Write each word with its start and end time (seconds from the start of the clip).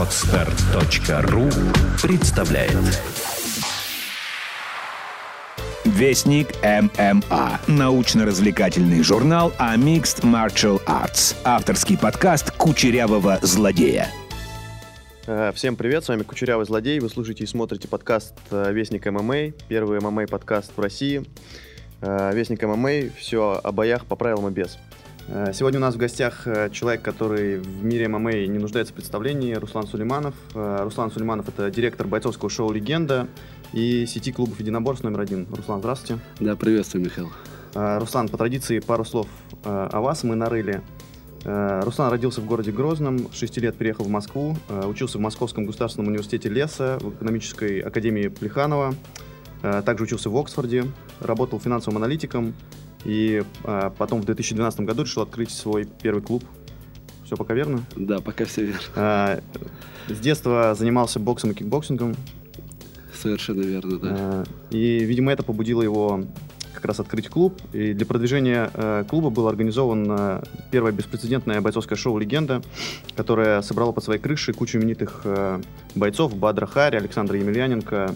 Отстар.ру 0.00 1.50
представляет 2.02 2.72
Вестник 5.84 6.48
ММА. 6.62 7.60
Научно-развлекательный 7.66 9.02
журнал 9.02 9.52
о 9.58 9.76
Mixed 9.76 10.22
Martial 10.22 10.82
Arts. 10.86 11.36
Авторский 11.44 11.98
подкаст 11.98 12.50
Кучерявого 12.52 13.40
злодея. 13.42 14.08
Э, 15.26 15.52
всем 15.54 15.76
привет, 15.76 16.02
с 16.02 16.08
вами 16.08 16.22
Кучерявый 16.22 16.64
Злодей. 16.64 16.98
Вы 16.98 17.10
слушаете 17.10 17.44
и 17.44 17.46
смотрите 17.46 17.86
подкаст 17.86 18.32
э, 18.50 18.72
«Вестник 18.72 19.04
ММА», 19.04 19.50
первый 19.68 20.00
ММА-подкаст 20.00 20.72
в 20.74 20.80
России. 20.80 21.24
Э, 22.00 22.30
«Вестник 22.32 22.62
ММА»— 22.62 23.10
все 23.18 23.60
о 23.62 23.70
боях 23.70 24.06
по 24.06 24.16
правилам 24.16 24.48
и 24.48 24.50
без. 24.50 24.78
Сегодня 25.28 25.78
у 25.78 25.82
нас 25.82 25.94
в 25.94 25.98
гостях 25.98 26.46
человек, 26.72 27.02
который 27.02 27.58
в 27.58 27.84
мире 27.84 28.08
ММА 28.08 28.32
не 28.46 28.58
нуждается 28.58 28.92
в 28.92 28.96
представлении, 28.96 29.54
Руслан 29.54 29.86
Сулейманов. 29.86 30.34
Руслан 30.54 31.12
Сулейманов— 31.12 31.48
это 31.48 31.70
директор 31.70 32.06
бойцовского 32.08 32.50
шоу 32.50 32.72
«Легенда» 32.72 33.28
и 33.72 34.06
сети 34.06 34.32
клубов 34.32 34.58
единоборств 34.58 35.04
номер 35.04 35.20
один. 35.20 35.46
Руслан, 35.52 35.80
здравствуйте. 35.80 36.20
Да, 36.40 36.56
приветствую, 36.56 37.04
Михаил. 37.04 37.30
Руслан, 37.74 38.28
по 38.28 38.38
традиции 38.38 38.80
пару 38.80 39.04
слов 39.04 39.28
о 39.62 40.00
вас 40.00 40.24
мы 40.24 40.34
нарыли. 40.34 40.82
Э, 41.44 41.80
Руслан 41.82 42.10
родился 42.10 42.40
в 42.40 42.46
городе 42.46 42.70
Грозном, 42.70 43.32
с 43.32 43.36
6 43.36 43.58
лет 43.58 43.76
переехал 43.76 44.04
в 44.04 44.08
Москву, 44.08 44.56
э, 44.68 44.86
учился 44.86 45.18
в 45.18 45.20
Московском 45.20 45.64
государственном 45.64 46.08
университете 46.08 46.48
леса, 46.48 46.98
в 47.00 47.14
экономической 47.14 47.80
академии 47.80 48.28
Плеханова, 48.28 48.94
э, 49.62 49.82
также 49.84 50.04
учился 50.04 50.28
в 50.28 50.36
Оксфорде, 50.36 50.84
работал 51.20 51.58
финансовым 51.58 51.96
аналитиком 51.98 52.54
и 53.04 53.42
потом 53.98 54.20
в 54.20 54.24
2012 54.24 54.80
году 54.80 55.02
решил 55.02 55.22
открыть 55.22 55.50
свой 55.50 55.88
первый 56.02 56.22
клуб. 56.22 56.44
Все 57.24 57.36
пока 57.36 57.54
верно? 57.54 57.84
Да, 57.96 58.20
пока 58.20 58.44
все 58.44 58.64
верно. 58.64 59.40
С 60.08 60.18
детства 60.18 60.74
занимался 60.76 61.20
боксом 61.20 61.52
и 61.52 61.54
кикбоксингом. 61.54 62.16
Совершенно 63.14 63.62
верно, 63.62 63.98
да. 63.98 64.44
И, 64.70 65.04
видимо, 65.04 65.30
это 65.32 65.42
побудило 65.42 65.82
его 65.82 66.24
как 66.80 66.86
раз 66.86 67.00
открыть 67.00 67.28
клуб. 67.28 67.60
И 67.72 67.92
для 67.92 68.06
продвижения 68.06 68.70
э, 68.72 69.04
клуба 69.08 69.30
было 69.30 69.50
организовано 69.50 70.42
первое 70.70 70.92
беспрецедентное 70.92 71.60
бойцовское 71.60 71.96
шоу 71.96 72.18
«Легенда», 72.18 72.62
которое 73.14 73.60
собрало 73.62 73.92
под 73.92 74.04
своей 74.04 74.20
крышей 74.20 74.54
кучу 74.54 74.78
именитых 74.78 75.20
э, 75.24 75.60
бойцов 75.94 76.34
Бадра 76.34 76.66
Хари, 76.66 76.96
Александра 76.96 77.38
Емельяненко, 77.38 77.96
э, 77.96 78.14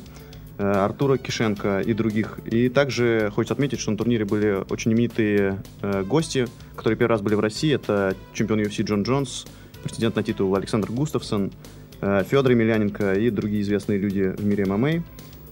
Артура 0.59 1.17
Кишенко 1.17 1.81
и 1.81 1.93
других. 1.95 2.39
И 2.45 2.69
также 2.69 3.31
хочется 3.35 3.55
отметить, 3.55 3.81
что 3.81 3.91
на 3.91 3.97
турнире 3.97 4.25
были 4.25 4.65
очень 4.71 4.93
именитые 4.93 5.63
э, 5.83 6.03
гости, 6.05 6.47
которые 6.77 6.97
первый 6.97 7.13
раз 7.13 7.23
были 7.23 7.35
в 7.35 7.41
России. 7.41 7.75
Это 7.75 8.15
чемпион 8.33 8.61
UFC 8.61 8.85
Джон 8.85 9.03
Джонс, 9.03 9.47
претендент 9.83 10.17
на 10.17 10.23
титул 10.23 10.55
Александр 10.55 10.93
Густавсон, 10.93 11.51
э, 12.01 12.25
Федор 12.29 12.53
Емельяненко 12.53 13.15
и 13.15 13.31
другие 13.31 13.63
известные 13.63 13.99
люди 13.99 14.23
в 14.37 14.45
мире 14.45 14.65
ММА. 14.67 15.03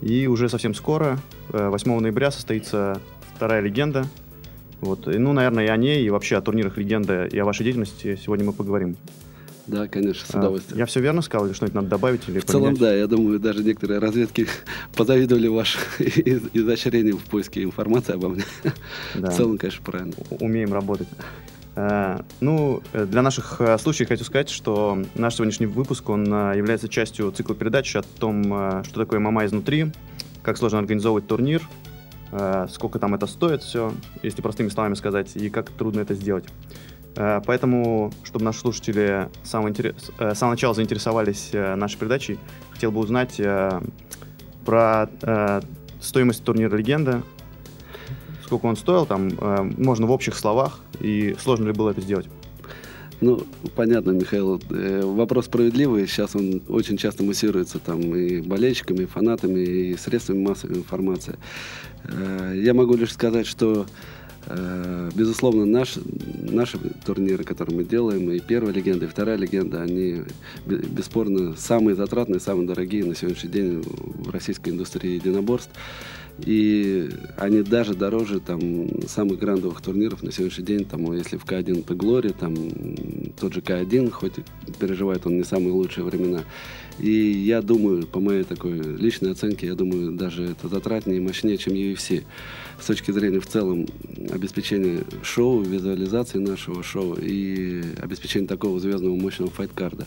И 0.02 0.26
уже 0.26 0.48
совсем 0.48 0.74
скоро, 0.74 1.18
8 1.50 1.90
э, 1.90 2.00
ноября, 2.00 2.30
состоится 2.30 3.00
вторая 3.34 3.60
легенда. 3.60 4.06
Вот. 4.80 5.06
И, 5.08 5.18
ну, 5.18 5.32
наверное, 5.32 5.66
и 5.66 5.68
о 5.68 5.76
ней, 5.76 6.04
и 6.04 6.10
вообще 6.10 6.36
о 6.36 6.40
турнирах 6.40 6.76
легенды, 6.76 7.28
и 7.30 7.38
о 7.38 7.44
вашей 7.44 7.64
деятельности 7.64 8.18
сегодня 8.22 8.44
мы 8.44 8.52
поговорим. 8.52 8.96
Да, 9.66 9.86
конечно, 9.86 10.26
с 10.26 10.34
а, 10.34 10.38
удовольствием. 10.38 10.78
Я 10.78 10.86
все 10.86 11.00
верно 11.00 11.22
сказал, 11.22 11.46
или 11.46 11.52
что-нибудь 11.52 11.74
надо 11.74 11.88
добавить? 11.88 12.28
Или 12.28 12.40
в 12.40 12.44
целом, 12.44 12.74
да, 12.76 12.94
я 12.94 13.06
думаю, 13.06 13.38
даже 13.38 13.62
некоторые 13.62 14.00
разведки 14.00 14.48
позавидовали 14.96 15.46
ваше 15.48 15.78
изощрением 15.98 17.18
в 17.18 17.24
поиске 17.24 17.62
информации 17.62 18.14
обо 18.14 18.28
мне. 18.28 18.44
В 19.14 19.30
целом, 19.30 19.58
конечно, 19.58 19.82
правильно. 19.84 20.14
Умеем 20.40 20.72
работать. 20.72 21.08
Э, 21.74 22.20
ну, 22.40 22.82
э, 22.92 23.06
для 23.06 23.22
наших 23.22 23.60
э, 23.60 23.78
слушателей 23.78 24.08
хочу 24.08 24.24
сказать, 24.24 24.50
что 24.50 25.02
наш 25.14 25.36
сегодняшний 25.36 25.66
выпуск, 25.66 26.08
он 26.08 26.26
является 26.26 26.88
частью 26.88 27.30
цикла 27.32 27.54
передач 27.54 27.94
о 27.96 28.02
том, 28.02 28.82
что 28.84 29.00
такое 29.00 29.20
ММА 29.20 29.46
изнутри, 29.46 29.92
как 30.42 30.56
сложно 30.58 30.80
организовывать 30.80 31.26
турнир, 31.26 31.62
сколько 32.70 32.98
там 32.98 33.14
это 33.14 33.26
стоит 33.26 33.62
все, 33.62 33.92
если 34.22 34.40
простыми 34.40 34.68
словами 34.70 34.94
сказать, 34.94 35.36
и 35.36 35.50
как 35.50 35.70
трудно 35.70 36.00
это 36.00 36.14
сделать. 36.14 36.44
Поэтому, 37.14 38.12
чтобы 38.24 38.44
наши 38.44 38.60
слушатели 38.60 39.28
с 39.42 39.50
самого, 39.50 39.68
интерес... 39.68 39.94
с 40.18 40.38
самого 40.38 40.54
начала 40.54 40.74
заинтересовались 40.74 41.50
нашей 41.52 41.98
передачей, 41.98 42.38
хотел 42.72 42.90
бы 42.90 43.00
узнать 43.00 43.40
про 44.64 45.10
стоимость 46.00 46.44
турнира 46.44 46.76
«Легенда», 46.76 47.22
сколько 48.52 48.66
он 48.66 48.76
стоил, 48.76 49.06
там, 49.06 49.30
э, 49.40 49.62
можно 49.78 50.06
в 50.06 50.10
общих 50.10 50.36
словах, 50.36 50.80
и 51.00 51.34
сложно 51.40 51.68
ли 51.68 51.72
было 51.72 51.88
это 51.90 52.02
сделать? 52.02 52.26
Ну, 53.22 53.46
понятно, 53.76 54.10
Михаил. 54.10 54.60
Э, 54.68 55.00
вопрос 55.04 55.46
справедливый. 55.46 56.06
Сейчас 56.06 56.36
он 56.36 56.60
очень 56.68 56.98
часто 56.98 57.22
муссируется 57.22 57.78
там 57.78 58.14
и 58.14 58.42
болельщиками, 58.42 59.04
и 59.04 59.06
фанатами, 59.06 59.60
и 59.60 59.96
средствами 59.96 60.46
массовой 60.46 60.76
информации. 60.76 61.38
Э, 62.04 62.52
я 62.54 62.74
могу 62.74 62.94
лишь 62.94 63.12
сказать, 63.12 63.46
что 63.46 63.86
Безусловно, 65.14 65.64
наш, 65.64 65.98
наши 66.50 66.78
турниры, 67.04 67.44
которые 67.44 67.76
мы 67.76 67.84
делаем, 67.84 68.30
и 68.30 68.40
первая 68.40 68.72
легенда, 68.72 69.06
и 69.06 69.08
вторая 69.08 69.36
легенда, 69.36 69.82
они 69.82 70.22
бесспорно 70.66 71.54
самые 71.56 71.94
затратные, 71.94 72.40
самые 72.40 72.66
дорогие 72.66 73.04
на 73.04 73.14
сегодняшний 73.14 73.50
день 73.50 73.84
российской 74.30 74.70
индустрии 74.70 75.14
единоборств. 75.14 75.70
И 76.38 77.10
они 77.36 77.62
даже 77.62 77.94
дороже 77.94 78.40
там, 78.40 78.88
самых 79.06 79.38
грандовых 79.38 79.80
турниров 79.80 80.22
на 80.22 80.32
сегодняшний 80.32 80.64
день. 80.64 80.84
Там, 80.84 81.12
если 81.12 81.36
в 81.36 81.44
К1 81.44 81.80
это 81.80 81.94
Глори, 81.94 82.30
там 82.30 82.54
тот 83.38 83.52
же 83.52 83.60
К1, 83.60 84.10
хоть 84.10 84.34
переживает 84.80 85.26
он 85.26 85.36
не 85.36 85.44
самые 85.44 85.72
лучшие 85.72 86.04
времена. 86.04 86.42
И 86.98 87.10
я 87.10 87.62
думаю, 87.62 88.06
по 88.06 88.18
моей 88.18 88.44
такой 88.44 88.78
личной 88.78 89.32
оценке, 89.32 89.66
я 89.66 89.74
думаю, 89.74 90.12
даже 90.12 90.44
это 90.44 90.68
затратнее 90.68 91.18
и 91.18 91.20
мощнее, 91.20 91.58
чем 91.58 91.74
UFC. 91.74 92.24
С 92.80 92.86
точки 92.86 93.12
зрения 93.12 93.38
в 93.38 93.46
целом 93.46 93.86
обеспечения 94.30 95.04
шоу, 95.22 95.60
визуализации 95.60 96.38
нашего 96.38 96.82
шоу 96.82 97.14
и 97.14 97.82
обеспечения 98.00 98.46
такого 98.46 98.80
звездного 98.80 99.14
мощного 99.14 99.50
файткарда. 99.50 100.06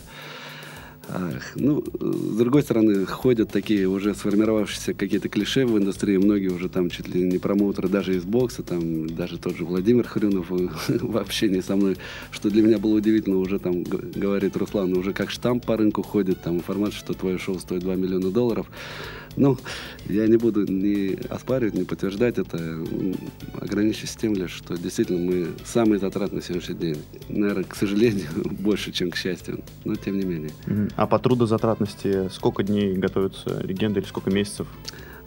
ну, 1.54 1.84
с 2.00 2.36
другой 2.36 2.62
стороны, 2.62 3.06
ходят 3.06 3.50
такие 3.50 3.88
уже 3.88 4.14
сформировавшиеся 4.14 4.94
какие-то 4.94 5.28
клише 5.28 5.64
в 5.64 5.78
индустрии. 5.78 6.16
Многие 6.16 6.48
уже 6.48 6.68
там 6.68 6.90
чуть 6.90 7.08
ли 7.08 7.22
не 7.22 7.38
промоутеры 7.38 7.88
даже 7.88 8.16
из 8.16 8.24
бокса, 8.24 8.62
там 8.62 9.08
даже 9.08 9.38
тот 9.38 9.56
же 9.56 9.64
Владимир 9.64 10.06
Хрюнов 10.06 10.46
в 10.50 11.16
общении 11.16 11.60
со 11.60 11.76
мной, 11.76 11.96
что 12.30 12.50
для 12.50 12.62
меня 12.62 12.78
было 12.78 12.96
удивительно, 12.96 13.36
уже 13.38 13.58
там 13.58 13.82
говорит 13.82 14.56
Руслан, 14.56 14.96
уже 14.96 15.12
как 15.12 15.30
штамп 15.30 15.64
по 15.64 15.76
рынку 15.76 16.02
ходит, 16.02 16.42
там 16.42 16.56
информация, 16.56 16.98
что 16.98 17.14
твое 17.14 17.38
шоу 17.38 17.58
стоит 17.58 17.82
2 17.82 17.94
миллиона 17.94 18.30
долларов. 18.30 18.66
Ну, 19.36 19.58
я 20.08 20.26
не 20.26 20.36
буду 20.36 20.64
ни 20.66 21.14
оспаривать, 21.28 21.74
ни 21.74 21.84
подтверждать 21.84 22.38
это. 22.38 22.58
Ограничусь 23.60 24.16
тем 24.16 24.34
лишь, 24.34 24.52
что 24.52 24.76
действительно 24.76 25.18
мы 25.18 25.48
самые 25.64 25.98
затратные 25.98 26.40
на 26.40 26.42
сегодняшний 26.42 26.76
день. 26.76 27.02
Наверное, 27.28 27.64
к 27.64 27.74
сожалению, 27.74 28.28
больше, 28.44 28.92
чем 28.92 29.10
к 29.10 29.16
счастью, 29.16 29.62
но 29.84 29.94
тем 29.94 30.18
не 30.18 30.24
менее. 30.24 30.50
А 30.96 31.06
по 31.06 31.18
трудозатратности 31.18 32.28
сколько 32.30 32.62
дней 32.62 32.94
готовятся 32.94 33.60
легенды 33.62 34.00
или 34.00 34.06
сколько 34.06 34.30
месяцев? 34.30 34.66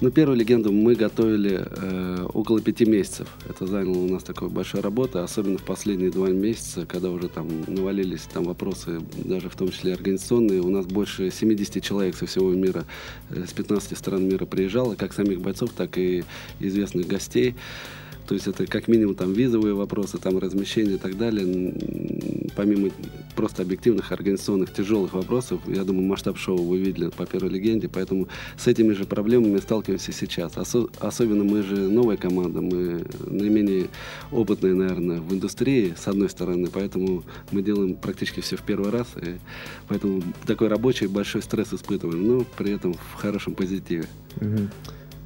Ну, 0.01 0.11
первую 0.11 0.37
легенду 0.37 0.71
мы 0.71 0.95
готовили 0.95 1.67
э, 1.69 2.25
около 2.33 2.61
пяти 2.61 2.85
месяцев. 2.85 3.27
Это 3.49 3.67
заняло 3.67 3.97
у 3.97 4.07
нас 4.07 4.23
такой 4.23 4.47
большая 4.47 4.81
работа, 4.81 5.25
особенно 5.25 5.57
в 5.57 5.63
последние 5.63 6.09
два 6.09 6.29
месяца, 6.29 6.85
когда 6.85 7.09
уже 7.09 7.27
там 7.27 7.49
навалились 7.67 8.21
там 8.21 8.45
вопросы, 8.45 9.01
даже 9.17 9.49
в 9.49 9.57
том 9.57 9.69
числе 9.71 9.93
организационные. 9.93 10.61
У 10.61 10.69
нас 10.69 10.85
больше 10.85 11.29
70 11.29 11.83
человек 11.83 12.15
со 12.15 12.27
всего 12.27 12.53
мира, 12.53 12.85
э, 13.29 13.43
с 13.45 13.51
15 13.51 13.97
стран 13.97 14.25
мира 14.25 14.45
приезжало, 14.45 14.95
как 14.95 15.11
самих 15.11 15.41
бойцов, 15.41 15.71
так 15.75 15.97
и 15.97 16.23
известных 16.61 17.05
гостей. 17.05 17.55
То 18.29 18.35
есть 18.35 18.45
это 18.45 18.67
как 18.67 18.88
минимум 18.88 19.16
там 19.16 19.34
визовые 19.34 19.73
вопросы, 19.73 20.19
там 20.19 20.38
размещение 20.38 20.97
и 20.97 21.00
так 21.00 21.17
далее. 21.17 21.73
Помимо 22.56 22.91
просто 23.35 23.63
объективных 23.63 24.12
организационных 24.12 24.72
тяжелых 24.72 25.14
вопросов, 25.14 25.61
я 25.66 25.84
думаю, 25.84 26.05
масштаб 26.05 26.37
шоу 26.37 26.58
вы 26.58 26.78
видели 26.78 27.09
по 27.09 27.26
первой 27.26 27.49
легенде, 27.49 27.90
поэтому 27.90 28.28
с 28.55 28.67
этими 28.67 28.93
же 28.93 29.05
проблемами 29.05 29.58
сталкиваемся 29.58 30.11
сейчас. 30.11 30.58
Осо- 30.58 30.91
особенно 30.99 31.43
мы 31.43 31.64
же 31.64 31.76
новая 31.90 32.17
команда, 32.17 32.61
мы 32.61 33.03
наименее 33.26 33.87
опытные, 34.31 34.76
наверное, 34.76 35.22
в 35.22 35.34
индустрии, 35.34 35.96
с 35.97 36.08
одной 36.08 36.29
стороны, 36.29 36.70
поэтому 36.72 37.23
мы 37.49 37.64
делаем 37.64 37.96
практически 37.96 38.41
все 38.41 38.58
в 38.58 38.61
первый 38.61 38.91
раз, 38.91 39.08
и 39.20 39.40
поэтому 39.87 40.22
такой 40.46 40.67
рабочий 40.67 41.08
большой 41.08 41.41
стресс 41.41 41.73
испытываем, 41.73 42.28
но 42.28 42.46
при 42.59 42.73
этом 42.73 42.93
в 42.93 43.14
хорошем 43.16 43.55
позитиве. 43.55 44.05
Mm-hmm. 44.35 44.67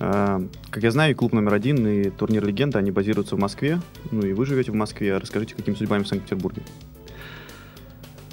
А, 0.05 0.41
как 0.69 0.83
я 0.83 0.91
знаю, 0.91 1.15
клуб 1.15 1.31
номер 1.31 1.53
один 1.53 1.87
и 1.87 2.09
турнир 2.09 2.45
«Легенда», 2.45 2.79
они 2.79 2.91
базируются 2.91 3.37
в 3.37 3.39
Москве. 3.39 3.79
Ну 4.11 4.25
и 4.25 4.33
вы 4.33 4.45
живете 4.45 4.73
в 4.73 4.75
Москве. 4.75 5.17
Расскажите, 5.17 5.55
какими 5.55 5.75
судьбами 5.75 6.03
в 6.03 6.07
Санкт-Петербурге? 6.09 6.61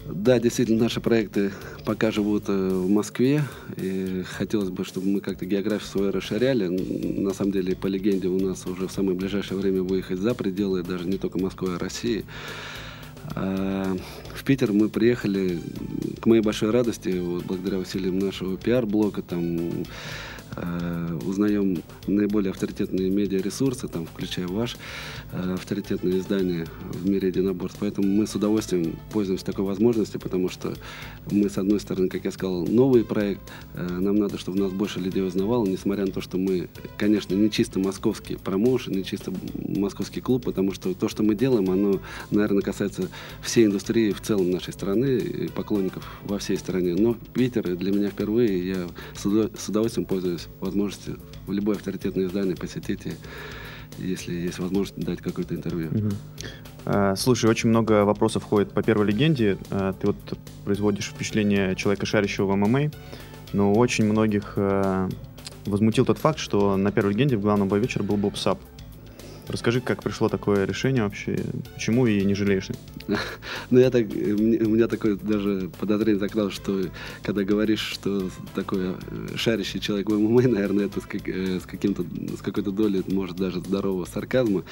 Да, 0.05 0.40
действительно, 0.40 0.82
наши 0.82 1.00
проекты 1.00 1.52
пока 1.84 2.11
живут 2.11 2.49
э, 2.49 2.52
в 2.52 2.90
Москве. 2.90 3.44
И 3.76 4.25
хотелось 4.28 4.70
бы, 4.70 4.84
чтобы 4.84 5.06
мы 5.06 5.20
как-то 5.20 5.46
географию 5.46 5.88
свою 5.88 6.11
расширяли. 6.11 6.67
На 6.67 7.32
самом 7.34 7.52
деле, 7.52 7.76
по 7.76 7.87
легенде, 7.87 8.26
у 8.26 8.40
нас 8.40 8.67
уже 8.67 8.88
в 8.88 8.93
самое 8.93 9.17
ближайшее 9.17 9.56
время 9.56 9.84
выехать 9.84 10.19
за 10.19 10.34
пределы, 10.34 10.82
даже 10.82 11.06
не 11.06 11.19
только 11.19 11.38
Москвы, 11.38 11.76
а 11.76 11.78
России. 11.78 12.25
А 13.37 13.96
в 14.34 14.43
Питер 14.43 14.72
мы 14.72 14.88
приехали 14.88 15.61
к 16.20 16.26
моей 16.26 16.43
большой 16.43 16.70
радости, 16.70 17.17
вот, 17.20 17.44
благодаря 17.44 17.78
усилиям 17.78 18.19
нашего 18.19 18.56
пиар-блока, 18.56 19.22
там, 19.22 19.84
узнаем 21.25 21.82
наиболее 22.06 22.50
авторитетные 22.50 23.11
медиаресурсы, 23.11 23.88
там, 23.88 24.06
включая 24.06 24.47
ваш 24.47 24.76
э, 25.32 25.55
авторитетное 25.55 26.19
издание 26.19 26.67
в 26.81 27.08
мире 27.08 27.29
единоборств. 27.29 27.79
Поэтому 27.81 28.08
мы 28.08 28.26
с 28.26 28.35
удовольствием 28.35 28.97
пользуемся 29.12 29.44
такой 29.44 29.64
возможностью, 29.64 30.20
потому 30.20 30.49
что 30.49 30.75
мы, 31.31 31.49
с 31.49 31.58
одной 31.58 31.81
стороны, 31.81 32.08
как 32.08 32.25
я 32.25 32.32
сказал, 32.32 32.67
новый 32.67 33.05
проект, 33.05 33.43
э, 33.75 33.87
нам 33.87 34.17
надо, 34.17 34.38
чтобы 34.38 34.58
нас 34.58 34.73
больше 34.73 35.00
людей 35.00 35.25
узнавало, 35.25 35.67
несмотря 35.67 36.06
на 36.06 36.12
то, 36.12 36.20
что 36.20 36.38
мы, 36.38 36.69
конечно, 36.99 37.35
не 37.35 37.50
чисто 37.50 37.79
московский 37.79 38.37
промоушен, 38.37 38.93
не 38.93 39.05
чисто 39.05 39.32
московский 39.55 40.20
клуб, 40.20 40.44
потому 40.44 40.73
что 40.73 40.94
то, 40.94 41.08
что 41.08 41.23
мы 41.23 41.35
делаем, 41.35 41.70
оно, 41.70 42.00
наверное, 42.31 42.62
касается 42.62 43.08
всей 43.43 43.67
индустрии 43.67 44.12
в 44.12 44.20
целом 44.20 44.50
нашей 44.50 44.73
страны 44.73 45.19
и 45.19 45.49
поклонников 45.49 46.05
во 46.25 46.38
всей 46.38 46.56
стране. 46.56 46.94
Но 46.94 47.17
Питер 47.35 47.76
для 47.76 47.93
меня 47.93 48.11
впервые, 48.11 48.67
я 48.67 48.87
с 49.14 49.69
удовольствием 49.69 50.06
пользуюсь 50.06 50.39
пользуюсь 50.40 50.48
возможностью 50.60 51.19
в 51.46 51.52
любое 51.52 51.76
авторитетное 51.76 52.26
издание 52.26 52.56
посетите, 52.56 53.16
если 53.98 54.34
есть 54.34 54.58
возможность 54.58 55.04
дать 55.04 55.20
какое-то 55.20 55.54
интервью. 55.54 55.90
Угу. 55.90 57.16
Слушай, 57.16 57.50
очень 57.50 57.69
много 57.69 58.04
вопросов 58.04 58.44
ходит 58.44 58.72
по 58.72 58.82
первой 58.82 59.06
легенде. 59.06 59.58
А, 59.70 59.92
ты 59.92 60.06
вот 60.06 60.16
производишь 60.64 61.08
впечатление 61.08 61.76
человека, 61.76 62.06
шарящего 62.06 62.46
в 62.46 62.56
ММА, 62.56 62.90
но 63.52 63.75
очень 63.75 64.04
многих 64.04 64.54
а, 64.56 65.08
возмутил 65.66 66.06
тот 66.06 66.19
факт, 66.19 66.38
что 66.38 66.76
на 66.76 66.90
первой 66.90 67.12
легенде 67.12 67.36
в 67.36 67.43
главном 67.43 67.69
бой 67.69 67.81
вечера 67.81 68.02
был 68.02 68.16
Боб 68.16 68.36
Сап. 68.36 68.60
Расскажи, 69.50 69.81
как 69.81 70.02
пришло 70.02 70.29
такое 70.29 70.64
решение 70.64 71.02
вообще, 71.02 71.37
почему 71.75 72.06
и 72.06 72.25
не 72.25 72.35
жалеешь? 72.35 72.69
Ну, 73.70 73.79
я 73.79 73.91
так, 73.91 74.05
у 74.05 74.08
меня 74.08 74.87
такое 74.87 75.17
даже 75.17 75.70
подозрение 75.79 76.20
закралось, 76.20 76.55
что 76.55 76.85
когда 77.23 77.43
говоришь, 77.43 77.81
что 77.81 78.31
такой 78.55 78.81
э, 78.91 79.37
шарящий 79.37 79.81
человек 79.81 80.08
в 80.08 80.19
ММА, 80.19 80.43
наверное, 80.43 80.87
это 80.87 81.00
с, 81.00 81.05
как, 81.05 81.29
э, 81.29 81.58
с, 81.61 81.67
каким-то, 81.67 82.05
с 82.37 82.43
какой-то 82.43 82.70
долей, 82.70 83.02
может, 83.08 83.37
даже 83.37 83.61
здорового 83.61 84.05
сарказма. 84.05 84.62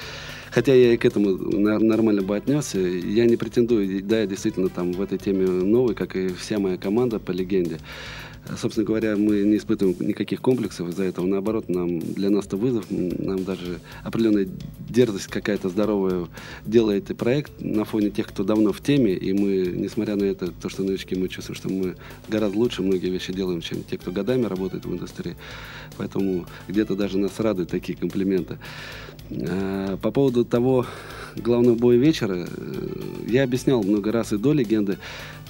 Хотя 0.51 0.75
я 0.75 0.95
и 0.95 0.97
к 0.97 1.05
этому 1.05 1.31
нормально 1.37 2.23
бы 2.23 2.37
отнесся. 2.37 2.79
Я 2.79 3.27
не 3.27 3.37
претендую, 3.37 4.03
да, 4.05 4.21
я 4.21 4.27
действительно 4.27 4.69
там 4.69 4.93
в 4.93 5.03
этой 5.03 5.19
теме 5.19 5.47
новый, 5.47 5.95
как 5.95 6.17
и 6.17 6.29
вся 6.29 6.59
моя 6.59 6.77
команда 6.77 7.19
по 7.19 7.33
легенде. 7.33 7.79
Собственно 8.56 8.87
говоря, 8.87 9.17
мы 9.17 9.43
не 9.43 9.59
испытываем 9.59 9.97
никаких 10.00 10.41
комплексов 10.41 10.89
из-за 10.89 11.05
этого. 11.05 11.27
Наоборот, 11.27 11.69
нам, 11.69 12.00
для 12.00 12.31
нас 12.31 12.47
это 12.47 12.56
вызов. 12.56 12.87
Нам 12.91 13.45
даже 13.45 13.81
определенная 14.05 14.49
дерзость 14.89 15.27
какая-то 15.27 15.69
здоровая 15.69 16.27
делает 16.65 17.11
и 17.11 17.15
проект 17.15 17.53
на 17.61 17.85
фоне 17.85 18.11
тех, 18.11 18.29
кто 18.29 18.45
давно 18.45 18.73
в 18.73 18.81
теме. 18.81 19.15
И 19.15 19.33
мы, 19.33 19.73
несмотря 19.75 20.17
на 20.17 20.25
это, 20.25 20.50
то, 20.50 20.69
что 20.69 20.83
новички, 20.83 21.15
мы 21.15 21.29
чувствуем, 21.29 21.56
что 21.56 21.69
мы 21.69 21.97
гораздо 22.29 22.59
лучше 22.59 22.83
многие 22.83 23.11
вещи 23.11 23.33
делаем, 23.33 23.61
чем 23.61 23.83
те, 23.83 23.99
кто 23.99 24.12
годами 24.12 24.47
работает 24.47 24.87
в 24.87 24.93
индустрии. 24.93 25.37
Поэтому 25.99 26.47
где-то 26.69 26.95
даже 26.95 27.19
нас 27.19 27.39
радуют 27.39 27.71
такие 27.71 27.99
комплименты. 27.99 28.59
А, 29.31 29.97
по 29.99 30.11
поводу 30.11 30.45
того 30.45 30.87
главного 31.37 31.77
боя 31.77 31.97
вечера, 31.97 32.47
э, 32.49 33.01
я 33.27 33.45
объяснял 33.45 33.83
много 33.83 34.11
раз 34.11 34.33
и 34.33 34.39
до 34.39 34.53
легенды, 34.53 34.99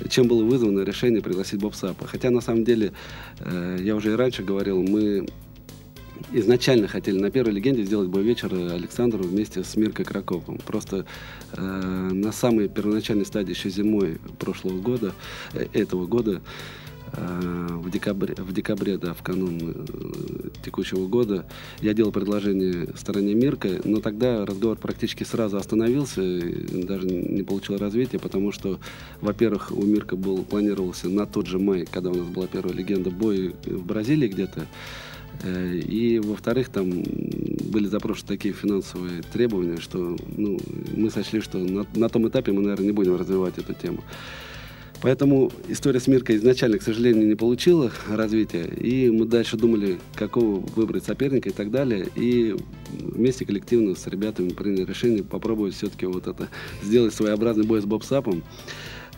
чем 0.09 0.29
было 0.29 0.43
вызвано 0.43 0.81
решение 0.81 1.23
пригласить 1.23 1.61
Боб 1.61 1.75
Сапа. 1.75 2.07
Хотя, 2.07 2.31
на 2.31 2.41
самом 2.41 2.65
деле, 2.65 2.93
э, 3.41 3.79
я 3.81 3.97
уже 3.97 4.13
и 4.13 4.17
раньше 4.17 4.43
говорил, 4.43 4.83
мы 4.83 5.27
изначально 6.33 6.89
хотели 6.89 7.19
на 7.19 7.31
первой 7.31 7.53
легенде 7.53 7.85
сделать 7.85 8.09
бой 8.09 8.23
вечера 8.23 8.73
Александру 8.73 9.23
вместе 9.23 9.63
с 9.63 9.77
Миркой 9.77 10.05
Краковым. 10.05 10.59
Просто 10.59 11.07
э, 11.53 11.61
на 11.63 12.33
самой 12.33 12.69
первоначальной 12.69 13.25
стадии 13.25 13.51
еще 13.51 13.71
зимой 13.71 14.19
прошлого 14.39 14.81
года, 14.81 15.13
э, 15.55 15.67
этого 15.73 16.07
года, 16.07 16.41
Э, 16.41 16.88
в 17.13 17.91
декабре, 17.91 18.35
в 18.37 18.53
декабре, 18.53 18.99
да, 18.99 19.15
в 19.15 19.23
канун 19.23 19.59
э, 19.61 20.49
текущего 20.63 21.07
года, 21.07 21.47
я 21.81 21.95
делал 21.95 22.13
предложение 22.13 22.89
стороне 22.97 23.35
Мирка, 23.35 23.81
но 23.85 24.01
тогда 24.01 24.45
разговор 24.45 24.77
практически 24.77 25.25
сразу 25.25 25.57
остановился, 25.57 26.21
даже 26.21 27.07
не 27.07 27.43
получил 27.43 27.79
развития, 27.79 28.19
потому 28.19 28.53
что, 28.53 28.79
во-первых, 29.21 29.71
у 29.71 29.83
Мирка 29.83 30.17
был, 30.17 30.43
планировался 30.45 31.09
на 31.09 31.27
тот 31.27 31.47
же 31.47 31.59
май, 31.59 31.87
когда 31.91 32.11
у 32.11 32.15
нас 32.15 32.27
была 32.27 32.47
первая 32.47 32.75
легенда, 32.75 33.11
бой 33.11 33.55
в 33.65 33.85
Бразилии 33.85 34.29
где-то, 34.29 34.67
э, 35.43 35.77
и, 35.77 36.19
во-вторых, 36.19 36.69
там 36.69 36.91
были 36.91 37.87
запрошены 37.87 38.29
такие 38.29 38.55
финансовые 38.55 39.23
требования, 39.23 39.79
что 39.79 40.17
ну, 40.37 40.59
мы 40.95 41.11
сочли, 41.11 41.41
что 41.41 41.59
на, 41.59 41.87
на 41.95 42.09
том 42.09 42.29
этапе 42.29 42.53
мы, 42.53 42.61
наверное, 42.61 42.87
не 42.87 42.93
будем 42.93 43.17
развивать 43.17 43.59
эту 43.59 43.75
тему. 43.75 44.03
Поэтому 45.01 45.53
история 45.69 46.01
с 46.01 46.09
Миркой 46.09 46.37
изначально, 46.37 46.79
к 46.79 46.83
сожалению, 46.83 47.29
не 47.29 47.37
получила 47.37 47.93
развития. 48.09 48.65
И 48.65 49.11
мы 49.11 49.27
дальше 49.27 49.57
думали, 49.57 49.99
какого 50.15 50.61
выбрать 50.75 51.05
соперника 51.05 51.49
и 51.49 51.53
так 51.53 51.71
далее. 51.71 52.09
И 52.17 52.57
вместе 52.91 53.45
коллективно 53.45 53.95
с 53.95 54.07
ребятами 54.09 54.49
приняли 54.49 54.85
решение 54.85 55.23
попробовать 55.23 55.75
все-таки 55.75 56.07
вот 56.07 56.27
это, 56.27 56.49
сделать 56.83 57.15
своеобразный 57.15 57.65
бой 57.65 57.81
с 57.81 57.85
Бобсапом. 57.85 58.43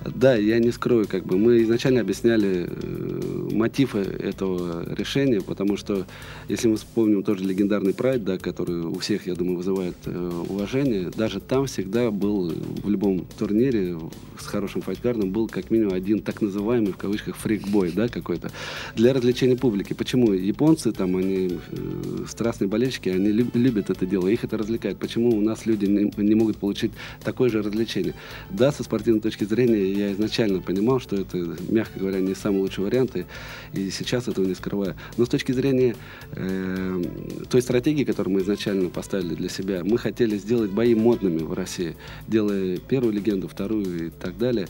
Да, 0.05 0.35
я 0.35 0.59
не 0.59 0.71
скрою, 0.71 1.07
как 1.07 1.27
бы 1.27 1.37
мы 1.37 1.63
изначально 1.63 2.01
объясняли 2.01 2.67
э, 2.71 3.49
мотивы 3.53 4.01
этого 4.01 4.87
решения, 4.95 5.43
потому 5.43 5.77
что, 5.77 6.07
если 6.49 6.69
мы 6.69 6.77
вспомним 6.77 7.23
тоже 7.23 7.45
легендарный 7.45 7.93
прайд, 7.93 8.25
да, 8.25 8.39
который 8.39 8.81
у 8.81 8.99
всех, 8.99 9.27
я 9.27 9.35
думаю, 9.35 9.59
вызывает 9.59 9.97
э, 10.07 10.43
уважение, 10.49 11.11
даже 11.15 11.39
там 11.41 11.67
всегда 11.67 12.11
был 12.11 12.51
в 12.51 12.89
любом 12.89 13.27
турнире 13.39 13.99
с 14.39 14.47
хорошим 14.47 14.81
файткардом 14.81 15.31
был 15.31 15.49
как 15.49 15.71
минимум 15.71 15.93
один 15.93 16.21
так 16.21 16.41
называемый 16.41 16.93
в 16.93 16.97
кавычках 16.97 17.37
фрикбой, 17.37 17.93
да, 17.93 18.09
какой-то 18.09 18.51
для 18.97 19.13
развлечения 19.13 19.57
публики. 19.57 19.93
Почему 19.93 20.33
японцы 20.33 20.93
там 20.93 21.17
они 21.17 21.59
э, 21.71 22.25
страстные 22.27 22.69
болельщики, 22.69 23.11
они 23.11 23.29
люб, 23.29 23.55
любят 23.55 23.91
это 23.91 24.07
дело, 24.07 24.29
их 24.29 24.45
это 24.45 24.57
развлекает. 24.57 24.99
Почему 24.99 25.37
у 25.37 25.41
нас 25.43 25.67
люди 25.67 25.85
не, 25.85 26.11
не 26.17 26.35
могут 26.35 26.57
получить 26.57 26.93
такое 27.23 27.51
же 27.51 27.63
развлечение? 27.63 28.15
Да, 28.51 28.73
со 28.73 28.83
спортивной 28.83 29.21
точки 29.21 29.45
зрения 29.45 29.90
я 29.93 30.13
изначально 30.13 30.61
понимал, 30.61 31.01
что 31.01 31.17
это, 31.17 31.37
мягко 31.69 31.99
говоря, 31.99 32.21
не 32.21 32.35
самый 32.35 32.59
лучший 32.59 32.85
вариант, 32.85 33.17
и, 33.17 33.27
и 33.73 33.91
сейчас 33.91 34.29
этого 34.29 34.45
не 34.45 34.55
скрываю. 34.55 34.95
Но 35.17 35.27
с 35.27 35.29
точки 35.29 35.53
зрения 35.53 35.97
э, 36.33 37.03
той 37.49 37.63
стратегии, 37.63 38.05
которую 38.05 38.35
мы 38.35 38.41
изначально 38.41 38.89
поставили 38.89 39.35
для 39.35 39.49
себя, 39.49 39.83
мы 39.85 39.99
хотели 39.99 40.37
сделать 40.37 40.71
бои 40.71 40.95
модными 40.95 41.39
в 41.39 41.53
России, 41.53 41.97
делая 42.29 42.79
первую 42.79 43.13
легенду, 43.13 43.49
вторую 43.49 44.07
и 44.07 44.11
так 44.11 44.39
далее. 44.39 44.69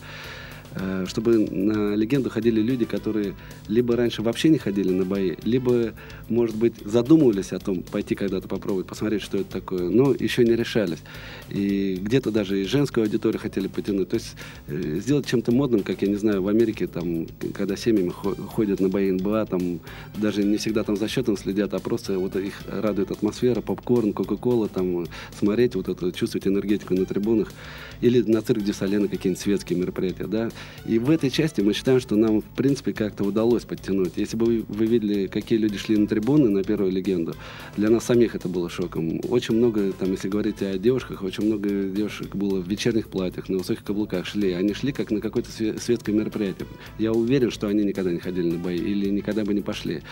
Э, 0.76 1.04
чтобы 1.08 1.38
на 1.38 1.96
легенду 1.96 2.30
ходили 2.30 2.60
люди, 2.60 2.84
которые 2.84 3.34
либо 3.66 3.96
раньше 3.96 4.22
вообще 4.22 4.50
не 4.50 4.58
ходили 4.58 4.92
на 4.92 5.04
бои, 5.04 5.34
либо, 5.42 5.94
может 6.28 6.54
быть, 6.54 6.74
задумывались 6.84 7.52
о 7.52 7.58
том, 7.58 7.82
пойти 7.82 8.14
когда-то 8.14 8.46
попробовать, 8.46 8.86
посмотреть, 8.86 9.22
что 9.22 9.38
это 9.38 9.50
такое, 9.50 9.90
но 9.90 10.12
еще 10.12 10.44
не 10.44 10.54
решались. 10.54 11.00
И 11.48 11.96
где-то 12.00 12.30
даже 12.30 12.62
и 12.62 12.64
женскую 12.64 13.04
аудиторию 13.04 13.40
хотели 13.40 13.66
потянуть. 13.66 14.10
То 14.10 14.14
есть 14.14 14.36
э, 14.68 15.00
сделать 15.00 15.26
чем-то 15.26 15.50
модным, 15.50 15.82
как, 15.82 16.02
я 16.02 16.08
не 16.08 16.14
знаю, 16.14 16.42
в 16.42 16.48
Америке, 16.48 16.86
там, 16.86 17.26
когда 17.52 17.76
семьями 17.76 18.10
ходят 18.10 18.78
на 18.78 18.88
бои 18.88 19.10
НБА, 19.10 19.46
там, 19.46 19.80
даже 20.16 20.44
не 20.44 20.56
всегда 20.56 20.84
там 20.84 20.96
за 20.96 21.08
счетом 21.08 21.36
следят, 21.36 21.74
а 21.74 21.80
просто 21.80 22.16
вот 22.18 22.36
их 22.36 22.54
радует 22.68 23.10
атмосфера, 23.10 23.60
попкорн, 23.60 24.12
кока-кола, 24.12 24.68
там, 24.68 25.06
смотреть 25.36 25.74
вот 25.74 25.88
это, 25.88 26.12
чувствовать 26.12 26.46
энергетику 26.46 26.94
на 26.94 27.06
трибунах. 27.06 27.52
Или 28.00 28.22
на 28.22 28.40
цирк 28.40 28.62
Дюсалена 28.62 29.08
какие-нибудь 29.08 29.42
светские 29.42 29.78
мероприятия, 29.78 30.26
да. 30.26 30.48
И 30.86 30.98
в 30.98 31.10
этой 31.10 31.30
части 31.30 31.60
мы 31.60 31.72
считаем, 31.72 32.00
что 32.00 32.16
нам, 32.16 32.40
в 32.40 32.44
принципе, 32.56 32.92
как-то 32.92 33.24
удалось 33.24 33.64
подтянуть. 33.64 34.12
Если 34.16 34.36
бы 34.36 34.46
вы, 34.46 34.64
вы 34.68 34.86
видели, 34.86 35.26
какие 35.26 35.58
люди 35.58 35.78
шли 35.78 35.96
на 35.96 36.06
трибуны 36.06 36.48
на 36.48 36.64
первую 36.64 36.90
легенду, 36.90 37.34
для 37.76 37.90
нас 37.90 38.04
самих 38.04 38.34
это 38.34 38.48
было 38.48 38.70
шоком. 38.70 39.20
Очень 39.28 39.56
много, 39.56 39.92
там, 39.92 40.10
если 40.12 40.28
говорить 40.28 40.62
о 40.62 40.78
девушках, 40.78 41.22
очень 41.22 41.44
много 41.44 41.68
девушек 41.68 42.34
было 42.34 42.60
в 42.60 42.68
вечерних 42.68 43.08
платьях, 43.08 43.48
на 43.48 43.58
высоких 43.58 43.84
каблуках 43.84 44.26
шли. 44.26 44.52
Они 44.52 44.74
шли 44.74 44.92
как 44.92 45.10
на 45.10 45.20
какое-то 45.20 45.50
светское 45.50 46.14
мероприятие. 46.14 46.66
Я 46.98 47.12
уверен, 47.12 47.50
что 47.50 47.68
они 47.68 47.84
никогда 47.84 48.10
не 48.10 48.18
ходили 48.18 48.50
на 48.50 48.58
бои 48.58 48.76
или 48.76 49.10
никогда 49.10 49.44
бы 49.44 49.54
не 49.54 49.60
пошли. 49.60 50.02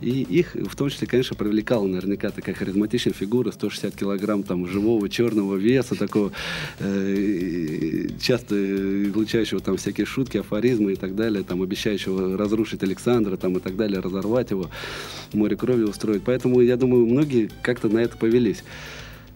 И 0.00 0.22
их, 0.22 0.54
в 0.54 0.76
том 0.76 0.88
числе, 0.88 1.06
конечно, 1.06 1.36
привлекала 1.36 1.86
наверняка 1.86 2.30
такая 2.30 2.54
харизматичная 2.54 3.12
фигура, 3.12 3.50
160 3.50 3.94
килограмм 3.96 4.44
там 4.44 4.66
живого 4.66 5.08
черного 5.08 5.56
веса, 5.56 5.94
такого 5.94 6.32
э, 6.78 8.06
часто 8.20 8.54
излучающего 9.04 9.60
там 9.60 9.76
всякие 9.76 9.91
всякие 9.92 10.06
шутки, 10.06 10.38
афоризмы 10.38 10.92
и 10.92 10.96
так 10.96 11.14
далее, 11.14 11.44
там, 11.44 11.62
обещающего 11.62 12.38
разрушить 12.38 12.82
Александра 12.82 13.36
там, 13.36 13.58
и 13.58 13.60
так 13.60 13.76
далее, 13.76 14.00
разорвать 14.00 14.50
его, 14.50 14.70
море 15.34 15.56
крови 15.56 15.82
устроить. 15.82 16.22
Поэтому, 16.24 16.60
я 16.60 16.76
думаю, 16.76 17.06
многие 17.06 17.50
как-то 17.62 17.88
на 17.88 17.98
это 17.98 18.16
повелись. 18.16 18.64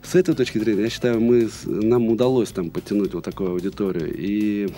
С 0.02 0.14
этой 0.14 0.34
точки 0.34 0.58
зрения, 0.58 0.82
я 0.82 0.88
считаю, 0.88 1.20
мы, 1.20 1.50
нам 1.66 2.08
удалось 2.08 2.50
там 2.50 2.70
подтянуть 2.70 3.12
вот 3.12 3.24
такую 3.24 3.50
аудиторию. 3.50 4.14
И 4.16 4.68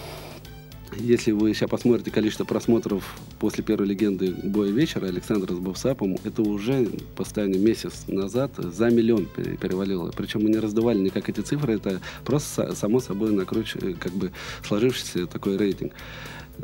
если 0.96 1.32
вы 1.32 1.54
сейчас 1.54 1.68
посмотрите 1.68 2.10
количество 2.10 2.44
просмотров 2.44 3.16
после 3.38 3.62
первой 3.62 3.86
легенды 3.86 4.32
боя 4.32 4.70
вечера 4.70 5.06
Александра 5.06 5.54
с 5.54 5.58
Бовсапом, 5.58 6.16
это 6.24 6.42
уже 6.42 6.88
постоянно 7.16 7.56
месяц 7.56 8.04
назад 8.06 8.52
за 8.56 8.90
миллион 8.90 9.26
перевалило. 9.26 10.10
Причем 10.16 10.42
мы 10.42 10.50
не 10.50 10.58
раздавали 10.58 10.98
никак 10.98 11.28
эти 11.28 11.40
цифры, 11.40 11.74
это 11.74 12.00
просто 12.24 12.74
само 12.74 13.00
собой 13.00 13.32
накруч, 13.32 13.76
как 14.00 14.12
бы 14.12 14.32
сложившийся 14.66 15.26
такой 15.26 15.56
рейтинг. 15.56 15.92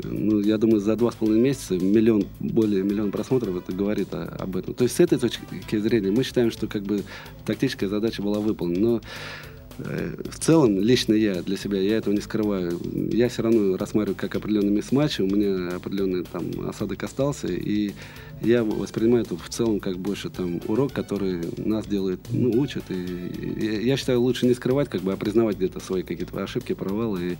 ну, 0.02 0.40
я 0.40 0.58
думаю, 0.58 0.80
за 0.80 0.96
два 0.96 1.12
с 1.12 1.14
половиной 1.14 1.42
месяца 1.42 1.74
миллион, 1.74 2.26
более 2.40 2.82
миллион 2.82 3.10
просмотров 3.10 3.56
это 3.56 3.72
говорит 3.72 4.12
о, 4.12 4.24
об 4.24 4.56
этом. 4.56 4.74
То 4.74 4.84
есть 4.84 4.96
с 4.96 5.00
этой 5.00 5.18
точки 5.18 5.76
зрения 5.76 6.10
мы 6.10 6.24
считаем, 6.24 6.50
что 6.50 6.66
как 6.66 6.82
бы 6.82 7.04
тактическая 7.44 7.88
задача 7.88 8.22
была 8.22 8.40
выполнена. 8.40 8.84
Но 8.84 8.96
э, 8.96 9.00
в 9.78 10.38
целом, 10.38 10.78
лично 10.78 11.14
я 11.14 11.42
для 11.42 11.56
себя, 11.56 11.80
я 11.80 11.96
этого 11.96 12.14
не 12.14 12.20
скрываю. 12.20 12.80
Я 13.12 13.28
все 13.28 13.42
равно 13.42 13.76
рассматриваю 13.76 14.16
как 14.16 14.34
определенный 14.36 14.70
мисс-матч, 14.70 15.20
у 15.20 15.26
меня 15.26 15.76
определенный 15.76 16.24
там 16.24 16.44
осадок 16.68 17.02
остался, 17.02 17.48
и 17.48 17.92
я 18.40 18.62
воспринимаю 18.64 19.24
это 19.24 19.36
в 19.36 19.48
целом 19.48 19.80
как 19.80 19.98
больше 19.98 20.30
там 20.30 20.60
урок, 20.66 20.92
который 20.92 21.40
нас 21.56 21.86
делает, 21.86 22.20
ну, 22.30 22.50
учат. 22.60 22.84
И, 22.90 23.80
я 23.82 23.96
считаю, 23.96 24.20
лучше 24.20 24.46
не 24.46 24.54
скрывать, 24.54 24.88
как 24.88 25.02
бы, 25.02 25.12
а 25.12 25.16
признавать 25.16 25.56
где-то 25.56 25.80
свои 25.80 26.02
какие-то 26.02 26.42
ошибки, 26.42 26.74
провалы. 26.74 27.22
И 27.22 27.38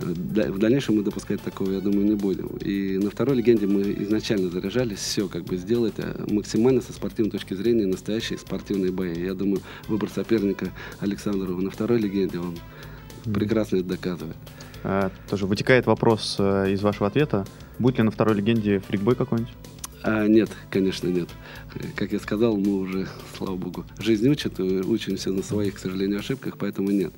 э, 0.00 0.50
в 0.50 0.58
дальнейшем 0.58 0.96
мы 0.96 1.02
допускать 1.02 1.42
такого, 1.42 1.70
я 1.72 1.80
думаю, 1.80 2.06
не 2.06 2.14
будем. 2.14 2.48
И 2.58 2.98
на 2.98 3.10
второй 3.10 3.36
легенде 3.36 3.66
мы 3.66 3.82
изначально 4.04 4.48
заряжались 4.48 4.98
все 4.98 5.28
как 5.28 5.44
бы 5.44 5.56
сделать 5.56 5.94
а 5.98 6.24
максимально 6.28 6.80
со 6.80 6.92
спортивной 6.92 7.30
точки 7.30 7.54
зрения 7.54 7.86
настоящие 7.86 8.38
спортивные 8.38 8.92
бои. 8.92 9.20
Я 9.20 9.34
думаю, 9.34 9.60
выбор 9.86 10.08
соперника 10.08 10.70
Александрова 11.00 11.60
на 11.60 11.70
второй 11.70 12.00
легенде, 12.00 12.38
он 12.38 12.56
прекрасно 13.32 13.76
это 13.76 13.88
доказывает. 13.88 14.36
А, 14.84 15.10
тоже 15.28 15.46
вытекает 15.46 15.86
вопрос 15.86 16.36
э, 16.38 16.72
из 16.72 16.82
вашего 16.82 17.08
ответа. 17.08 17.44
Будет 17.78 17.98
ли 17.98 18.04
на 18.04 18.10
второй 18.10 18.36
легенде 18.36 18.80
фрикбой 18.80 19.14
какой-нибудь? 19.14 19.52
А, 20.02 20.26
нет, 20.26 20.50
конечно, 20.70 21.08
нет. 21.08 21.28
Как 21.96 22.12
я 22.12 22.18
сказал, 22.18 22.56
мы 22.56 22.78
уже, 22.78 23.08
слава 23.36 23.56
богу, 23.56 23.84
жизнь 23.98 24.28
учит, 24.28 24.58
учимся 24.60 25.30
на 25.32 25.42
своих, 25.42 25.74
к 25.74 25.78
сожалению, 25.78 26.20
ошибках, 26.20 26.56
поэтому 26.58 26.90
нет. 26.90 27.12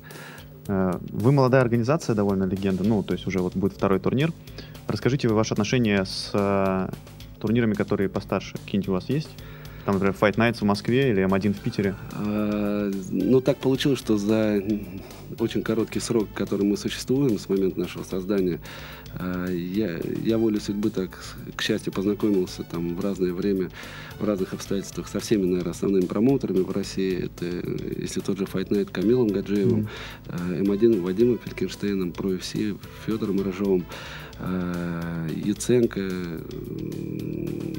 А, 0.67 0.99
вы 1.09 1.31
молодая 1.31 1.61
организация, 1.61 2.15
довольно 2.15 2.45
легенда, 2.45 2.83
ну, 2.83 3.03
то 3.03 3.13
есть 3.13 3.27
уже 3.27 3.39
вот 3.39 3.55
будет 3.55 3.73
второй 3.73 3.99
турнир. 3.99 4.31
Расскажите 4.87 5.27
вы 5.27 5.35
ваши 5.35 5.53
отношения 5.53 6.05
с 6.05 6.31
а, 6.33 6.91
турнирами, 7.39 7.73
которые 7.73 8.09
постарше. 8.09 8.53
Какие-нибудь 8.53 8.89
у 8.89 8.93
вас 8.93 9.09
есть? 9.09 9.29
Там, 9.85 9.95
например, 9.95 10.15
Fight 10.19 10.35
Nights 10.35 10.59
в 10.59 10.63
Москве 10.63 11.09
или 11.09 11.25
М1 11.25 11.53
в 11.53 11.59
Питере? 11.59 11.95
А, 12.13 12.91
ну, 13.09 13.41
так 13.41 13.57
получилось, 13.57 13.99
что 13.99 14.17
за 14.17 14.61
очень 15.39 15.63
короткий 15.63 15.99
срок, 15.99 16.29
который 16.33 16.65
мы 16.65 16.77
существуем 16.77 17.39
с 17.39 17.49
момента 17.49 17.79
нашего 17.79 18.03
создания, 18.03 18.59
я, 19.19 19.99
я 20.23 20.37
волю 20.37 20.59
судьбы 20.59 20.89
так, 20.89 21.23
к 21.55 21.61
счастью, 21.61 21.93
познакомился 21.93 22.63
там 22.63 22.95
в 22.95 23.01
разное 23.01 23.33
время, 23.33 23.69
в 24.19 24.23
разных 24.23 24.53
обстоятельствах 24.53 25.07
со 25.07 25.19
всеми, 25.19 25.45
наверное, 25.45 25.71
основными 25.71 26.05
промоутерами 26.05 26.61
в 26.61 26.71
России. 26.71 27.25
Это, 27.25 27.45
если 27.99 28.21
тот 28.21 28.37
же 28.37 28.45
Fight 28.45 28.69
Night 28.69 28.91
Камилом 28.91 29.27
Гаджиевым, 29.27 29.87
mm-hmm. 30.25 30.61
М1 30.63 31.01
Вадимом 31.01 31.39
Фелькенштейном, 31.39 32.11
Про 32.11 32.33
FC 32.33 32.77
Федором 33.05 33.41
Рожовым, 33.41 33.85
а, 34.43 35.27
Яценко, 35.29 35.99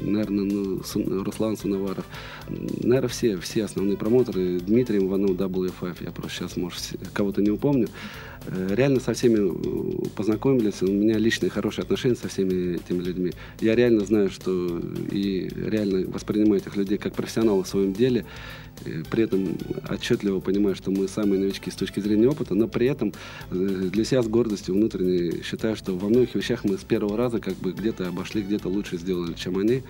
наверное, 0.01 0.45
ну, 0.45 0.81
Руслан 1.23 1.57
Сунаваров. 1.57 2.05
Наверное, 2.47 3.09
все, 3.09 3.37
все 3.37 3.65
основные 3.65 3.97
промоутеры. 3.97 4.59
Дмитрий 4.59 4.99
Иванов, 4.99 5.31
WFF, 5.31 5.97
я 6.01 6.11
просто 6.11 6.37
сейчас, 6.37 6.55
может, 6.55 6.79
кого-то 7.13 7.41
не 7.41 7.49
упомню. 7.49 7.89
Э, 8.47 8.75
реально 8.75 8.99
со 8.99 9.13
всеми 9.13 9.39
э, 9.39 10.07
познакомились. 10.15 10.81
У 10.81 10.87
меня 10.87 11.17
личные 11.17 11.49
хорошие 11.49 11.83
отношения 11.83 12.15
со 12.15 12.27
всеми 12.27 12.75
этими 12.75 13.01
людьми. 13.01 13.31
Я 13.61 13.75
реально 13.75 14.05
знаю, 14.05 14.29
что 14.29 14.81
и 15.11 15.49
реально 15.55 16.07
воспринимаю 16.09 16.61
этих 16.61 16.75
людей 16.75 16.97
как 16.97 17.13
профессионалов 17.13 17.67
в 17.67 17.69
своем 17.69 17.93
деле. 17.93 18.25
Э, 18.85 19.03
при 19.09 19.23
этом 19.23 19.57
отчетливо 19.89 20.39
понимаю, 20.39 20.75
что 20.75 20.91
мы 20.91 21.07
самые 21.07 21.39
новички 21.39 21.71
с 21.71 21.75
точки 21.75 21.99
зрения 21.99 22.27
опыта, 22.27 22.55
но 22.55 22.67
при 22.67 22.87
этом 22.87 23.13
для 23.49 24.03
себя 24.03 24.21
с 24.21 24.27
гордостью 24.27 24.75
внутренней 24.75 25.43
считаю, 25.43 25.75
что 25.75 25.95
во 25.97 26.09
многих 26.09 26.35
вещах 26.35 26.63
мы 26.63 26.77
с 26.77 26.83
первого 26.83 27.17
раза 27.17 27.39
как 27.39 27.55
бы 27.55 27.71
где-то 27.71 28.07
обошли, 28.07 28.41
где-то 28.41 28.69
лучше 28.69 28.97
сделали, 28.97 29.33
чем 29.33 29.57
они. 29.57 29.83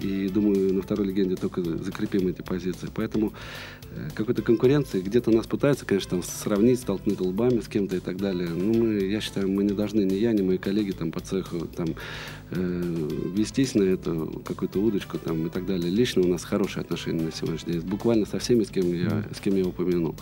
И 0.00 0.28
думаю, 0.28 0.74
на 0.74 0.82
второй 0.82 1.06
легенде 1.06 1.36
только 1.36 1.62
закрепим 1.62 2.28
эти 2.28 2.42
позиции. 2.42 2.88
Поэтому 2.94 3.32
э, 3.90 4.08
какой-то 4.14 4.42
конкуренции 4.42 5.00
где-то 5.00 5.30
нас 5.30 5.46
пытаются, 5.46 5.86
конечно, 5.86 6.10
там 6.10 6.22
сравнить, 6.22 6.80
столкнуть 6.80 7.20
лбами 7.20 7.60
с 7.60 7.68
кем-то 7.68 7.96
и 7.96 8.00
так 8.00 8.16
далее. 8.16 8.48
Но 8.48 8.72
мы, 8.72 9.00
я 9.04 9.20
считаю, 9.20 9.48
мы 9.48 9.64
не 9.64 9.72
должны, 9.72 10.00
ни 10.00 10.14
я, 10.14 10.32
ни 10.32 10.42
мои 10.42 10.58
коллеги 10.58 10.90
там 10.90 11.12
по 11.12 11.20
цеху 11.20 11.66
там 11.66 11.88
э, 12.50 13.08
вестись 13.34 13.74
на 13.74 13.84
эту 13.84 14.42
какую-то 14.44 14.80
удочку 14.80 15.18
там 15.18 15.46
и 15.46 15.50
так 15.50 15.66
далее. 15.66 15.90
Лично 15.90 16.22
у 16.22 16.28
нас 16.28 16.44
хорошие 16.44 16.82
отношения 16.82 17.22
на 17.22 17.32
сегодняшний 17.32 17.74
день. 17.74 17.82
Буквально 17.82 18.26
со 18.26 18.38
всеми, 18.38 18.64
с 18.64 18.70
кем 18.70 18.92
я, 18.92 19.24
с 19.34 19.40
кем 19.40 19.54
я 19.56 19.64
упомянул. 19.64 20.16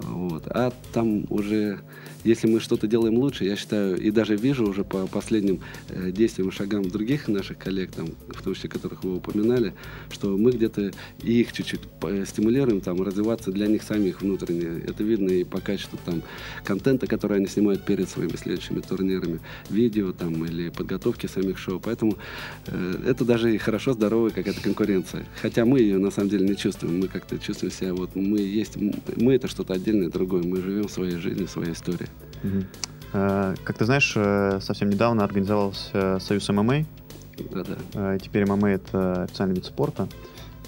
Вот. 0.00 0.44
А 0.48 0.72
там 0.92 1.24
уже 1.30 1.80
если 2.26 2.48
мы 2.48 2.60
что-то 2.60 2.86
делаем 2.86 3.14
лучше, 3.14 3.44
я 3.44 3.56
считаю, 3.56 3.96
и 3.96 4.10
даже 4.10 4.36
вижу 4.36 4.68
уже 4.68 4.84
по 4.84 5.06
последним 5.06 5.60
э, 5.88 6.10
действиям 6.10 6.48
и 6.48 6.52
шагам 6.52 6.82
других 6.88 7.28
наших 7.28 7.58
коллег, 7.58 7.92
там, 7.92 8.08
в 8.28 8.42
том 8.42 8.54
числе 8.54 8.68
которых 8.68 9.04
вы 9.04 9.16
упоминали, 9.16 9.74
что 10.10 10.36
мы 10.36 10.50
где-то 10.50 10.90
их 11.22 11.52
чуть-чуть 11.52 11.80
стимулируем, 12.26 12.80
там, 12.80 13.00
развиваться 13.02 13.52
для 13.52 13.66
них 13.66 13.82
самих 13.82 14.22
внутренне. 14.22 14.82
Это 14.86 15.04
видно 15.04 15.30
и 15.30 15.44
по 15.44 15.60
качеству 15.60 15.98
там, 16.04 16.22
контента, 16.64 17.06
который 17.06 17.38
они 17.38 17.46
снимают 17.46 17.84
перед 17.84 18.08
своими 18.08 18.36
следующими 18.36 18.80
турнирами, 18.80 19.40
видео 19.70 20.12
там, 20.12 20.44
или 20.44 20.70
подготовки 20.70 21.26
самих 21.26 21.58
шоу. 21.58 21.80
Поэтому 21.80 22.18
э, 22.66 22.94
это 23.06 23.24
даже 23.24 23.54
и 23.54 23.58
хорошо, 23.58 23.92
здоровая 23.92 24.30
какая-то 24.30 24.60
конкуренция. 24.60 25.26
Хотя 25.40 25.64
мы 25.64 25.80
ее 25.80 25.98
на 25.98 26.10
самом 26.10 26.30
деле 26.30 26.48
не 26.48 26.56
чувствуем. 26.56 26.98
Мы 26.98 27.08
как-то 27.08 27.38
чувствуем 27.38 27.72
себя, 27.72 27.94
вот 27.94 28.16
мы 28.16 28.40
есть, 28.40 28.76
мы 29.16 29.34
это 29.34 29.46
что-то 29.46 29.74
отдельное, 29.74 30.08
другое. 30.08 30.42
Мы 30.42 30.60
живем 30.60 30.88
своей 30.88 31.16
жизнью, 31.16 31.46
своей 31.46 31.72
историей. 31.72 32.08
Угу. 32.42 32.64
Как 33.12 33.78
ты 33.78 33.84
знаешь, 33.84 34.12
э, 34.16 34.58
совсем 34.60 34.90
недавно 34.90 35.24
организовался 35.24 36.18
Союз 36.20 36.48
ММА. 36.48 36.84
Да-да. 37.50 37.76
Э, 37.94 38.18
теперь 38.22 38.44
ММА— 38.44 38.68
это 38.70 39.22
официальный 39.22 39.54
вид 39.54 39.64
спорта. 39.64 40.08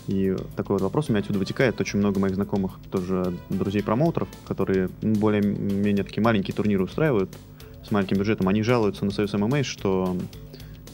И 0.06 0.34
такой 0.56 0.76
вот 0.76 0.82
вопрос 0.82 1.08
у 1.08 1.12
меня 1.12 1.20
отсюда 1.20 1.38
вытекает. 1.38 1.78
Очень 1.80 1.98
много 1.98 2.18
моих 2.20 2.34
знакомых, 2.34 2.78
тоже 2.90 3.34
друзей-промоутеров, 3.50 4.28
которые 4.46 4.88
более-менее 5.02 6.04
такие 6.04 6.22
маленькие 6.22 6.54
турниры 6.54 6.84
устраивают 6.84 7.30
с 7.86 7.90
маленьким 7.90 8.16
бюджетом, 8.16 8.48
они 8.48 8.62
жалуются 8.62 9.04
на 9.04 9.10
Союз 9.10 9.34
ММА, 9.34 9.62
что 9.64 10.16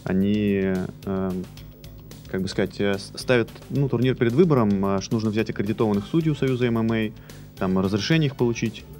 они, 0.02 0.75
как 2.26 2.42
бы 2.42 2.49
сказать, 2.49 2.80
ставят 3.14 3.49
ну, 3.70 3.88
турнир 3.88 4.16
перед 4.16 4.32
выбором, 4.32 5.00
что 5.00 5.14
нужно 5.14 5.30
взять 5.30 5.49
аккредитованных 5.49 6.04
судей 6.06 6.30
у 6.30 6.34
Союза 6.34 6.68
ММА, 6.70 7.12
там 7.56 7.78
разрешение 7.78 8.26
их 8.26 8.37
получить, 8.37 8.84
Э, 8.84 8.94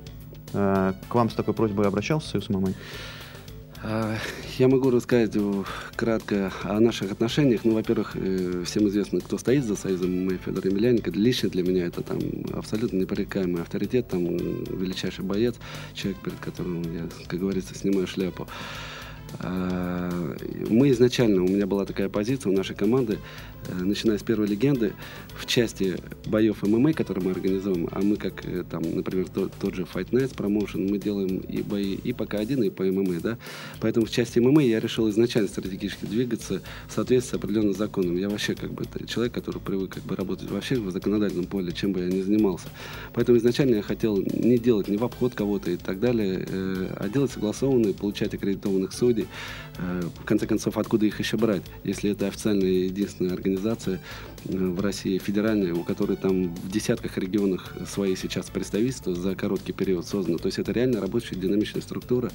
к 0.55 1.15
вам 1.15 1.31
с 1.31 1.35
такой 1.35 1.55
просьбой 1.55 1.87
обращался 1.87 2.29
Союз 2.31 2.49
ММА? 2.49 2.73
А, 3.87 4.17
я 4.59 4.69
могу 4.69 4.91
рассказать 4.91 5.37
кратко 5.95 6.51
о 6.63 6.81
наших 6.81 7.13
отношениях. 7.13 7.61
Ну, 7.65 7.75
во-первых, 7.75 8.13
э, 8.15 8.63
всем 8.65 8.89
известно, 8.89 9.21
кто 9.21 9.37
стоит 9.37 9.65
за 9.65 9.77
Союзом 9.77 10.11
ММА, 10.11 10.39
Федор 10.39 10.67
Емельяненко. 10.67 11.11
Лично 11.11 11.51
для 11.51 11.63
меня 11.63 11.85
это 11.85 12.01
там 12.01 12.19
абсолютно 12.55 12.97
непререкаемый 12.97 13.61
авторитет, 13.61 14.09
там 14.09 14.25
величайший 14.25 15.23
боец, 15.23 15.57
человек, 15.93 16.19
перед 16.23 16.39
которым 16.39 16.81
я, 16.95 17.09
как 17.27 17.39
говорится, 17.39 17.75
снимаю 17.75 18.07
шляпу. 18.07 18.49
А, 19.41 20.35
мы 20.71 20.91
изначально, 20.91 21.43
у 21.43 21.49
меня 21.49 21.67
была 21.67 21.85
такая 21.85 22.09
позиция 22.09 22.53
у 22.53 22.57
нашей 22.57 22.77
команды, 22.77 23.15
э, 23.15 23.19
начиная 23.81 24.19
с 24.19 24.23
первой 24.23 24.47
легенды, 24.47 24.93
в 25.37 25.47
части 25.47 25.97
боев 26.27 26.63
ММА, 26.63 26.93
которые 26.93 27.25
мы 27.25 27.31
организуем, 27.33 27.89
а 27.91 28.01
мы 28.01 28.17
как, 28.17 28.45
э, 28.45 28.65
там, 28.69 28.83
например, 28.83 29.29
тот, 29.29 29.53
тот 29.61 29.75
же 29.75 29.83
Fight 29.83 30.11
Nights 30.11 30.35
Promotion, 30.35 30.91
мы 30.91 30.99
делаем 30.99 31.39
и 31.39 31.63
бои 31.63 31.95
и 31.95 32.13
по 32.13 32.25
К1, 32.25 32.67
и 32.67 32.71
по 32.71 32.83
ММА, 32.83 33.21
да, 33.21 33.39
поэтому 33.81 34.07
в 34.07 34.11
части 34.11 34.39
ММА 34.39 34.63
я 34.63 34.81
решил 34.81 35.09
изначально 35.11 35.49
стратегически 35.49 36.05
двигаться 36.07 36.63
в 36.89 36.93
соответствии 36.93 37.33
с 37.33 37.35
определенным 37.35 37.75
законом. 37.75 38.17
Я 38.17 38.29
вообще 38.29 38.55
как 38.55 38.73
бы 38.73 38.85
человек, 39.07 39.33
который 39.33 39.61
привык 39.61 39.95
как 39.95 40.03
бы 40.05 40.17
работать 40.17 40.51
вообще 40.51 40.77
в 40.77 40.91
законодательном 40.91 41.47
поле, 41.47 41.73
чем 41.73 41.93
бы 41.93 42.01
я 42.01 42.07
ни 42.07 42.21
занимался. 42.23 42.69
Поэтому 43.13 43.39
изначально 43.39 43.77
я 43.77 43.83
хотел 43.83 44.19
не 44.19 44.59
делать 44.59 44.89
ни 44.89 44.97
в 44.97 45.05
обход 45.05 45.35
кого-то 45.35 45.71
и 45.71 45.77
так 45.77 46.01
далее, 46.01 46.47
э, 46.49 46.95
а 46.97 47.09
делать 47.09 47.33
согласованные, 47.33 47.95
получать 47.95 48.35
аккредитованных 48.35 48.93
судей, 48.93 49.27
Э, 49.79 50.03
в 50.03 50.25
конце 50.25 50.47
концов, 50.47 50.79
откуда 50.79 51.07
их 51.07 51.19
еще 51.19 51.37
брать, 51.37 51.63
если 51.83 52.11
это 52.11 52.29
официальная 52.29 52.69
единственная 52.69 53.33
организация 53.33 53.54
э, 53.57 53.99
в 54.45 54.81
России, 54.81 55.19
федеральная, 55.19 55.75
у 55.75 55.85
которой 55.85 56.17
там 56.17 56.55
в 56.55 56.71
десятках 56.71 57.17
регионах 57.19 57.75
свои 57.87 58.17
сейчас 58.17 58.51
представительства 58.51 59.15
за 59.15 59.35
короткий 59.35 59.73
период 59.73 60.07
создано. 60.07 60.39
То 60.39 60.47
есть 60.47 60.59
это 60.59 60.73
реально 60.73 61.01
рабочая 61.01 61.37
динамичная 61.37 61.83
структура. 61.83 62.31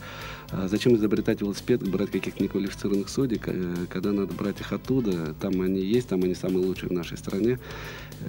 А 0.51 0.67
зачем 0.67 0.95
изобретать 0.95 1.41
велосипед, 1.41 1.88
брать 1.88 2.11
каких-то 2.11 2.41
неквалифицированных 2.43 3.09
судей, 3.09 3.39
э, 3.45 3.85
когда 3.89 4.11
надо 4.11 4.33
брать 4.33 4.59
их 4.61 4.73
оттуда, 4.73 5.33
там 5.39 5.61
они 5.61 5.81
есть, 5.81 6.09
там 6.09 6.23
они 6.23 6.35
самые 6.35 6.65
лучшие 6.65 6.89
в 6.89 6.93
нашей 6.93 7.17
стране. 7.17 7.59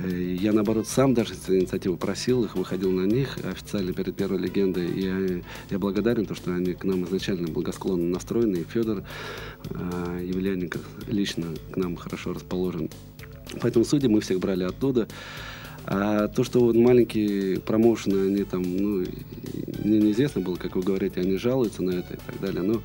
Я, 0.06 0.52
наоборот, 0.52 0.86
сам 0.86 1.14
даже 1.14 1.34
с 1.34 1.50
инициативы 1.50 1.96
просил 1.96 2.44
их, 2.44 2.54
выходил 2.54 2.92
на 2.92 3.06
них 3.06 3.38
официально 3.42 3.92
перед 3.92 4.14
первой 4.14 4.38
легендой. 4.38 4.88
И 4.88 5.02
я, 5.02 5.42
я 5.70 5.78
благодарен, 5.78 6.26
то, 6.26 6.34
что 6.34 6.54
они 6.54 6.74
к 6.74 6.84
нам 6.84 7.04
изначально 7.06 7.48
благосклонно 7.48 8.08
настроены. 8.08 8.58
И 8.58 8.64
Федор 8.64 9.02
э, 9.68 10.24
Евляненко 10.24 10.78
лично 11.08 11.46
к 11.72 11.76
нам 11.76 11.96
хорошо 11.96 12.32
расположен. 12.32 12.79
Поэтому 13.60 13.84
судьи 13.84 14.08
мы 14.08 14.20
всех 14.20 14.38
брали 14.38 14.64
оттуда. 14.64 15.08
А 15.86 16.28
то, 16.28 16.44
что 16.44 16.60
вот 16.60 16.76
маленькие 16.76 17.60
промоушены, 17.60 18.28
они 18.28 18.44
там, 18.44 18.62
ну, 18.62 19.04
мне 19.84 19.98
неизвестно 19.98 20.40
было, 20.40 20.56
как 20.56 20.76
вы 20.76 20.82
говорите, 20.82 21.20
они 21.20 21.36
жалуются 21.36 21.82
на 21.82 21.90
это 21.90 22.14
и 22.14 22.18
так 22.18 22.40
далее. 22.40 22.62
Но 22.62 22.82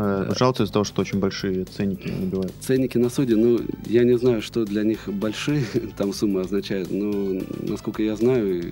Э, 0.00 0.32
жалуются 0.38 0.62
из-за 0.62 0.72
того, 0.72 0.84
что 0.84 1.00
очень 1.00 1.18
большие 1.18 1.64
ценники 1.64 2.08
набивают. 2.08 2.52
Ценники 2.60 2.98
на 2.98 3.08
суде, 3.08 3.34
ну, 3.34 3.60
я 3.86 4.04
не 4.04 4.16
знаю, 4.16 4.42
что 4.42 4.64
для 4.64 4.84
них 4.84 5.08
большие 5.08 5.64
там 5.96 6.12
суммы 6.12 6.42
означают, 6.42 6.92
но, 6.92 7.42
насколько 7.62 8.02
я 8.02 8.14
знаю, 8.14 8.62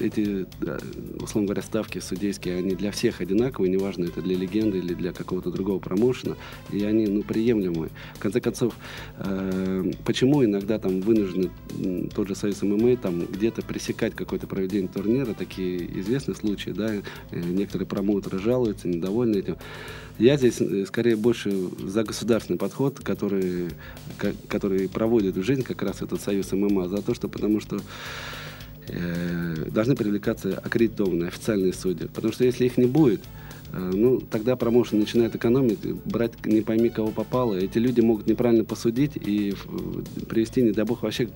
эти, 0.00 0.46
условно 1.20 1.48
говоря, 1.48 1.62
ставки 1.62 1.98
судейские, 1.98 2.58
они 2.58 2.76
для 2.76 2.92
всех 2.92 3.20
одинаковые, 3.20 3.72
неважно, 3.72 4.04
это 4.04 4.22
для 4.22 4.36
легенды 4.36 4.78
или 4.78 4.94
для 4.94 5.12
какого-то 5.12 5.50
другого 5.50 5.80
промоушена, 5.80 6.36
и 6.70 6.84
они, 6.84 7.06
ну, 7.08 7.22
приемлемые. 7.22 7.90
В 8.14 8.20
конце 8.20 8.40
концов, 8.40 8.74
э, 9.18 9.90
почему 10.04 10.44
иногда 10.44 10.78
там 10.78 11.00
вынуждены 11.00 11.50
тот 12.14 12.28
же 12.28 12.36
Союз 12.36 12.62
ММА 12.62 12.96
там 12.98 13.26
где-то 13.26 13.62
пресекать 13.62 14.14
какое-то 14.14 14.46
проведение 14.46 14.88
турнира, 14.88 15.34
такие 15.34 16.00
известные 16.00 16.36
случаи, 16.36 16.70
да, 16.70 16.94
э, 16.94 17.00
некоторые 17.32 17.88
промоутеры 17.88 18.38
жалуются, 18.38 18.86
недовольны 18.86 19.38
этим. 19.38 19.56
Я 20.18 20.36
здесь 20.36 20.60
э, 20.60 20.84
скорее 20.86 21.16
больше 21.16 21.52
за 21.78 22.02
государственный 22.02 22.58
подход, 22.58 22.98
который, 22.98 23.68
который 24.48 24.88
проводит 24.88 25.36
в 25.36 25.42
жизнь 25.42 25.62
как 25.62 25.82
раз 25.82 26.02
этот 26.02 26.20
союз 26.20 26.50
ММА, 26.50 26.88
за 26.88 27.02
то, 27.02 27.14
что 27.14 27.28
потому 27.28 27.60
что 27.60 27.78
э, 28.88 29.54
должны 29.70 29.94
привлекаться 29.94 30.58
аккредитованные 30.58 31.28
официальные 31.28 31.72
судьи. 31.72 32.08
Потому 32.08 32.32
что 32.32 32.44
если 32.44 32.66
их 32.66 32.76
не 32.78 32.86
будет, 32.86 33.20
э, 33.72 33.78
ну, 33.78 34.20
тогда 34.20 34.56
промоушен 34.56 34.98
начинает 34.98 35.36
экономить, 35.36 35.84
брать 36.04 36.44
не 36.44 36.62
пойми 36.62 36.88
кого 36.88 37.12
попало. 37.12 37.54
Эти 37.54 37.78
люди 37.78 38.00
могут 38.00 38.26
неправильно 38.26 38.64
посудить 38.64 39.12
и 39.14 39.54
привести, 40.28 40.62
не 40.62 40.72
дай 40.72 40.84
бог, 40.84 41.02
вообще 41.02 41.28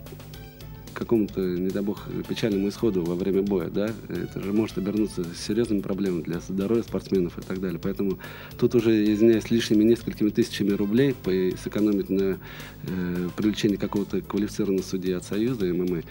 какому-то, 0.94 1.40
не 1.40 1.68
дай 1.68 1.82
бог, 1.82 2.06
печальному 2.28 2.68
исходу 2.68 3.02
во 3.04 3.14
время 3.14 3.42
боя, 3.42 3.68
да, 3.68 3.90
это 4.08 4.40
же 4.40 4.52
может 4.52 4.78
обернуться 4.78 5.24
серьезными 5.34 5.80
проблемами 5.80 6.22
для 6.22 6.40
здоровья 6.40 6.82
спортсменов 6.82 7.38
и 7.38 7.42
так 7.42 7.60
далее. 7.60 7.80
Поэтому 7.82 8.18
тут 8.58 8.74
уже, 8.74 9.12
извиняюсь, 9.12 9.50
лишними 9.50 9.84
несколькими 9.84 10.30
тысячами 10.30 10.70
рублей 10.70 11.14
сэкономить 11.62 12.10
на 12.10 12.38
э, 12.84 13.28
привлечении 13.36 13.76
какого-то 13.76 14.20
квалифицированного 14.20 14.84
судьи 14.84 15.12
от 15.12 15.24
Союза 15.24 15.66
ММА, 15.66 16.02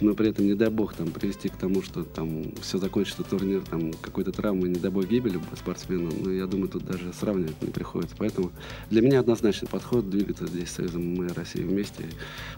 но 0.00 0.14
при 0.14 0.30
этом, 0.30 0.46
не 0.46 0.54
дай 0.54 0.70
бог, 0.70 0.94
там, 0.94 1.10
привести 1.10 1.48
к 1.48 1.56
тому, 1.56 1.82
что 1.82 2.04
там 2.04 2.52
все 2.60 2.78
закончится 2.78 3.22
турнир 3.22 3.62
там 3.62 3.92
какой-то 3.92 4.32
травмой, 4.32 4.68
не 4.68 4.78
дай 4.78 4.90
бог 4.90 5.06
гибели 5.06 5.40
спортсмена, 5.56 6.10
ну, 6.20 6.30
я 6.30 6.46
думаю, 6.46 6.68
тут 6.68 6.84
даже 6.84 7.12
сравнивать 7.12 7.60
не 7.62 7.70
приходится. 7.70 8.14
Поэтому 8.18 8.50
для 8.90 9.02
меня 9.02 9.20
однозначный 9.20 9.68
подход 9.68 10.10
двигаться 10.10 10.46
здесь 10.46 10.70
с 10.70 10.74
Союзом 10.74 11.14
ММА 11.14 11.34
России 11.34 11.62
вместе 11.62 12.04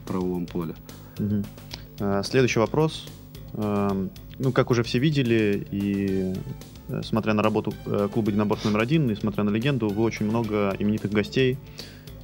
в 0.03 0.07
правовом 0.07 0.47
поле. 0.47 0.75
Угу. 1.19 2.23
Следующий 2.23 2.59
вопрос. 2.59 3.07
Эм, 3.55 4.11
ну, 4.39 4.53
как 4.53 4.71
уже 4.71 4.83
все 4.83 4.99
видели, 4.99 5.67
и 5.71 6.35
э, 6.89 7.03
смотря 7.03 7.33
на 7.33 7.43
работу 7.43 7.73
э, 7.87 8.09
клуба 8.13 8.29
«Единоборств 8.29 8.67
номер 8.67 8.81
один», 8.81 9.11
и 9.11 9.15
смотря 9.15 9.45
на 9.45 9.51
легенду, 9.51 9.89
вы 9.89 10.03
очень 10.03 10.27
много 10.27 10.77
именитых 10.79 11.11
гостей 11.11 11.57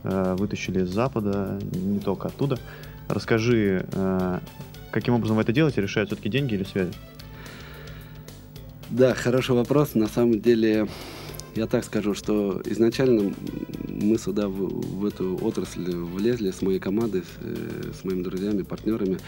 э, 0.03 0.35
вытащили 0.39 0.83
из 0.83 0.91
Запада, 0.91 1.59
не 1.73 2.01
только 2.01 2.29
оттуда. 2.29 2.59
Расскажи, 3.09 3.85
каким 4.91 5.15
образом 5.15 5.37
вы 5.37 5.43
это 5.43 5.53
делаете? 5.53 5.83
Решают 5.83 6.09
все-таки 6.09 6.31
деньги 6.31 6.55
или 6.55 6.65
связи? 6.65 6.93
Да, 8.89 9.13
хороший 9.13 9.55
вопрос. 9.55 9.95
На 9.95 10.07
самом 10.07 10.41
деле, 10.41 10.87
я 11.55 11.67
так 11.67 11.85
скажу, 11.85 12.15
что 12.15 12.61
изначально 12.65 13.35
мы 13.89 14.19
сюда, 14.19 14.49
в, 14.49 14.69
в 15.01 15.07
эту 15.07 15.39
отрасль 15.43 15.95
влезли 15.95 16.51
с 16.51 16.63
моей 16.63 16.79
командой, 16.79 17.23
с, 17.23 17.39
э, 17.41 17.93
с 18.01 18.05
моими 18.05 18.23
друзьями, 18.23 18.63
партнерами, 18.63 19.19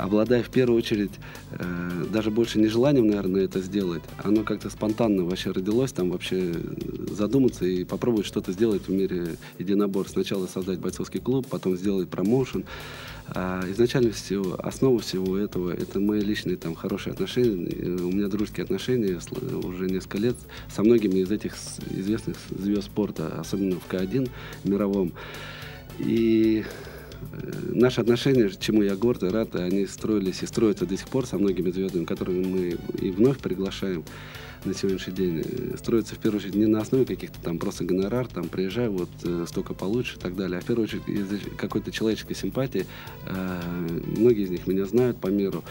обладая 0.00 0.42
в 0.42 0.50
первую 0.50 0.78
очередь 0.78 1.12
э, 1.52 2.04
даже 2.10 2.30
больше 2.30 2.58
не 2.58 2.66
желанием, 2.66 3.06
наверное, 3.06 3.44
это 3.44 3.60
сделать. 3.60 4.02
Оно 4.22 4.42
как-то 4.42 4.70
спонтанно 4.70 5.24
вообще 5.24 5.50
родилось, 5.50 5.92
там 5.92 6.10
вообще 6.10 6.54
задуматься 7.10 7.66
и 7.66 7.84
попробовать 7.84 8.26
что-то 8.26 8.52
сделать 8.52 8.88
в 8.88 8.90
мире 8.90 9.36
единобор. 9.58 10.08
Сначала 10.08 10.46
создать 10.46 10.78
бойцовский 10.78 11.20
клуб, 11.20 11.46
потом 11.48 11.76
сделать 11.76 12.08
промоушен. 12.08 12.64
А 13.32 13.62
изначально 13.70 14.10
всего, 14.10 14.56
основа 14.58 14.98
всего 14.98 15.36
этого, 15.36 15.70
это 15.70 16.00
мои 16.00 16.20
личные 16.20 16.56
там 16.56 16.74
хорошие 16.74 17.12
отношения. 17.12 18.02
У 18.02 18.10
меня 18.10 18.26
дружеские 18.26 18.64
отношения 18.64 19.20
уже 19.62 19.88
несколько 19.88 20.18
лет 20.18 20.36
со 20.74 20.82
многими 20.82 21.20
из 21.20 21.30
этих 21.30 21.54
известных 21.90 22.36
звезд 22.50 22.86
спорта, 22.86 23.38
особенно 23.38 23.76
в 23.76 23.88
К1 23.88 24.28
мировом. 24.64 25.12
И 26.00 26.64
э, 26.64 26.89
наши 27.68 28.00
отношения, 28.00 28.50
чему 28.58 28.82
я 28.82 28.96
горд 28.96 29.22
и 29.22 29.28
рад, 29.28 29.54
они 29.56 29.86
строились 29.86 30.42
и 30.42 30.46
строятся 30.46 30.86
до 30.86 30.96
сих 30.96 31.08
пор 31.08 31.26
со 31.26 31.38
многими 31.38 31.70
звездами, 31.70 32.04
которых 32.04 32.36
мы 32.36 32.76
и 33.00 33.10
вновь 33.10 33.38
приглашаем 33.38 34.04
на 34.64 34.74
сегодняшний 34.74 35.14
день 35.14 35.42
э, 35.44 35.76
строится 35.78 36.14
в 36.14 36.18
первую 36.18 36.40
очередь 36.40 36.54
не 36.54 36.66
на 36.66 36.80
основе 36.80 37.06
каких-то 37.06 37.40
там 37.40 37.58
просто 37.58 37.84
гонорар, 37.84 38.26
там 38.26 38.48
приезжай, 38.48 38.88
вот 38.88 39.08
э, 39.24 39.46
столько 39.48 39.74
получше 39.74 40.16
и 40.16 40.20
так 40.20 40.36
далее, 40.36 40.58
а 40.58 40.60
в 40.60 40.66
первую 40.66 40.84
очередь 40.84 41.08
из 41.08 41.56
какой-то 41.56 41.90
человеческой 41.90 42.34
симпатии. 42.34 42.86
Э, 43.26 43.60
многие 44.16 44.44
из 44.44 44.50
них 44.50 44.66
меня 44.66 44.84
знают 44.84 45.18
по 45.18 45.28
миру. 45.28 45.64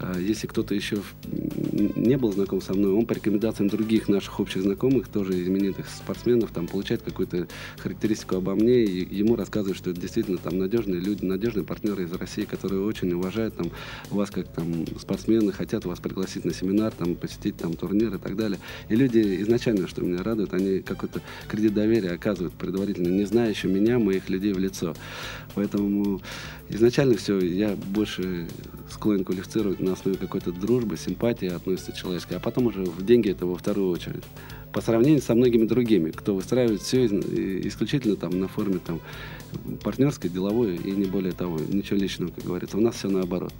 А, 0.00 0.18
если 0.18 0.46
кто-то 0.46 0.74
еще 0.74 0.98
не 1.30 2.16
был 2.16 2.32
знаком 2.32 2.60
со 2.60 2.72
мной, 2.74 2.92
он 2.92 3.04
по 3.06 3.12
рекомендациям 3.12 3.68
других 3.68 4.08
наших 4.08 4.40
общих 4.40 4.62
знакомых, 4.62 5.08
тоже 5.08 5.32
именитых 5.46 5.86
спортсменов, 5.88 6.50
там 6.52 6.66
получает 6.66 7.02
какую-то 7.02 7.48
характеристику 7.78 8.36
обо 8.36 8.54
мне, 8.54 8.82
и 8.84 9.14
ему 9.14 9.36
рассказывают, 9.36 9.76
что 9.76 9.90
это 9.90 10.00
действительно 10.00 10.38
там 10.38 10.58
надежные 10.58 11.00
люди, 11.00 11.24
надежные 11.24 11.64
партнеры 11.64 12.04
из 12.04 12.12
России, 12.12 12.44
которые 12.44 12.82
очень 12.82 13.12
уважают 13.12 13.56
там, 13.56 13.70
вас 14.10 14.30
как 14.30 14.48
там 14.48 14.86
спортсмены, 14.98 15.52
хотят 15.52 15.84
вас 15.84 16.00
пригласить 16.00 16.44
на 16.44 16.54
семинар, 16.54 16.92
там, 16.92 17.14
посетить 17.14 17.56
там 17.56 17.74
турнир 17.74 18.14
и 18.14 18.18
так 18.18 18.36
далее. 18.36 18.58
И 18.88 18.96
люди 18.96 19.42
изначально, 19.42 19.86
что 19.86 20.02
меня 20.02 20.22
радует, 20.22 20.54
они 20.54 20.80
какой-то 20.80 21.20
кредит 21.48 21.74
доверия 21.74 22.12
оказывают 22.12 22.54
предварительно, 22.54 23.08
не 23.08 23.24
зная 23.24 23.50
еще 23.50 23.68
меня, 23.68 23.98
моих 23.98 24.28
людей 24.30 24.52
в 24.52 24.58
лицо. 24.58 24.94
Поэтому 25.54 26.20
изначально 26.70 27.16
все, 27.16 27.38
я 27.38 27.76
больше 27.76 28.48
склонен 28.90 29.24
квалифицировать 29.24 29.80
на 29.80 29.92
основе 29.92 30.16
какой-то 30.16 30.52
дружбы, 30.52 30.96
симпатии 30.96 31.48
относится 31.48 31.92
человеческой, 31.92 32.34
а 32.34 32.40
потом 32.40 32.66
уже 32.66 32.84
в 32.84 33.04
деньги 33.04 33.30
это 33.30 33.46
во 33.46 33.56
вторую 33.56 33.90
очередь. 33.90 34.24
По 34.72 34.80
сравнению 34.80 35.20
со 35.20 35.34
многими 35.34 35.66
другими, 35.66 36.10
кто 36.10 36.34
выстраивает 36.34 36.80
все 36.80 37.06
исключительно 37.06 38.16
там 38.16 38.38
на 38.38 38.48
форме 38.48 38.78
там 38.84 39.00
партнерской, 39.82 40.30
деловой 40.30 40.76
и 40.76 40.92
не 40.92 41.06
более 41.06 41.32
того, 41.32 41.58
ничего 41.58 41.98
личного, 41.98 42.30
как 42.30 42.44
говорится. 42.44 42.76
У 42.76 42.80
нас 42.80 42.94
все 42.94 43.08
наоборот. 43.08 43.52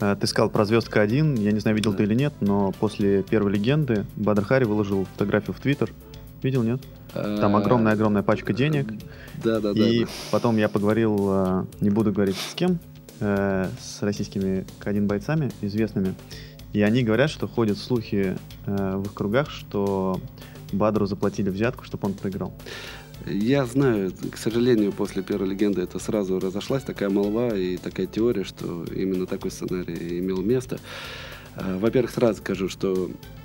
А, 0.00 0.16
ты 0.16 0.26
сказал 0.26 0.50
про 0.50 0.64
звездка 0.64 1.00
1, 1.00 1.36
я 1.36 1.52
не 1.52 1.60
знаю, 1.60 1.76
видел 1.76 1.92
да. 1.92 1.98
ты 1.98 2.04
или 2.04 2.14
нет, 2.14 2.34
но 2.40 2.72
после 2.72 3.22
первой 3.22 3.52
легенды 3.52 4.04
Бадр 4.16 4.44
Хари 4.44 4.64
выложил 4.64 5.06
фотографию 5.12 5.54
в 5.54 5.60
Твиттер. 5.60 5.90
Видел, 6.42 6.62
нет? 6.62 6.80
Там 7.12 7.56
огромная-огромная 7.56 8.22
пачка 8.22 8.52
денег. 8.52 8.86
Да, 9.42 9.60
да, 9.60 9.74
да. 9.74 9.88
И 9.88 10.06
потом 10.30 10.56
я 10.56 10.68
поговорил, 10.68 11.16
а, 11.28 11.66
не 11.80 11.90
буду 11.90 12.12
говорить 12.12 12.36
с 12.36 12.54
кем, 12.54 12.78
э, 13.20 13.68
с 13.80 14.02
российскими 14.02 14.64
К1 14.80 15.06
бойцами 15.06 15.52
известными. 15.60 16.14
И 16.72 16.80
они 16.80 17.02
говорят, 17.02 17.30
что 17.30 17.46
ходят 17.46 17.76
слухи 17.78 18.36
э, 18.66 18.96
в 18.96 19.04
их 19.04 19.14
кругах, 19.14 19.50
что 19.50 20.20
Бадру 20.72 21.06
заплатили 21.06 21.50
взятку, 21.50 21.84
чтобы 21.84 22.08
он 22.08 22.14
проиграл. 22.14 22.52
Я 23.26 23.66
знаю, 23.66 24.10
к 24.32 24.36
сожалению, 24.36 24.90
после 24.90 25.22
первой 25.22 25.48
легенды 25.48 25.82
это 25.82 25.98
сразу 25.98 26.40
разошлась 26.40 26.82
такая 26.82 27.10
молва 27.10 27.54
и 27.54 27.76
такая 27.76 28.06
теория, 28.06 28.42
что 28.42 28.84
именно 28.84 29.26
такой 29.26 29.50
сценарий 29.50 30.18
имел 30.18 30.40
место. 30.40 30.80
Э, 31.56 31.78
во-первых, 31.78 32.10
сразу 32.10 32.38
скажу, 32.38 32.68
что 32.70 33.10
Э, 33.10 33.41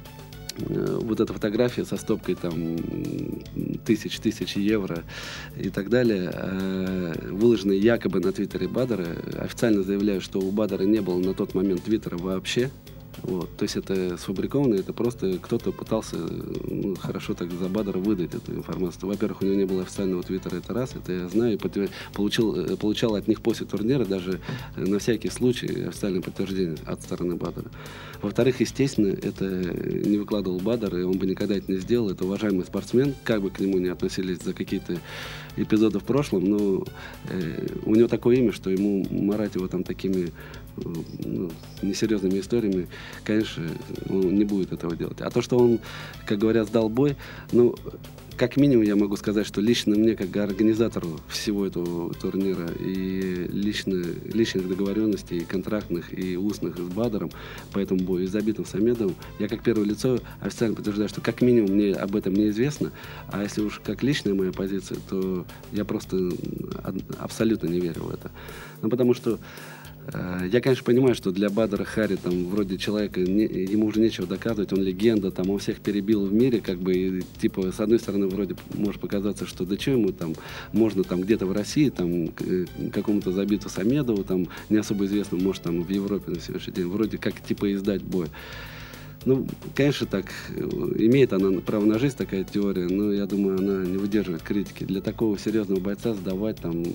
вот 0.58 1.20
эта 1.20 1.34
фотография 1.34 1.86
со 1.86 1.98
стопкой 1.98 2.36
там 2.36 2.78
тысяч, 3.86 4.20
тысяч 4.20 4.56
евро 4.56 5.04
и 5.58 5.70
так 5.70 5.90
далее, 5.90 6.32
э, 6.34 7.14
выложенные 7.32 7.80
якобы 7.80 8.20
на 8.20 8.32
твиттере 8.32 8.68
Бадера, 8.68 9.08
официально 9.40 9.84
заявляю, 9.84 10.22
что 10.22 10.40
у 10.40 10.52
Бадера 10.52 10.84
не 10.84 11.02
было 11.02 11.20
на 11.20 11.34
тот 11.34 11.54
момент 11.54 11.84
твиттера 11.84 12.18
вообще, 12.18 12.70
вот. 13.24 13.50
То 13.58 13.64
есть 13.64 13.76
это 13.76 14.18
сфабрикованно, 14.18 14.76
это 14.76 14.94
просто 14.94 15.38
кто-то 15.40 15.72
пытался 15.72 16.18
ну, 16.18 16.96
хорошо 16.96 17.34
так 17.34 17.52
за 17.52 17.68
Бадера 17.68 17.98
выдать 17.98 18.34
эту 18.34 18.54
информацию. 18.54 19.10
Во-первых, 19.10 19.42
у 19.42 19.46
него 19.46 19.56
не 19.56 19.66
было 19.66 19.82
официального 19.82 20.24
твиттера, 20.24 20.58
это 20.58 20.74
раз, 20.74 20.96
это 20.96 21.12
я 21.12 21.28
знаю, 21.28 21.60
получил, 22.14 22.56
э, 22.56 22.76
получал 22.78 23.16
от 23.16 23.28
них 23.28 23.42
после 23.42 23.66
турнира 23.66 24.06
даже 24.06 24.40
э, 24.76 24.86
на 24.86 25.00
всякий 25.00 25.30
случай 25.30 25.86
официальное 25.86 26.22
подтверждение 26.22 26.78
от 26.86 27.02
стороны 27.02 27.36
Бадера. 27.36 27.70
Во-вторых, 28.22 28.60
естественно, 28.60 29.08
это 29.08 29.46
не 29.46 30.18
выкладывал 30.18 30.60
Бадер, 30.60 30.98
и 30.98 31.04
он 31.04 31.18
бы 31.18 31.26
никогда 31.26 31.56
это 31.56 31.72
не 31.72 31.78
сделал. 31.80 32.10
Это 32.10 32.26
уважаемый 32.26 32.66
спортсмен, 32.66 33.14
как 33.24 33.42
бы 33.42 33.50
к 33.50 33.60
нему 33.60 33.78
не 33.78 33.90
относились 33.90 34.42
за 34.42 34.54
какие-то 34.54 35.00
эпизоды 35.56 36.00
в 36.00 36.04
прошлом, 36.04 36.46
но 36.46 36.86
э, 37.30 37.68
у 37.86 37.96
него 37.96 38.08
такое 38.08 38.38
имя, 38.38 38.52
что 38.52 38.70
ему 38.70 39.06
марать 39.10 39.56
его 39.56 39.68
там 39.68 39.84
такими 39.84 40.32
ну, 40.78 41.52
несерьезными 41.82 42.40
историями, 42.40 42.88
конечно, 43.24 43.64
он 44.10 44.36
не 44.36 44.46
будет 44.46 44.74
этого 44.74 44.96
делать. 44.96 45.22
А 45.22 45.30
то, 45.30 45.42
что 45.42 45.58
он, 45.58 45.80
как 46.26 46.40
говорят, 46.40 46.68
сдал 46.68 46.90
бой, 46.90 47.16
ну, 47.52 47.76
как 48.38 48.56
минимум 48.56 48.86
я 48.86 48.96
могу 48.96 49.16
сказать, 49.18 49.48
что 49.48 49.62
лично 49.62 49.96
мне, 49.96 50.16
как 50.16 50.36
организатору 50.38 51.20
всего 51.28 51.66
этого 51.66 52.14
турнира, 52.14 52.68
и 52.80 53.48
лично, 53.52 53.96
личных 54.32 54.68
договоренностей, 54.68 55.40
и 55.40 55.44
контрактных, 55.44 56.18
и 56.18 56.38
устных 56.38 56.78
с 56.78 56.82
Бадером 56.82 57.32
по 57.74 57.80
этому 57.80 58.02
бою, 58.02 58.26
и 58.26 58.28
забитым 58.28 58.66
Самедовым, 58.66 59.16
я 59.40 59.48
как 59.48 59.64
первое 59.64 59.86
лицо 59.86 60.20
официально 60.40 60.76
подтверждаю, 60.76 61.10
что 61.10 61.20
как 61.20 61.42
минимум 61.42 61.72
мне 61.72 61.94
об 61.94 62.16
этом 62.16 62.34
неизвестно, 62.34 62.92
а 63.30 63.42
если 63.42 63.62
уж 63.62 63.82
как 63.84 64.04
личная 64.04 64.36
моя 64.36 64.52
позиция, 64.52 65.00
то 65.10 65.46
я 65.72 65.84
просто 65.84 66.30
абсолютно 67.18 67.68
не 67.68 67.80
верю 67.80 68.04
в 68.04 68.14
это. 68.14 68.32
Ну, 68.84 68.90
потому 68.90 69.16
что 69.16 69.40
Э, 69.40 69.77
я, 70.14 70.62
конечно, 70.62 70.84
понимаю, 70.84 71.16
что 71.16 71.32
для 71.32 71.50
Бадера 71.50 71.84
Хари, 71.84 72.16
там, 72.16 72.46
вроде 72.46 72.78
человека, 72.78 73.20
не, 73.20 73.44
ему 73.44 73.88
уже 73.88 74.00
нечего 74.00 74.26
доказывать, 74.26 74.72
он 74.72 74.82
легенда, 74.82 75.32
там, 75.32 75.50
он 75.50 75.60
всех 75.60 75.80
перебил 75.80 76.26
в 76.26 76.34
мире, 76.34 76.62
как 76.62 76.80
бы, 76.80 76.94
и, 76.94 77.22
типа, 77.42 77.72
с 77.72 77.80
одной 77.80 78.00
стороны, 78.00 78.28
вроде 78.28 78.56
может 78.74 79.02
показаться, 79.02 79.46
что 79.46 79.66
да 79.66 79.78
что 79.78 79.92
ему 79.92 80.14
там, 80.14 80.34
можно 80.72 81.04
там 81.04 81.22
где-то 81.22 81.46
в 81.46 81.52
России, 81.52 81.90
там, 81.90 82.30
э, 82.40 82.66
какому-то 82.94 83.32
забиту 83.32 83.70
Самедову, 83.70 84.24
там, 84.24 84.48
не 84.70 84.78
особо 84.78 85.06
известному, 85.06 85.44
может, 85.44 85.64
там, 85.64 85.84
в 85.84 85.90
Европе 85.90 86.32
на 86.32 86.40
сегодняшний 86.40 86.74
день, 86.74 86.88
вроде 86.88 87.18
как, 87.18 87.42
типа, 87.42 87.74
издать 87.74 88.02
бой. 88.02 88.28
Ну, 89.28 89.46
конечно, 89.76 90.08
так, 90.08 90.28
э, 90.56 90.62
имеет 91.00 91.34
она 91.34 91.60
право 91.60 91.84
на 91.84 92.00
жизнь, 92.00 92.16
такая 92.16 92.46
теория, 92.46 92.88
но 92.88 93.12
я 93.12 93.26
думаю, 93.26 93.58
она 93.60 93.86
не 93.86 93.98
выдерживает 93.98 94.42
критики. 94.42 94.86
Для 94.86 95.02
такого 95.02 95.38
серьезного 95.38 95.82
бойца 95.82 96.14
сдавать, 96.14 96.62
там, 96.62 96.86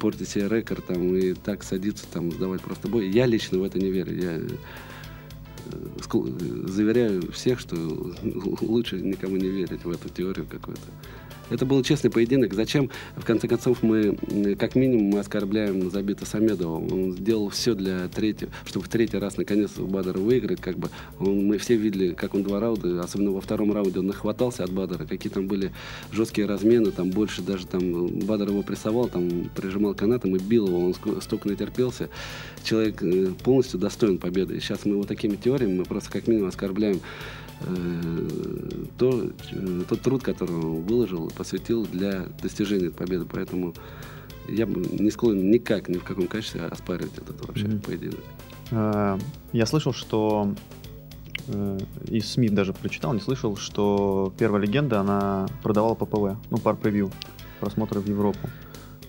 портить 0.00 0.28
себе 0.28 0.48
рекорд, 0.48 0.84
там, 0.86 1.16
и 1.16 1.34
так 1.34 1.62
садиться, 1.62 2.04
там, 2.12 2.32
сдавать 2.32 2.62
просто 2.62 2.88
бой, 2.88 3.08
я 3.10 3.26
лично 3.26 3.60
в 3.60 3.62
это 3.62 3.78
не 3.78 3.92
верю. 3.92 4.20
Я 4.20 4.40
э, 4.40 6.26
заверяю 6.66 7.30
всех, 7.30 7.60
что 7.60 7.76
лучше 8.60 9.00
никому 9.00 9.36
не 9.36 9.48
верить 9.48 9.84
в 9.84 9.90
эту 9.90 10.08
теорию 10.08 10.46
какую-то. 10.50 10.82
Это 11.48 11.64
был 11.64 11.82
честный 11.82 12.10
поединок. 12.10 12.54
Зачем, 12.54 12.90
в 13.14 13.24
конце 13.24 13.46
концов, 13.46 13.82
мы, 13.82 14.16
как 14.58 14.74
минимум, 14.74 15.10
мы 15.10 15.20
оскорбляем 15.20 15.90
Забита 15.90 16.26
Самедова. 16.26 16.76
Он 16.76 17.12
сделал 17.12 17.50
все 17.50 17.74
для 17.74 18.08
третьего, 18.08 18.50
чтобы 18.64 18.86
в 18.86 18.88
третий 18.88 19.18
раз, 19.18 19.36
наконец, 19.36 19.70
Бадара 19.76 20.18
выиграть. 20.18 20.60
Как 20.60 20.76
бы. 20.76 20.88
Он, 21.20 21.46
мы 21.46 21.58
все 21.58 21.76
видели, 21.76 22.14
как 22.14 22.34
он 22.34 22.42
два 22.42 22.58
раунда, 22.58 23.00
особенно 23.00 23.30
во 23.30 23.40
втором 23.40 23.72
раунде, 23.72 24.00
он 24.00 24.06
нахватался 24.06 24.64
от 24.64 24.72
Бадара. 24.72 25.06
Какие 25.06 25.32
там 25.32 25.46
были 25.46 25.72
жесткие 26.10 26.48
размены, 26.48 26.90
там 26.90 27.10
больше 27.10 27.42
даже 27.42 27.66
там 27.66 28.08
Бадар 28.26 28.48
его 28.48 28.62
прессовал, 28.62 29.08
там 29.08 29.48
прижимал 29.54 29.94
канатом 29.94 30.34
и 30.34 30.40
бил 30.40 30.66
его. 30.66 30.84
Он 30.86 30.94
столько 31.20 31.48
натерпелся. 31.48 32.08
Человек 32.64 33.02
э, 33.02 33.28
полностью 33.44 33.78
достоин 33.78 34.18
победы. 34.18 34.56
И 34.56 34.60
сейчас 34.60 34.84
мы 34.84 34.96
вот 34.96 35.06
такими 35.06 35.36
теориями, 35.36 35.78
мы 35.78 35.84
просто 35.84 36.10
как 36.10 36.26
минимум 36.26 36.48
оскорбляем 36.48 37.00
то, 38.98 39.30
э, 39.52 39.82
тот 39.88 40.00
труд, 40.02 40.22
который 40.22 40.54
он 40.54 40.82
выложил, 40.82 41.30
посвятил 41.30 41.86
для 41.86 42.26
достижения 42.42 42.90
победы. 42.90 43.26
Поэтому 43.30 43.74
я 44.48 44.66
бы 44.66 44.80
не 44.80 45.10
склонен 45.10 45.50
никак, 45.50 45.88
ни 45.88 45.98
в 45.98 46.04
каком 46.04 46.26
качестве 46.28 46.62
оспаривать 46.62 47.16
этот 47.18 47.46
вообще 47.46 47.64
mm-hmm. 47.64 47.84
поединок. 47.84 48.20
Э, 48.70 49.18
я 49.52 49.66
слышал, 49.66 49.92
что 49.92 50.54
из 52.08 52.32
СМИ 52.32 52.48
даже 52.48 52.72
прочитал, 52.72 53.14
не 53.14 53.20
слышал, 53.20 53.56
что 53.56 54.32
первая 54.36 54.60
легенда, 54.60 55.00
она 55.00 55.46
продавала 55.62 55.94
ППВ, 55.94 56.36
ну, 56.50 56.58
пар 56.58 56.74
превью, 56.74 57.12
просмотры 57.60 58.00
в 58.00 58.08
Европу. 58.08 58.48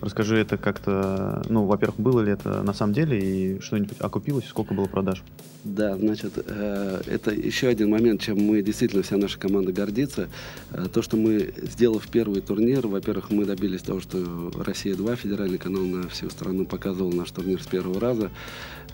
Расскажи 0.00 0.36
это 0.38 0.56
как-то, 0.56 1.42
ну, 1.48 1.64
во-первых, 1.64 1.98
было 1.98 2.20
ли 2.20 2.32
это 2.32 2.62
на 2.62 2.72
самом 2.72 2.92
деле 2.92 3.18
и 3.18 3.60
что-нибудь 3.60 3.96
окупилось, 3.98 4.46
сколько 4.46 4.72
было 4.72 4.86
продаж? 4.86 5.24
Да, 5.64 5.96
значит, 5.96 6.32
э, 6.36 7.02
это 7.06 7.32
еще 7.32 7.66
один 7.66 7.90
момент, 7.90 8.20
чем 8.20 8.38
мы 8.38 8.62
действительно, 8.62 9.02
вся 9.02 9.16
наша 9.16 9.38
команда 9.38 9.72
гордится. 9.72 10.28
Э, 10.70 10.86
то, 10.92 11.02
что 11.02 11.16
мы, 11.16 11.52
сделав 11.62 12.06
первый 12.08 12.40
турнир, 12.42 12.86
во-первых, 12.86 13.30
мы 13.30 13.44
добились 13.44 13.82
того, 13.82 14.00
что 14.00 14.52
«Россия-2», 14.54 15.16
федеральный 15.16 15.58
канал 15.58 15.82
на 15.82 16.08
всю 16.08 16.30
страну, 16.30 16.64
показывал 16.64 17.12
наш 17.12 17.32
турнир 17.32 17.60
с 17.60 17.66
первого 17.66 17.98
раза. 17.98 18.30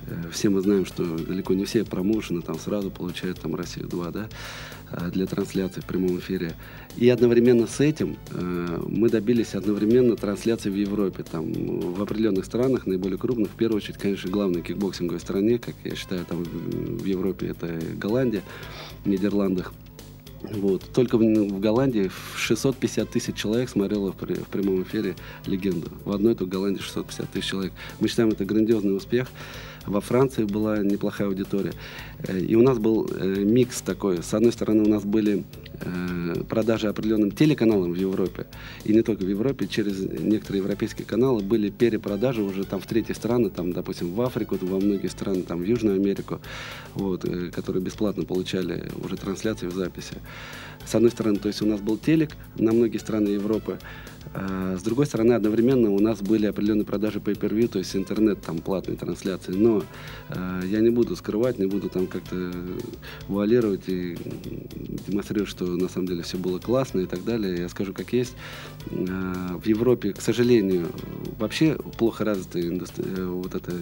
Э, 0.07 0.31
все 0.31 0.49
мы 0.51 0.61
знаем, 0.61 0.87
что 0.87 1.05
далеко 1.05 1.55
не 1.55 1.65
все 1.65 1.85
промоушены 1.85 2.43
там 2.43 2.59
сразу 2.59 2.91
получают 2.91 3.41
там 3.41 3.55
«Россию-2», 3.55 4.13
да, 4.13 4.29
для 5.11 5.27
трансляции 5.27 5.81
в 5.81 5.87
прямом 5.87 6.19
эфире. 6.19 6.55
И 6.97 7.09
одновременно 7.09 7.67
с 7.67 7.81
этим 7.81 8.17
мы 8.31 9.09
добились 9.09 9.55
одновременно 9.55 10.15
трансляции 10.17 10.71
в 10.71 10.77
Европе, 10.77 11.25
там, 11.25 11.53
в 11.53 12.03
определенных 12.03 12.45
странах, 12.45 12.87
наиболее 12.87 13.19
крупных, 13.19 13.51
в 13.51 13.57
первую 13.57 13.79
очередь, 13.79 13.99
конечно, 13.99 14.31
главной 14.31 14.63
кикбоксинговой 14.63 15.21
стране, 15.21 15.59
как 15.59 15.75
я 15.85 15.97
считаю, 15.97 16.25
там 16.25 16.45
в 16.45 17.05
Европе 17.05 17.49
это 17.49 17.81
Голландия, 17.97 18.43
Нидерландах. 19.05 19.73
Вот. 20.53 20.83
Только 20.93 21.17
в, 21.17 21.21
в 21.21 21.61
Голландии 21.61 22.11
650 22.37 23.11
тысяч 23.11 23.35
человек 23.35 23.69
смотрело 23.69 24.13
в, 24.13 24.21
в 24.21 24.49
прямом 24.49 24.83
эфире 24.83 25.17
«Легенду». 25.47 25.91
В 26.05 26.13
одной 26.13 26.35
только 26.35 26.53
Голландии 26.53 26.81
650 26.81 27.31
тысяч 27.31 27.47
человек. 27.47 27.73
Мы 28.01 28.09
считаем 28.09 28.29
это 28.29 28.45
грандиозный 28.45 28.97
успех. 28.97 29.29
Во 29.87 30.01
Франции 30.01 30.45
была 30.45 30.79
неплохая 30.79 31.29
аудитория. 31.29 31.73
Э, 32.27 32.39
и 32.39 32.55
у 32.55 32.63
нас 32.63 32.79
был 32.79 33.09
э, 33.11 33.27
микс 33.27 33.83
такой. 33.83 34.23
С 34.23 34.33
одной 34.35 34.53
стороны, 34.53 34.83
у 34.83 34.89
нас 34.89 35.05
были 35.05 35.45
э, 35.81 36.35
продажи 36.49 36.89
определенным 36.89 37.31
телеканалам 37.31 37.93
в 37.93 37.97
Европе. 37.97 38.47
И 38.85 38.93
не 38.93 39.03
только 39.03 39.25
в 39.25 39.29
Европе, 39.29 39.67
через 39.67 39.99
некоторые 39.99 40.63
европейские 40.63 41.07
каналы 41.07 41.43
были 41.43 41.71
перепродажи 41.71 42.43
уже 42.43 42.65
там 42.65 42.81
в 42.81 42.87
третьи 42.87 43.13
страны, 43.13 43.51
там, 43.51 43.73
допустим, 43.73 44.13
в 44.15 44.21
Африку, 44.23 44.57
во 44.61 44.79
многие 44.79 45.09
страны, 45.09 45.43
там, 45.43 45.61
в 45.61 45.65
Южную 45.65 45.97
Америку, 45.97 46.41
вот, 46.95 47.27
которые 47.53 47.83
бесплатно 47.83 48.25
получали 48.25 48.91
уже 49.03 49.17
трансляции 49.17 49.67
в 49.67 49.75
записи. 49.75 50.15
С 50.87 50.95
одной 50.95 51.11
стороны, 51.11 51.39
то 51.39 51.49
есть 51.49 51.63
у 51.63 51.67
нас 51.67 51.81
был 51.81 51.97
телек 51.97 52.31
на 52.57 52.73
многие 52.73 52.99
страны 52.99 53.29
Европы, 53.29 53.79
с 54.35 54.83
другой 54.83 55.07
стороны, 55.07 55.35
одновременно 55.35 55.91
у 55.91 56.01
нас 56.01 56.21
были 56.21 56.47
определенные 56.47 56.85
продажи 56.85 57.21
pay-per-view, 57.21 57.69
то 57.69 57.79
есть 57.79 57.95
интернет, 57.95 58.41
там, 58.41 58.59
платные 58.59 58.97
трансляции. 58.97 59.53
Но 59.53 59.85
э, 60.29 60.63
я 60.67 60.81
не 60.81 60.91
буду 60.91 61.15
скрывать, 61.15 61.59
не 61.59 61.67
буду 61.67 61.89
там 61.89 62.07
как-то 62.07 62.53
вуалировать 63.29 63.89
и 63.89 64.17
демонстрировать, 65.07 65.51
что 65.51 65.67
на 65.67 65.89
самом 65.89 66.09
деле 66.09 66.23
все 66.23 66.37
было 66.37 66.59
классно 66.59 67.01
и 67.01 67.07
так 67.07 67.25
далее. 67.25 67.59
Я 67.59 67.69
скажу, 67.69 67.93
как 67.93 68.13
есть. 68.13 68.35
Э, 68.91 69.57
в 69.57 69.67
Европе, 69.67 70.13
к 70.13 70.21
сожалению, 70.21 70.89
вообще 71.39 71.77
плохо 71.99 72.25
развита 72.25 72.61
индустрия, 72.61 73.27
вот 73.27 73.55
эта 73.55 73.73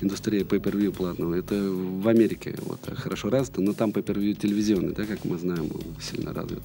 индустрия 0.00 0.42
pay-per-view 0.42 0.92
платного. 0.92 1.34
Это 1.34 1.54
в 1.54 2.08
Америке 2.08 2.56
вот, 2.62 2.80
хорошо 2.96 3.30
развита, 3.30 3.60
но 3.60 3.74
там 3.74 3.90
pay-per-view 3.90 4.34
телевизионный, 4.34 4.92
да, 4.92 5.04
как 5.04 5.24
мы 5.24 5.38
знаем, 5.38 5.70
сильно 6.00 6.32
развит. 6.32 6.62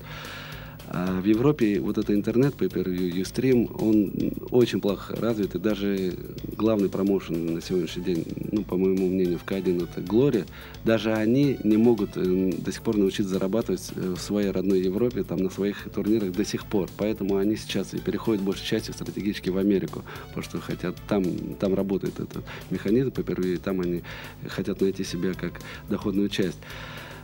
А 0.92 1.22
в 1.22 1.26
Европе 1.26 1.80
вот 1.80 2.00
это 2.00 2.16
интернет, 2.16 2.56
pay-per-view, 2.56 3.12
Ustream, 3.22 3.72
он 3.80 4.12
очень 4.50 4.82
плохо 4.82 5.16
развит, 5.16 5.54
и 5.54 5.60
даже 5.60 6.16
главный 6.58 6.90
промоушен 6.90 7.54
на 7.54 7.62
сегодняшний 7.62 8.04
день, 8.04 8.26
ну, 8.52 8.64
по 8.64 8.76
моему 8.76 9.08
мнению, 9.08 9.38
в 9.38 9.46
К1 9.46 9.84
это 9.84 10.02
Glory, 10.02 10.48
даже 10.86 11.14
они 11.14 11.60
не 11.64 11.78
могут 11.78 12.18
э, 12.18 12.52
до 12.58 12.72
сих 12.72 12.82
пор 12.82 12.98
научиться 12.98 13.34
зарабатывать 13.34 13.88
э, 13.96 14.16
в 14.18 14.20
своей 14.20 14.50
родной 14.50 14.82
Европе, 14.82 15.24
там, 15.24 15.38
на 15.38 15.52
своих 15.52 15.88
турнирах 15.94 16.32
до 16.32 16.44
сих 16.44 16.66
пор. 16.66 16.90
Поэтому 16.98 17.38
они 17.38 17.56
сейчас 17.56 17.94
и 17.94 18.00
переходят 18.00 18.42
большей 18.42 18.66
частью 18.66 18.96
стратегически 18.96 19.52
в 19.52 19.60
Америку, 19.60 20.04
потому 20.30 20.44
что 20.44 20.60
хотят, 20.60 20.96
там, 21.08 21.24
там 21.60 21.76
работает 21.76 22.20
этот 22.20 22.44
механизм 22.72 23.10
pay-per-view, 23.10 23.54
и 23.54 23.58
там 23.58 23.82
они 23.82 24.02
хотят 24.48 24.82
найти 24.82 25.04
себя 25.04 25.34
как 25.34 25.62
доходную 25.88 26.30
часть. 26.30 26.58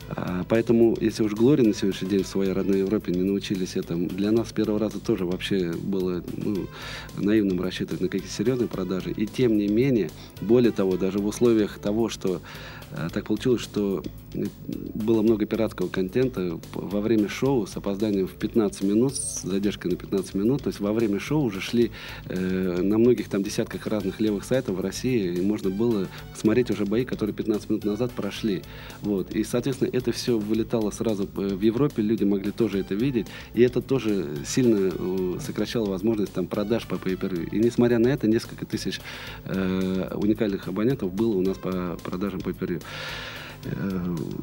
А, 0.10 0.46
поэтому, 0.48 0.96
если 1.00 1.24
уж 1.24 1.34
Глори 1.34 1.65
на 1.65 1.74
сегодняшний 1.74 2.10
день 2.10 2.24
в 2.24 2.28
своей 2.28 2.52
родной 2.52 2.80
Европе 2.80 3.12
не 3.12 3.24
научились 3.24 3.76
этому, 3.76 4.08
для 4.08 4.32
нас 4.32 4.50
с 4.50 4.54
первого 4.54 4.80
раза 4.80 5.00
тоже 5.00 5.26
вообще 5.26 5.74
было 5.74 6.24
ну, 6.38 6.68
наивным 7.18 7.62
рассчитывать 7.62 8.02
на 8.02 8.08
какие-то 8.08 8.34
серьезные 8.34 8.68
продажи. 8.68 9.12
И 9.12 9.26
тем 9.26 9.58
не 9.58 9.68
менее, 9.68 10.10
более 10.41 10.72
того, 10.72 10.98
даже 10.98 11.20
в 11.20 11.26
условиях 11.26 11.80
того, 11.80 12.10
что 12.10 12.41
а, 12.91 13.10
так 13.10 13.26
получилось, 13.26 13.62
что 13.62 14.04
было 14.93 15.21
много 15.21 15.45
пиратского 15.45 15.88
контента 15.88 16.60
во 16.74 17.02
время 17.02 17.30
шоу 17.30 17.65
с 17.67 17.76
опозданием 17.78 18.28
в 18.28 18.34
15 18.34 18.84
минут, 18.84 19.15
с 19.15 19.43
задержкой 19.43 19.91
на 19.91 19.98
15 19.98 20.36
минут. 20.36 20.63
То 20.63 20.69
есть 20.69 20.80
во 20.80 20.93
время 20.93 21.19
шоу 21.19 21.43
уже 21.43 21.62
шли 21.62 21.91
э, 22.26 22.82
на 22.82 22.98
многих 22.98 23.30
там 23.30 23.43
десятках 23.43 23.88
разных 23.88 24.19
левых 24.19 24.43
сайтов 24.43 24.78
в 24.78 24.82
России, 24.82 25.36
и 25.36 25.41
можно 25.41 25.69
было 25.69 26.08
смотреть 26.36 26.71
уже 26.71 26.86
бои, 26.86 27.06
которые 27.06 27.34
15 27.34 27.69
минут 27.69 27.86
назад 27.86 28.12
прошли. 28.12 28.62
Вот. 29.02 29.32
И, 29.32 29.43
соответственно, 29.43 29.89
это 29.91 30.12
все 30.12 30.38
вылетало 30.38 30.91
сразу 30.91 31.28
в 31.34 31.62
Европе, 31.62 32.02
люди 32.02 32.24
могли 32.24 32.52
тоже 32.52 32.80
это 32.80 32.95
видеть, 32.95 33.28
и 33.54 33.62
это 33.62 33.82
тоже 33.82 34.28
сильно 34.45 34.91
э, 34.93 35.38
сокращало 35.39 35.89
возможность 35.89 36.34
там 36.34 36.48
продаж 36.48 36.88
по 36.88 36.95
pay 36.95 37.50
И 37.52 37.60
несмотря 37.60 38.00
на 38.00 38.08
это, 38.08 38.28
несколько 38.28 38.65
тысяч 38.65 39.00
э, 39.45 40.12
уникальных 40.15 40.67
абонентов 40.67 41.13
было 41.13 41.38
у 41.38 41.41
нас 41.41 41.58
по 41.58 41.98
продажам 42.04 42.39
pay 42.39 42.82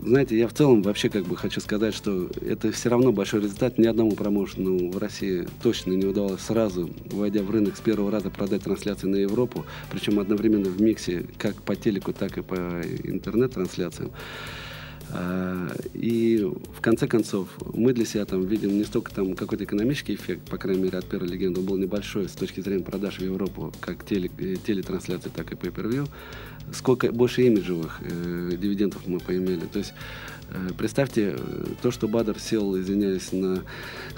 знаете, 0.02 0.38
я 0.38 0.48
в 0.48 0.52
целом 0.52 0.82
вообще 0.82 1.08
как 1.08 1.24
бы 1.24 1.36
хочу 1.36 1.60
сказать, 1.60 1.94
что 1.94 2.28
это 2.40 2.72
все 2.72 2.88
равно 2.88 3.12
большой 3.12 3.42
результат. 3.42 3.78
Ни 3.78 3.86
одному 3.86 4.12
промоушену 4.12 4.90
в 4.90 4.98
России 4.98 5.46
точно 5.62 5.92
не 5.92 6.06
удалось 6.06 6.40
сразу, 6.40 6.90
войдя 7.10 7.42
в 7.42 7.50
рынок 7.50 7.76
с 7.76 7.80
первого 7.80 8.10
раза, 8.10 8.30
продать 8.30 8.64
трансляции 8.64 9.06
на 9.06 9.16
Европу, 9.16 9.64
причем 9.90 10.18
одновременно 10.18 10.68
в 10.68 10.80
миксе 10.80 11.26
как 11.38 11.54
по 11.62 11.76
телеку, 11.76 12.12
так 12.12 12.38
и 12.38 12.42
по 12.42 12.82
интернет-трансляциям. 13.04 14.12
А, 15.14 15.68
и 15.92 16.38
в 16.76 16.80
конце 16.80 17.06
концов 17.06 17.48
мы 17.74 17.92
для 17.92 18.06
себя 18.06 18.24
там 18.24 18.46
видим 18.46 18.76
не 18.76 18.84
столько 18.84 19.14
там 19.14 19.34
какой-то 19.34 19.64
экономический 19.64 20.14
эффект, 20.14 20.48
по 20.48 20.56
крайней 20.56 20.82
мере, 20.82 20.98
от 20.98 21.04
первой 21.06 21.28
легенды, 21.28 21.60
он 21.60 21.66
был 21.66 21.76
небольшой 21.76 22.28
с 22.28 22.32
точки 22.32 22.60
зрения 22.60 22.82
продаж 22.82 23.18
в 23.18 23.22
Европу, 23.22 23.72
как 23.80 24.04
теле, 24.06 24.30
э, 24.38 24.56
телетрансляции, 24.66 25.30
так 25.34 25.52
и 25.52 25.54
pay-per-view, 25.54 26.08
сколько 26.72 27.12
больше 27.12 27.42
имиджевых 27.42 28.00
э, 28.00 28.56
дивидендов 28.56 29.06
мы 29.06 29.20
поимели. 29.20 29.66
То 29.70 29.80
есть 29.80 29.92
представьте, 30.76 31.34
э, 31.36 31.64
то, 31.80 31.90
что 31.90 32.08
Бадр 32.08 32.38
сел, 32.38 32.78
извиняюсь, 32.78 33.32
на, 33.32 33.62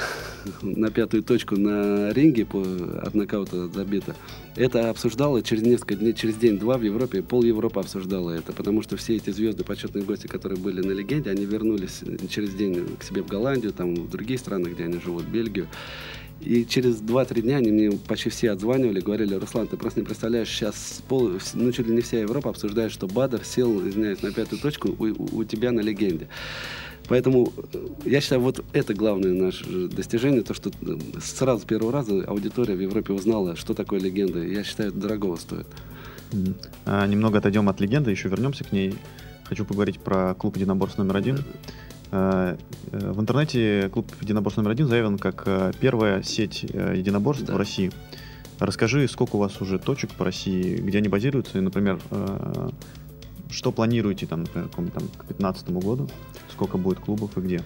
на 0.62 0.90
пятую 0.90 1.22
точку 1.22 1.56
на 1.56 2.12
ринге 2.12 2.44
по, 2.44 2.62
от 3.02 3.14
нокаута 3.14 3.68
забито, 3.68 4.14
это 4.56 4.90
обсуждало 4.90 5.42
через 5.42 5.62
несколько 5.62 5.96
дней, 5.96 6.12
через 6.12 6.36
день-два 6.36 6.78
в 6.78 6.82
Европе, 6.82 7.22
пол 7.22 7.42
Европы 7.42 7.80
обсуждало 7.80 8.30
это, 8.30 8.52
потому 8.52 8.82
что 8.82 8.96
все 8.96 9.16
эти 9.16 9.30
звезды, 9.30 9.64
почетные 9.64 10.04
гости, 10.04 10.26
которые 10.26 10.58
были 10.58 10.80
на 10.80 10.92
легенде, 10.92 11.30
они 11.30 11.44
вернулись 11.44 12.02
через 12.28 12.54
день 12.54 12.96
к 12.98 13.04
себе 13.04 13.22
в 13.22 13.26
Голландию, 13.26 13.72
там, 13.72 13.94
в 13.94 14.10
другие 14.10 14.38
страны, 14.38 14.68
где 14.68 14.84
они 14.84 15.00
живут, 15.00 15.24
Бельгию. 15.24 15.68
И 16.44 16.66
через 16.66 17.00
2-3 17.00 17.40
дня 17.40 17.56
они 17.56 17.72
мне 17.72 17.92
почти 17.92 18.28
все 18.28 18.50
отзванивали, 18.50 19.00
говорили, 19.00 19.34
Руслан, 19.34 19.66
ты 19.66 19.76
просто 19.76 20.00
не 20.00 20.06
представляешь, 20.06 20.48
сейчас 20.48 21.02
пол, 21.08 21.32
ну, 21.54 21.72
чуть 21.72 21.86
ли 21.86 21.94
не 21.94 22.02
вся 22.02 22.20
Европа 22.20 22.50
обсуждает, 22.50 22.92
что 22.92 23.06
Бадр 23.06 23.42
сел, 23.44 23.86
извиняюсь, 23.88 24.22
на 24.22 24.30
пятую 24.30 24.60
точку 24.60 24.88
у, 24.90 25.38
у 25.38 25.44
тебя 25.44 25.72
на 25.72 25.80
легенде. 25.80 26.28
Поэтому 27.08 27.52
э, 27.72 27.86
я 28.04 28.20
считаю, 28.20 28.42
вот 28.42 28.64
это 28.72 28.94
главное 28.94 29.32
наше 29.32 29.88
достижение, 29.88 30.42
то, 30.42 30.54
что 30.54 30.70
э, 30.70 30.98
сразу 31.22 31.62
с 31.62 31.64
первого 31.64 31.92
раза 31.92 32.24
аудитория 32.24 32.74
в 32.74 32.80
Европе 32.80 33.12
узнала, 33.12 33.56
что 33.56 33.74
такое 33.74 34.00
легенда. 34.00 34.42
Я 34.42 34.64
считаю, 34.64 34.90
это 34.90 34.98
дорогого 34.98 35.36
стоит. 35.36 35.66
А, 36.84 37.06
немного 37.06 37.38
отойдем 37.38 37.68
от 37.68 37.80
легенды, 37.80 38.10
еще 38.10 38.28
вернемся 38.28 38.64
к 38.64 38.72
ней. 38.72 38.94
Хочу 39.44 39.64
поговорить 39.64 40.00
про 40.00 40.34
клуб 40.34 40.56
единоборств 40.56 40.98
номер 40.98 41.16
один. 41.16 41.44
Э, 42.10 42.56
э, 42.92 43.12
в 43.12 43.20
интернете 43.20 43.88
клуб 43.92 44.10
единоборств 44.20 44.56
номер 44.58 44.70
один 44.72 44.88
заявлен 44.88 45.18
как 45.18 45.42
э, 45.46 45.72
первая 45.80 46.22
сеть 46.22 46.62
единоборств 46.62 47.44
да. 47.44 47.54
в 47.54 47.56
России. 47.56 47.90
Расскажи, 48.58 49.08
сколько 49.08 49.36
у 49.36 49.38
вас 49.40 49.60
уже 49.60 49.78
точек 49.78 50.12
по 50.12 50.24
России, 50.24 50.76
где 50.76 50.98
они 50.98 51.08
базируются, 51.08 51.58
и, 51.58 51.60
например, 51.60 51.98
что 53.50 53.72
планируете 53.72 54.26
там, 54.26 54.42
например, 54.42 54.68
там, 54.70 55.08
к 55.08 55.26
2015 55.26 55.70
году, 55.70 56.08
сколько 56.52 56.78
будет 56.78 57.00
клубов 57.00 57.36
и 57.36 57.40
где? 57.40 57.62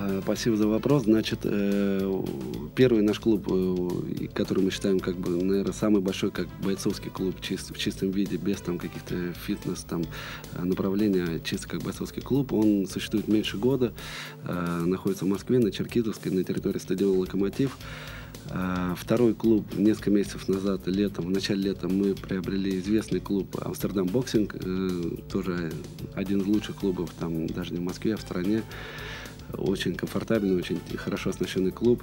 А, 0.00 0.20
спасибо 0.22 0.56
за 0.56 0.68
вопрос. 0.68 1.04
Значит, 1.04 1.40
э, 1.42 2.22
первый 2.76 3.02
наш 3.02 3.18
клуб, 3.18 3.48
э, 3.50 4.28
который 4.32 4.62
мы 4.62 4.70
считаем, 4.70 5.00
как 5.00 5.16
бы, 5.16 5.30
наверное, 5.30 5.72
самый 5.72 6.00
большой, 6.00 6.30
как 6.30 6.46
бойцовский 6.62 7.10
клуб 7.10 7.40
чист, 7.40 7.74
в 7.74 7.78
чистом 7.78 8.12
виде, 8.12 8.36
без 8.36 8.60
там 8.60 8.78
каких-то 8.78 9.32
фитнес 9.32 9.80
там 9.80 10.04
направления, 10.56 11.24
а 11.24 11.40
чисто 11.40 11.68
как 11.68 11.82
бойцовский 11.82 12.22
клуб, 12.22 12.52
он 12.52 12.86
существует 12.86 13.26
меньше 13.26 13.56
года, 13.56 13.92
э, 14.44 14.82
находится 14.86 15.24
в 15.24 15.28
Москве, 15.28 15.58
на 15.58 15.72
Черкизовской, 15.72 16.30
на 16.30 16.44
территории 16.44 16.78
стадиона 16.78 17.18
«Локомотив». 17.18 17.76
Второй 18.96 19.34
клуб 19.34 19.66
несколько 19.76 20.10
месяцев 20.10 20.48
назад, 20.48 20.86
летом, 20.86 21.26
в 21.26 21.30
начале 21.30 21.70
лета 21.70 21.86
мы 21.88 22.14
приобрели 22.14 22.78
известный 22.78 23.20
клуб 23.20 23.56
Amsterdam 23.60 24.06
Boxing, 24.06 24.54
тоже 25.30 25.70
один 26.14 26.40
из 26.40 26.46
лучших 26.46 26.76
клубов, 26.76 27.10
там 27.18 27.46
даже 27.46 27.72
не 27.72 27.78
в 27.78 27.82
Москве, 27.82 28.14
а 28.14 28.16
в 28.16 28.22
стране 28.22 28.62
очень 29.56 29.94
комфортабельный, 29.94 30.56
очень 30.56 30.80
хорошо 30.96 31.30
оснащенный 31.30 31.70
клуб 31.70 32.02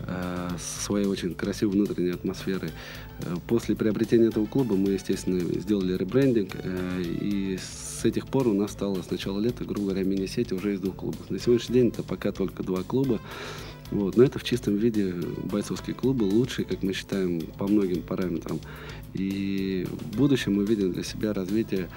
э, 0.00 0.50
с 0.58 0.84
своей 0.84 1.06
очень 1.06 1.34
красивой 1.34 1.74
внутренней 1.74 2.10
атмосферой. 2.10 2.70
Э, 3.20 3.36
после 3.46 3.76
приобретения 3.76 4.26
этого 4.26 4.46
клуба 4.46 4.76
мы, 4.76 4.90
естественно, 4.90 5.40
сделали 5.60 5.96
ребрендинг, 5.96 6.52
э, 6.54 7.02
и 7.02 7.58
с 7.58 8.04
этих 8.04 8.26
пор 8.26 8.48
у 8.48 8.54
нас 8.54 8.72
стало 8.72 9.02
с 9.02 9.10
начала 9.10 9.38
лета, 9.38 9.64
грубо 9.64 9.90
говоря, 9.90 10.04
мини-сеть 10.04 10.52
уже 10.52 10.74
из 10.74 10.80
двух 10.80 10.96
клубов. 10.96 11.30
На 11.30 11.38
сегодняшний 11.38 11.74
день 11.74 11.88
это 11.88 12.02
пока 12.02 12.32
только 12.32 12.62
два 12.62 12.82
клуба. 12.82 13.20
Вот. 13.90 14.16
Но 14.16 14.22
это 14.22 14.38
в 14.38 14.44
чистом 14.44 14.76
виде 14.76 15.12
бойцовские 15.44 15.94
клубы, 15.94 16.24
лучшие, 16.24 16.64
как 16.64 16.82
мы 16.82 16.92
считаем, 16.92 17.40
по 17.58 17.66
многим 17.66 18.02
параметрам. 18.02 18.60
И 19.14 19.86
в 19.90 20.16
будущем 20.16 20.54
мы 20.54 20.64
видим 20.64 20.92
для 20.92 21.02
себя 21.02 21.32
развитие 21.32 21.88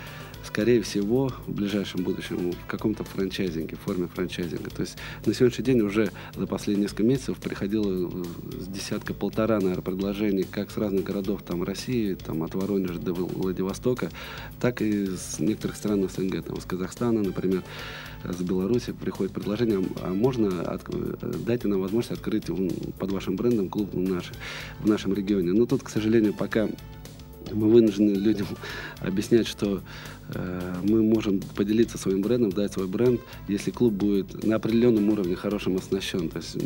скорее 0.43 0.81
всего, 0.81 1.29
в 1.47 1.51
ближайшем 1.51 2.03
будущем 2.03 2.51
в 2.51 2.67
каком-то 2.67 3.03
франчайзинге, 3.03 3.75
форме 3.75 4.07
франчайзинга. 4.07 4.69
То 4.69 4.81
есть 4.81 4.97
на 5.25 5.33
сегодняшний 5.33 5.65
день 5.65 5.81
уже 5.81 6.11
за 6.35 6.47
последние 6.47 6.83
несколько 6.83 7.03
месяцев 7.03 7.37
приходило 7.37 8.09
э, 8.11 8.23
с 8.59 8.67
десятка-полтора, 8.67 9.59
наверное, 9.59 9.81
предложений 9.81 10.47
как 10.51 10.71
с 10.71 10.77
разных 10.77 11.03
городов 11.03 11.41
там, 11.43 11.63
России, 11.63 12.15
там, 12.15 12.43
от 12.43 12.55
Воронежа 12.55 12.99
до 12.99 13.13
Владивостока, 13.13 14.11
так 14.59 14.81
и 14.81 15.07
с 15.07 15.39
некоторых 15.39 15.75
стран 15.75 16.07
СНГ, 16.09 16.43
там, 16.43 16.59
с 16.59 16.65
Казахстана, 16.65 17.21
например, 17.21 17.63
с 18.23 18.41
Беларуси 18.41 18.93
приходит 18.93 19.33
предложение, 19.33 19.83
а 20.01 20.13
можно 20.13 20.61
от, 20.61 20.83
э, 20.87 21.33
дайте 21.45 21.67
нам 21.67 21.81
возможность 21.81 22.11
открыть 22.11 22.45
под 22.97 23.11
вашим 23.11 23.35
брендом 23.35 23.69
клуб 23.69 23.93
наш, 23.93 24.31
в 24.79 24.87
нашем 24.87 25.13
регионе. 25.13 25.53
Но 25.53 25.65
тут, 25.65 25.83
к 25.83 25.89
сожалению, 25.89 26.33
пока 26.33 26.67
мы 27.51 27.69
вынуждены 27.69 28.11
людям 28.11 28.47
объяснять, 28.99 29.47
что 29.47 29.81
э, 30.33 30.75
мы 30.83 31.01
можем 31.01 31.41
поделиться 31.55 31.97
своим 31.97 32.21
брендом, 32.21 32.51
дать 32.51 32.73
свой 32.73 32.87
бренд, 32.87 33.21
если 33.47 33.71
клуб 33.71 33.93
будет 33.93 34.43
на 34.43 34.55
определенном 34.55 35.09
уровне 35.09 35.35
хорошим 35.35 35.77
оснащен. 35.77 36.29
То 36.29 36.37
есть 36.37 36.57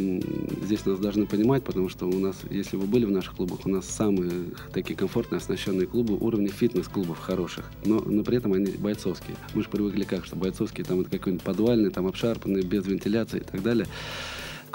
здесь 0.64 0.86
нас 0.86 1.00
должны 1.00 1.26
понимать, 1.26 1.64
потому 1.64 1.90
что 1.90 2.06
у 2.08 2.20
нас, 2.20 2.38
если 2.50 2.76
вы 2.78 2.86
были 2.86 3.06
в 3.06 3.12
наших 3.12 3.36
клубах, 3.36 3.66
у 3.66 3.70
нас 3.70 3.86
самые 3.86 4.32
такие 4.74 4.96
комфортные 4.96 5.38
оснащенные 5.38 5.88
клубы 5.88 6.16
уровня 6.18 6.50
фитнес-клубов 6.50 7.20
хороших, 7.20 7.66
но, 7.86 8.00
но 8.00 8.24
при 8.24 8.38
этом 8.38 8.54
они 8.54 8.72
бойцовские. 8.72 9.38
Мы 9.54 9.64
же 9.64 9.70
привыкли 9.70 10.04
как, 10.04 10.26
что 10.26 10.36
бойцовские 10.36 10.86
там 10.86 11.02
это 11.02 11.10
какой-нибудь 11.10 11.44
подвальный, 11.44 11.90
там 11.90 12.08
обшарпанный, 12.08 12.62
без 12.62 12.86
вентиляции 12.86 13.40
и 13.40 13.44
так 13.44 13.62
далее 13.64 13.88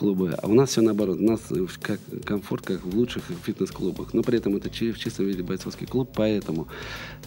клубы. 0.03 0.35
А 0.43 0.49
у 0.49 0.55
нас 0.55 0.71
все 0.71 0.81
наоборот. 0.81 1.19
У 1.21 1.23
нас 1.23 1.41
как 1.81 2.01
комфорт, 2.25 2.67
как 2.67 2.85
в 2.85 2.97
лучших 2.97 3.23
фитнес-клубах. 3.45 4.15
Но 4.15 4.23
при 4.23 4.39
этом 4.39 4.57
это 4.57 4.69
в 4.69 4.73
чистом 4.75 5.27
виде 5.27 5.45
бойцовский 5.45 5.87
клуб. 5.87 6.11
Поэтому 6.17 6.67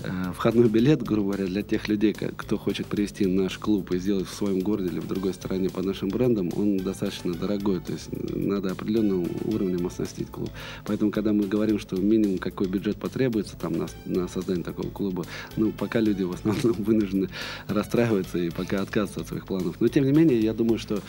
э, 0.04 0.34
входной 0.36 0.68
билет, 0.68 1.02
грубо 1.02 1.32
говоря, 1.32 1.46
для 1.46 1.64
тех 1.64 1.88
людей, 1.88 2.14
кто 2.14 2.58
хочет 2.58 2.88
привести 2.88 3.26
наш 3.28 3.58
клуб 3.58 3.94
и 3.94 3.98
сделать 3.98 4.28
в 4.28 4.34
своем 4.34 4.60
городе 4.60 4.90
или 4.90 5.00
в 5.00 5.08
другой 5.08 5.34
стране 5.34 5.70
по 5.70 5.82
нашим 5.82 6.10
брендам, 6.10 6.52
он 6.58 6.78
достаточно 6.78 7.34
дорогой. 7.34 7.80
То 7.80 7.94
есть 7.94 8.10
надо 8.12 8.72
определенным 8.72 9.26
уровнем 9.46 9.88
оснастить 9.88 10.28
клуб. 10.30 10.50
Поэтому, 10.86 11.12
когда 11.12 11.32
мы 11.32 11.48
говорим, 11.48 11.80
что 11.80 11.96
минимум 11.96 12.40
какой 12.40 12.68
бюджет 12.68 12.98
потребуется 12.98 13.56
там 13.56 13.78
на, 13.78 13.88
на 14.06 14.28
создание 14.28 14.66
такого 14.66 14.90
клуба, 14.90 15.26
ну, 15.56 15.72
пока 15.72 16.02
люди 16.02 16.24
в 16.24 16.34
основном 16.34 16.74
вынуждены 16.84 17.30
расстраиваться 17.68 18.38
и 18.38 18.50
пока 18.50 18.82
отказываться 18.82 19.22
от 19.22 19.28
своих 19.30 19.46
планов. 19.46 19.80
Но, 19.80 19.88
тем 19.88 20.04
не 20.04 20.12
менее, 20.12 20.40
я 20.42 20.54
думаю, 20.54 20.78
что 20.78 21.00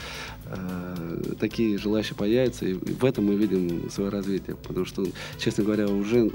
э, 0.44 1.16
такие 1.40 1.55
желающие 1.76 2.14
появятся, 2.14 2.66
и 2.66 2.74
в 2.74 3.04
этом 3.04 3.26
мы 3.26 3.34
видим 3.34 3.90
свое 3.90 4.10
развитие. 4.10 4.56
Потому 4.56 4.86
что, 4.86 5.04
честно 5.38 5.64
говоря, 5.64 5.88
уже 5.88 6.30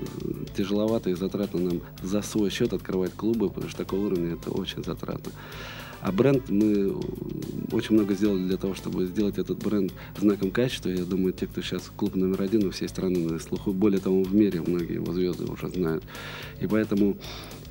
тяжеловато 0.56 1.10
и 1.10 1.14
затратно 1.14 1.60
нам 1.60 1.82
за 2.02 2.22
свой 2.22 2.50
счет 2.50 2.74
открывать 2.74 3.14
клубы, 3.14 3.50
потому 3.50 3.70
что 3.70 3.78
такого 3.80 4.08
уровня 4.08 4.34
это 4.34 4.52
очень 4.52 4.84
затратно. 4.84 5.32
А 6.02 6.12
бренд 6.12 6.50
мы 6.50 6.96
очень 7.72 7.96
много 7.96 8.14
сделали 8.14 8.48
для 8.48 8.58
того, 8.58 8.76
чтобы 8.76 9.06
сделать 9.06 9.38
этот 9.38 9.60
бренд 9.60 9.94
знаком 10.18 10.52
качества. 10.52 10.90
Я 10.90 11.06
думаю, 11.06 11.34
те, 11.34 11.48
кто 11.48 11.62
сейчас 11.62 11.92
клуб 11.96 12.16
номер 12.16 12.42
один 12.42 12.66
у 12.68 12.72
всей 12.72 12.90
страны 12.90 13.20
на 13.20 13.40
слуху, 13.40 13.72
более 13.72 14.00
того, 14.00 14.24
в 14.24 14.34
мире 14.34 14.62
многие 14.62 14.96
его 14.96 15.14
звезды 15.14 15.46
уже 15.46 15.70
знают. 15.70 16.04
И 16.60 16.68
поэтому 16.68 17.18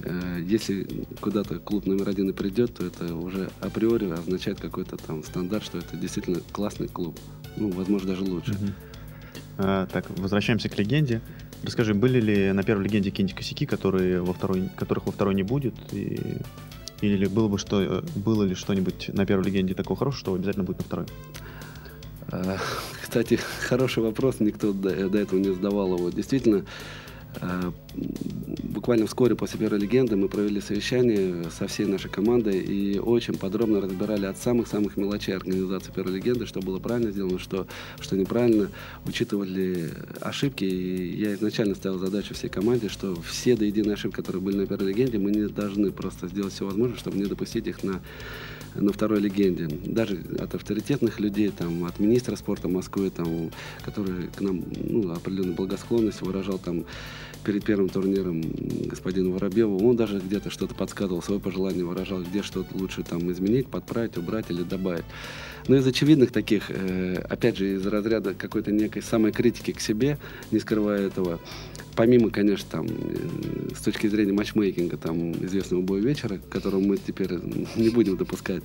Э, 0.02 0.40
если 0.42 0.86
куда-то 1.20 1.58
клуб 1.58 1.86
номер 1.86 2.08
один 2.08 2.30
и 2.30 2.32
придет, 2.32 2.74
то 2.74 2.86
это 2.86 3.14
уже 3.14 3.50
априори 3.60 4.10
означает 4.10 4.60
какой-то 4.60 4.96
там 4.96 5.22
стандарт, 5.22 5.64
что 5.64 5.78
это 5.78 5.96
действительно 5.96 6.40
классный 6.52 6.88
клуб. 6.88 7.18
Ну, 7.56 7.70
возможно, 7.70 8.08
даже 8.08 8.24
лучше. 8.24 8.52
Угу. 8.52 8.66
А, 9.58 9.86
так, 9.86 10.06
возвращаемся 10.18 10.68
к 10.68 10.78
легенде. 10.78 11.20
Расскажи, 11.62 11.92
были 11.92 12.20
ли 12.20 12.52
на 12.52 12.62
первой 12.62 12.84
легенде 12.84 13.10
какие-нибудь 13.10 13.36
косяки, 13.36 13.66
которые 13.66 14.22
во 14.22 14.32
второй, 14.32 14.70
которых 14.76 15.06
во 15.06 15.12
второй 15.12 15.34
не 15.34 15.42
будет? 15.42 15.74
И, 15.92 16.18
или 17.00 17.26
было 17.26 17.48
бы 17.48 17.58
что, 17.58 18.04
было 18.14 18.44
ли 18.44 18.54
что-нибудь 18.54 19.10
на 19.12 19.26
первой 19.26 19.44
легенде 19.44 19.74
такого 19.74 19.98
хорошего, 19.98 20.20
что 20.20 20.34
обязательно 20.34 20.64
будет 20.64 20.78
на 20.78 20.84
второй? 20.84 21.06
А, 22.32 22.56
кстати, 23.02 23.38
хороший 23.60 24.02
вопрос, 24.02 24.40
никто 24.40 24.72
до, 24.72 24.90
этого 24.90 25.38
не 25.38 25.52
задавал 25.52 25.96
его. 25.96 26.10
Действительно, 26.10 26.58
Э, 26.58 27.09
буквально 28.62 29.06
вскоре 29.06 29.34
после 29.34 29.58
первой 29.58 29.78
легенды 29.78 30.16
мы 30.16 30.28
провели 30.28 30.60
совещание 30.60 31.44
со 31.50 31.66
всей 31.66 31.86
нашей 31.86 32.10
командой 32.10 32.58
и 32.58 32.98
очень 32.98 33.34
подробно 33.34 33.80
разбирали 33.80 34.26
от 34.26 34.38
самых-самых 34.38 34.96
мелочей 34.96 35.34
организации 35.34 35.92
первой 35.92 36.14
легенды, 36.14 36.46
что 36.46 36.60
было 36.60 36.78
правильно 36.78 37.10
сделано, 37.10 37.38
что, 37.38 37.66
что 38.00 38.16
неправильно, 38.16 38.70
учитывали 39.06 39.90
ошибки. 40.20 40.64
И 40.64 41.20
я 41.20 41.34
изначально 41.34 41.74
ставил 41.74 41.98
задачу 41.98 42.34
всей 42.34 42.48
команде, 42.48 42.88
что 42.88 43.20
все 43.22 43.56
до 43.56 43.64
единой 43.64 43.94
ошибки, 43.94 44.16
которые 44.16 44.42
были 44.42 44.56
на 44.56 44.66
первой 44.66 44.88
легенде, 44.88 45.18
мы 45.18 45.30
не 45.30 45.48
должны 45.48 45.90
просто 45.92 46.28
сделать 46.28 46.52
все 46.52 46.64
возможное, 46.64 46.98
чтобы 46.98 47.16
не 47.18 47.26
допустить 47.26 47.66
их 47.66 47.82
на 47.84 48.00
на 48.74 48.92
второй 48.92 49.20
легенде. 49.20 49.68
Даже 49.84 50.18
от 50.38 50.54
авторитетных 50.54 51.20
людей, 51.20 51.50
там, 51.50 51.84
от 51.84 51.98
министра 51.98 52.36
спорта 52.36 52.68
Москвы, 52.68 53.10
там, 53.10 53.50
который 53.82 54.28
к 54.28 54.40
нам 54.40 54.62
ну, 54.84 55.12
определенную 55.12 55.54
благосклонность 55.54 56.22
выражал 56.22 56.58
там 56.58 56.84
перед 57.44 57.64
первым 57.64 57.88
турниром 57.88 58.42
господину 58.86 59.32
Воробьеву, 59.32 59.88
он 59.88 59.96
даже 59.96 60.20
где-то 60.20 60.50
что-то 60.50 60.74
подсказывал, 60.74 61.22
свое 61.22 61.40
пожелание 61.40 61.84
выражал, 61.84 62.22
где 62.22 62.42
что-то 62.42 62.76
лучше 62.76 63.02
там 63.02 63.30
изменить, 63.32 63.66
подправить, 63.68 64.18
убрать 64.18 64.46
или 64.50 64.62
добавить. 64.62 65.04
Но 65.68 65.76
из 65.76 65.86
очевидных 65.86 66.32
таких, 66.32 66.70
э, 66.70 67.16
опять 67.28 67.56
же, 67.56 67.74
из 67.74 67.86
разряда 67.86 68.34
какой-то 68.34 68.72
некой 68.72 69.02
самой 69.02 69.32
критики 69.32 69.72
к 69.72 69.80
себе, 69.80 70.18
не 70.50 70.58
скрывая 70.58 71.06
этого, 71.06 71.38
помимо, 72.00 72.30
конечно, 72.30 72.66
там, 72.70 72.86
э, 72.86 73.74
с 73.76 73.82
точки 73.82 74.06
зрения 74.06 74.32
матчмейкинга, 74.32 74.96
там, 74.96 75.32
известного 75.44 75.82
боя 75.82 76.00
вечера, 76.00 76.40
которого 76.48 76.80
мы 76.80 76.96
теперь 76.96 77.28
не 77.76 77.90
будем 77.90 78.16
допускать, 78.16 78.62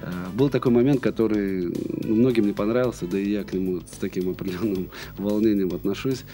э, 0.00 0.10
был 0.34 0.48
такой 0.48 0.72
момент, 0.72 1.00
который 1.00 1.72
ну, 2.02 2.16
многим 2.16 2.46
не 2.46 2.52
понравился, 2.52 3.06
да 3.06 3.16
и 3.16 3.30
я 3.30 3.44
к 3.44 3.52
нему 3.52 3.78
с 3.82 3.96
таким 4.00 4.30
определенным 4.30 4.90
волнением 5.18 5.72
отношусь 5.72 6.24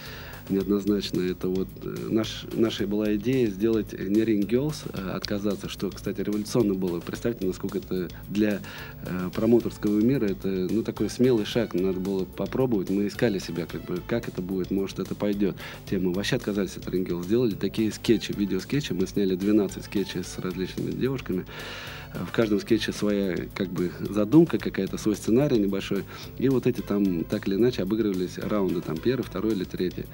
неоднозначно. 0.49 1.21
Это 1.21 1.47
вот 1.47 1.67
э, 1.83 2.07
наш, 2.09 2.45
наша 2.53 2.87
была 2.87 3.15
идея 3.15 3.47
сделать 3.47 3.93
не 3.93 4.21
Ring 4.21 4.47
Girls, 4.47 4.89
а 4.93 5.15
отказаться, 5.15 5.69
что, 5.69 5.89
кстати, 5.89 6.21
революционно 6.21 6.73
было. 6.73 6.99
Представьте, 6.99 7.45
насколько 7.45 7.79
это 7.79 8.09
для 8.27 8.61
э, 9.03 9.29
промоутерского 9.33 9.99
мира, 9.99 10.25
это 10.25 10.47
ну, 10.47 10.83
такой 10.83 11.09
смелый 11.09 11.45
шаг, 11.45 11.73
надо 11.73 11.99
было 11.99 12.25
попробовать. 12.25 12.89
Мы 12.89 13.07
искали 13.07 13.39
себя, 13.39 13.65
как 13.65 13.83
бы, 13.85 14.01
как 14.07 14.27
это 14.27 14.41
будет, 14.41 14.71
может, 14.71 14.99
это 14.99 15.15
пойдет. 15.15 15.55
Тему 15.89 16.13
вообще 16.13 16.35
отказались 16.37 16.77
от 16.77 16.85
Ring 16.87 17.05
Girls. 17.05 17.23
Сделали 17.23 17.55
такие 17.55 17.91
скетчи, 17.91 18.33
видеоскетчи. 18.33 18.93
Мы 18.93 19.07
сняли 19.07 19.35
12 19.35 19.83
скетчей 19.83 20.23
с 20.23 20.39
различными 20.39 20.91
девушками 20.91 21.45
в 22.13 22.31
каждом 22.31 22.59
скетче 22.59 22.91
своя 22.91 23.37
как 23.53 23.69
бы 23.69 23.91
задумка 23.99 24.57
какая-то, 24.57 24.97
свой 24.97 25.15
сценарий 25.15 25.59
небольшой. 25.59 26.03
И 26.37 26.49
вот 26.49 26.67
эти 26.67 26.81
там 26.81 27.23
так 27.23 27.47
или 27.47 27.55
иначе 27.55 27.83
обыгрывались 27.83 28.37
раунды, 28.37 28.81
там 28.81 28.97
первый, 28.97 29.23
второй 29.23 29.53
или 29.53 29.63
третий. 29.63 30.05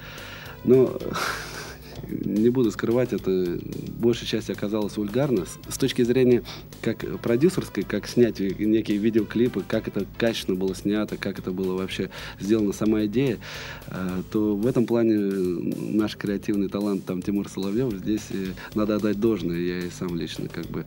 Но 0.65 0.97
не 2.07 2.49
буду 2.49 2.71
скрывать, 2.71 3.13
это 3.13 3.59
большей 3.99 4.27
части 4.27 4.51
оказалось 4.51 4.97
вульгарно. 4.97 5.45
С, 5.69 5.77
точки 5.77 6.03
зрения 6.03 6.43
как 6.81 7.19
продюсерской, 7.21 7.83
как 7.83 8.07
снять 8.07 8.39
некие 8.39 8.97
видеоклипы, 8.97 9.63
как 9.67 9.87
это 9.87 10.05
качественно 10.17 10.57
было 10.57 10.75
снято, 10.75 11.17
как 11.17 11.39
это 11.39 11.51
было 11.51 11.75
вообще 11.75 12.09
сделана 12.39 12.73
сама 12.73 13.05
идея, 13.05 13.39
э, 13.87 14.21
то 14.31 14.55
в 14.55 14.65
этом 14.67 14.85
плане 14.85 15.15
наш 15.17 16.15
креативный 16.17 16.69
талант, 16.69 17.05
там, 17.05 17.21
Тимур 17.21 17.47
Соловьев, 17.49 17.93
здесь 17.93 18.27
э, 18.31 18.47
надо 18.73 18.95
отдать 18.95 19.19
должное. 19.19 19.57
Я 19.57 19.79
и 19.79 19.89
сам 19.89 20.15
лично 20.15 20.47
как 20.49 20.65
бы 20.65 20.85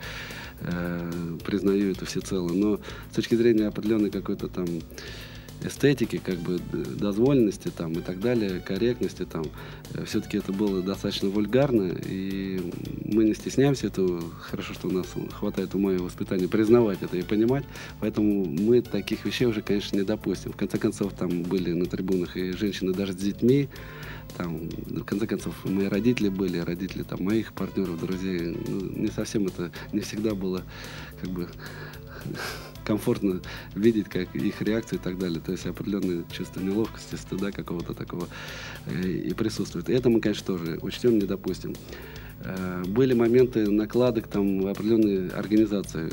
э, 0.60 1.10
признаю 1.44 1.92
это 1.92 2.04
всецело. 2.04 2.48
Но 2.48 2.80
с 3.12 3.14
точки 3.14 3.34
зрения 3.34 3.66
определенной 3.66 4.10
какой-то 4.10 4.48
там 4.48 4.66
эстетики, 5.62 6.20
как 6.24 6.38
бы 6.38 6.58
дозволенности 6.72 7.68
там 7.68 7.92
и 7.92 8.00
так 8.00 8.20
далее, 8.20 8.60
корректности 8.60 9.24
там, 9.24 9.44
э, 9.94 10.04
все-таки 10.04 10.38
это 10.38 10.52
было 10.52 10.82
достаточно 10.82 11.28
вульгарно, 11.28 11.92
и 12.06 12.60
мы 13.04 13.24
не 13.24 13.34
стесняемся 13.34 13.88
этого. 13.88 14.22
Хорошо, 14.40 14.74
что 14.74 14.88
у 14.88 14.92
нас 14.92 15.06
хватает 15.32 15.74
ума 15.74 15.92
и 15.92 15.98
воспитания 15.98 16.48
признавать 16.48 16.98
это 17.02 17.16
и 17.16 17.22
понимать, 17.22 17.64
поэтому 18.00 18.44
мы 18.44 18.82
таких 18.82 19.24
вещей 19.24 19.46
уже, 19.46 19.62
конечно, 19.62 19.96
не 19.96 20.04
допустим. 20.04 20.52
В 20.52 20.56
конце 20.56 20.78
концов, 20.78 21.12
там 21.12 21.42
были 21.42 21.72
на 21.72 21.86
трибунах 21.86 22.36
и 22.36 22.52
женщины 22.52 22.92
даже 22.92 23.12
с 23.12 23.16
детьми, 23.16 23.68
там, 24.36 24.68
в 24.68 25.04
конце 25.04 25.26
концов, 25.26 25.54
мои 25.64 25.86
родители 25.86 26.28
были, 26.28 26.58
родители 26.58 27.02
там 27.02 27.24
моих 27.24 27.52
партнеров, 27.52 28.00
друзей. 28.00 28.56
Ну, 28.68 28.80
не 28.80 29.08
совсем 29.08 29.46
это, 29.46 29.72
не 29.92 30.00
всегда 30.00 30.34
было 30.34 30.62
как 31.20 31.30
бы 31.30 31.48
комфортно 32.84 33.40
видеть 33.74 34.08
как 34.08 34.34
их 34.34 34.62
реакции 34.62 34.96
и 34.96 34.98
так 34.98 35.18
далее. 35.18 35.40
То 35.40 35.52
есть 35.52 35.66
определенное 35.66 36.24
чувство 36.32 36.60
неловкости, 36.60 37.16
стыда 37.16 37.52
какого-то 37.52 37.94
такого 37.94 38.28
э, 38.86 39.08
и 39.08 39.32
присутствует. 39.34 39.88
И 39.90 39.92
это 39.92 40.08
мы, 40.08 40.20
конечно, 40.20 40.46
тоже 40.46 40.78
учтем, 40.82 41.18
не 41.18 41.26
допустим. 41.26 41.74
Э, 42.44 42.84
были 42.86 43.14
моменты 43.14 43.68
накладок 43.68 44.28
там 44.28 44.62
в 44.62 44.66
определенные 44.68 45.30
организации. 45.30 46.08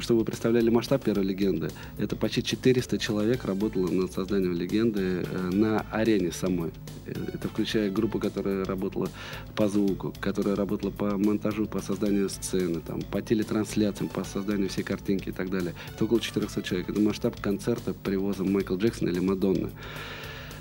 Чтобы 0.00 0.20
вы 0.20 0.24
представляли 0.24 0.70
масштаб 0.70 1.02
первой 1.04 1.24
легенды, 1.24 1.70
это 1.98 2.16
почти 2.16 2.42
400 2.42 2.98
человек 2.98 3.44
работало 3.44 3.88
над 3.88 4.12
созданием 4.12 4.52
легенды 4.54 5.24
э, 5.24 5.50
на 5.52 5.80
арене 5.92 6.32
самой. 6.32 6.72
Э, 7.06 7.12
это 7.34 7.48
включая 7.48 7.90
группу, 7.90 8.18
которая 8.18 8.64
работала 8.64 9.08
по 9.54 9.68
звуку, 9.68 10.12
которая 10.20 10.56
работала 10.56 10.90
по 10.90 11.16
монтажу, 11.16 11.66
по 11.66 11.80
созданию 11.80 12.28
сцены, 12.28 12.80
там, 12.80 13.02
по 13.02 13.22
телетрансляциям, 13.22 14.08
по 14.08 14.24
созданию 14.24 14.68
всей 14.68 14.82
картинки 14.82 15.28
и 15.28 15.32
так 15.32 15.50
далее. 15.50 15.74
Это 15.94 16.04
около 16.04 16.20
400 16.20 16.62
человек. 16.62 16.90
Это 16.90 17.00
масштаб 17.00 17.40
концерта 17.40 17.94
привоза 17.94 18.44
Майкла 18.44 18.76
Джексона 18.76 19.10
или 19.10 19.20
Мадонны. 19.20 19.70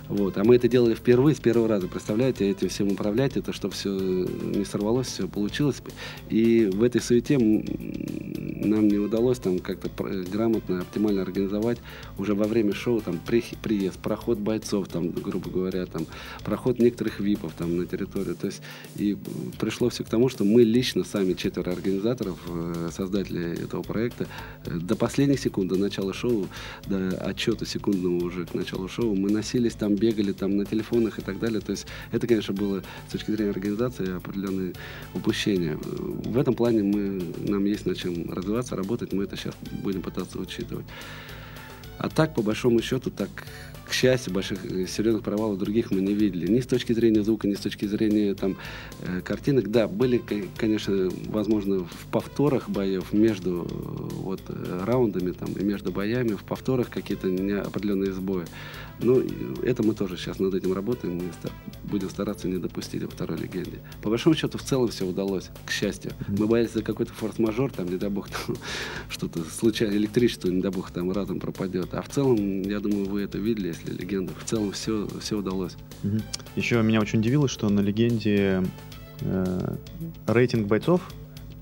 Вот. 0.10 0.38
А 0.38 0.44
мы 0.44 0.56
это 0.56 0.68
делали 0.68 0.96
впервые, 0.96 1.36
с 1.36 1.40
первого 1.40 1.68
раза. 1.68 1.88
Представляете, 1.88 2.50
этим 2.50 2.70
всем 2.70 2.92
управлять, 2.92 3.38
это 3.38 3.54
чтобы 3.54 3.74
все 3.74 3.92
не 3.92 4.66
сорвалось, 4.66 5.08
все 5.08 5.28
получилось. 5.28 5.82
И 6.30 6.70
в 6.72 6.84
этой 6.84 7.02
суете 7.02 7.38
нам 7.38 8.88
не 8.88 8.98
удалось 8.98 9.40
там 9.40 9.60
как-то 9.60 9.90
грамотно, 10.32 10.82
оптимально 10.82 11.22
организовать 11.22 11.80
уже 12.18 12.36
во 12.36 12.46
время 12.46 12.74
шоу 12.74 13.02
там 13.02 13.20
при, 13.26 13.44
приезд, 13.62 14.00
проход 14.00 14.38
бойцов, 14.38 14.88
там, 14.88 15.12
грубо 15.12 15.50
говоря, 15.50 15.86
там, 15.86 16.06
проход 16.44 16.80
некоторых 16.80 17.20
випов 17.20 17.54
там 17.58 17.78
на 17.78 17.86
территорию. 17.86 18.36
То 18.36 18.48
есть 18.48 18.62
и 18.96 19.18
пришло 19.60 19.90
все 19.90 20.04
к 20.04 20.10
тому, 20.10 20.30
что 20.30 20.44
мы 20.44 20.64
лично 20.64 21.04
сами 21.04 21.34
четверо 21.34 21.72
организаторов, 21.72 22.40
э, 22.48 22.90
создатели 22.96 23.64
этого 23.64 23.84
проекта, 23.84 24.28
э, 24.66 24.78
до 24.78 24.96
последних 24.96 25.40
секунд, 25.40 25.70
до 25.70 25.78
начала 25.78 26.14
шоу, 26.14 26.48
до 26.88 27.10
отчета 27.18 27.66
секундного 27.66 28.24
уже 28.24 28.46
к 28.46 28.54
началу 28.54 28.88
шоу, 28.88 29.16
мы 29.16 29.30
носились 29.32 29.74
там 29.74 29.97
бегали 29.98 30.32
там 30.32 30.58
на 30.58 30.66
телефонах 30.66 31.20
и 31.20 31.22
так 31.22 31.40
далее. 31.40 31.60
То 31.62 31.72
есть 31.72 31.88
это, 32.12 32.28
конечно, 32.28 32.54
было 32.54 32.84
с 33.08 33.12
точки 33.12 33.32
зрения 33.32 33.52
организации 33.52 34.16
определенные 34.16 34.74
упущения. 35.14 35.78
В 35.78 36.38
этом 36.38 36.54
плане 36.54 36.84
мы, 36.84 37.22
нам 37.40 37.66
есть 37.66 37.86
над 37.86 37.98
чем 37.98 38.32
развиваться, 38.32 38.76
работать. 38.76 39.14
Мы 39.14 39.24
это 39.24 39.36
сейчас 39.36 39.56
будем 39.84 40.02
пытаться 40.02 40.40
учитывать. 40.40 40.86
А 41.98 42.10
так, 42.10 42.36
по 42.36 42.42
большому 42.42 42.82
счету, 42.82 43.10
так 43.12 43.30
к 43.88 43.94
счастью, 43.94 44.34
больших 44.34 44.60
э, 44.66 44.86
серьезных 44.86 45.24
провалов 45.24 45.58
других 45.58 45.92
мы 45.92 46.02
не 46.02 46.14
видели. 46.14 46.52
Ни 46.52 46.60
с 46.60 46.68
точки 46.68 46.92
зрения 46.94 47.24
звука, 47.24 47.48
ни 47.48 47.54
с 47.54 47.60
точки 47.60 47.86
зрения 47.86 48.34
там, 48.34 48.58
э, 49.02 49.22
картинок. 49.22 49.72
Да, 49.72 49.88
были, 49.88 50.22
конечно, 50.58 51.10
возможно, 51.28 51.80
в 51.86 52.06
повторах 52.12 52.70
боев 52.70 53.14
между 53.14 53.64
э, 53.64 53.68
вот, 53.70 54.42
раундами 54.84 55.32
там, 55.32 55.54
и 55.54 55.64
между 55.64 55.92
боями, 55.92 56.34
в 56.34 56.44
повторах 56.44 56.90
какие-то 56.90 57.30
неопределенные 57.30 58.12
сбои. 58.12 58.46
Но 59.00 59.22
это 59.64 59.84
мы 59.84 59.94
тоже 59.94 60.18
сейчас 60.18 60.40
над 60.40 60.56
этим 60.56 60.74
работаем. 60.74 61.18
Мы 61.18 61.32
будем 61.84 62.10
стараться 62.10 62.48
не 62.48 62.58
допустить 62.58 63.04
во 63.04 63.10
второй 63.10 63.38
легенде. 63.38 63.80
По 64.02 64.10
большому 64.10 64.36
счету, 64.36 64.58
в 64.58 64.64
целом 64.64 64.88
все 64.88 65.06
удалось, 65.06 65.50
к 65.66 65.72
счастью. 65.72 66.14
Мы 66.28 66.48
боялись 66.48 66.74
за 66.74 66.82
какой-то 66.82 67.14
форс-мажор, 67.14 67.72
там, 67.72 67.88
не 67.88 67.98
дай 67.98 68.10
бог, 68.10 68.28
там, 68.48 68.58
что-то 69.08 69.44
случайно, 69.44 69.94
электричество, 69.94 70.50
не 70.50 70.62
дай 70.62 70.72
бог, 70.72 70.92
там 70.92 71.12
разом 71.12 71.40
пропадет. 71.40 71.87
А 71.92 72.02
в 72.02 72.10
целом, 72.10 72.62
я 72.64 72.80
думаю, 72.80 73.06
вы 73.06 73.22
это 73.22 73.38
видели, 73.38 73.68
если 73.68 73.92
легенда. 73.92 74.34
В 74.38 74.44
целом 74.44 74.72
все, 74.72 75.08
все 75.20 75.38
удалось. 75.38 75.76
Угу. 76.04 76.18
Еще 76.56 76.82
меня 76.82 77.00
очень 77.00 77.20
удивило, 77.20 77.48
что 77.48 77.70
на 77.70 77.80
легенде 77.80 78.64
э, 79.22 79.76
рейтинг 80.28 80.68
бойцов 80.68 81.02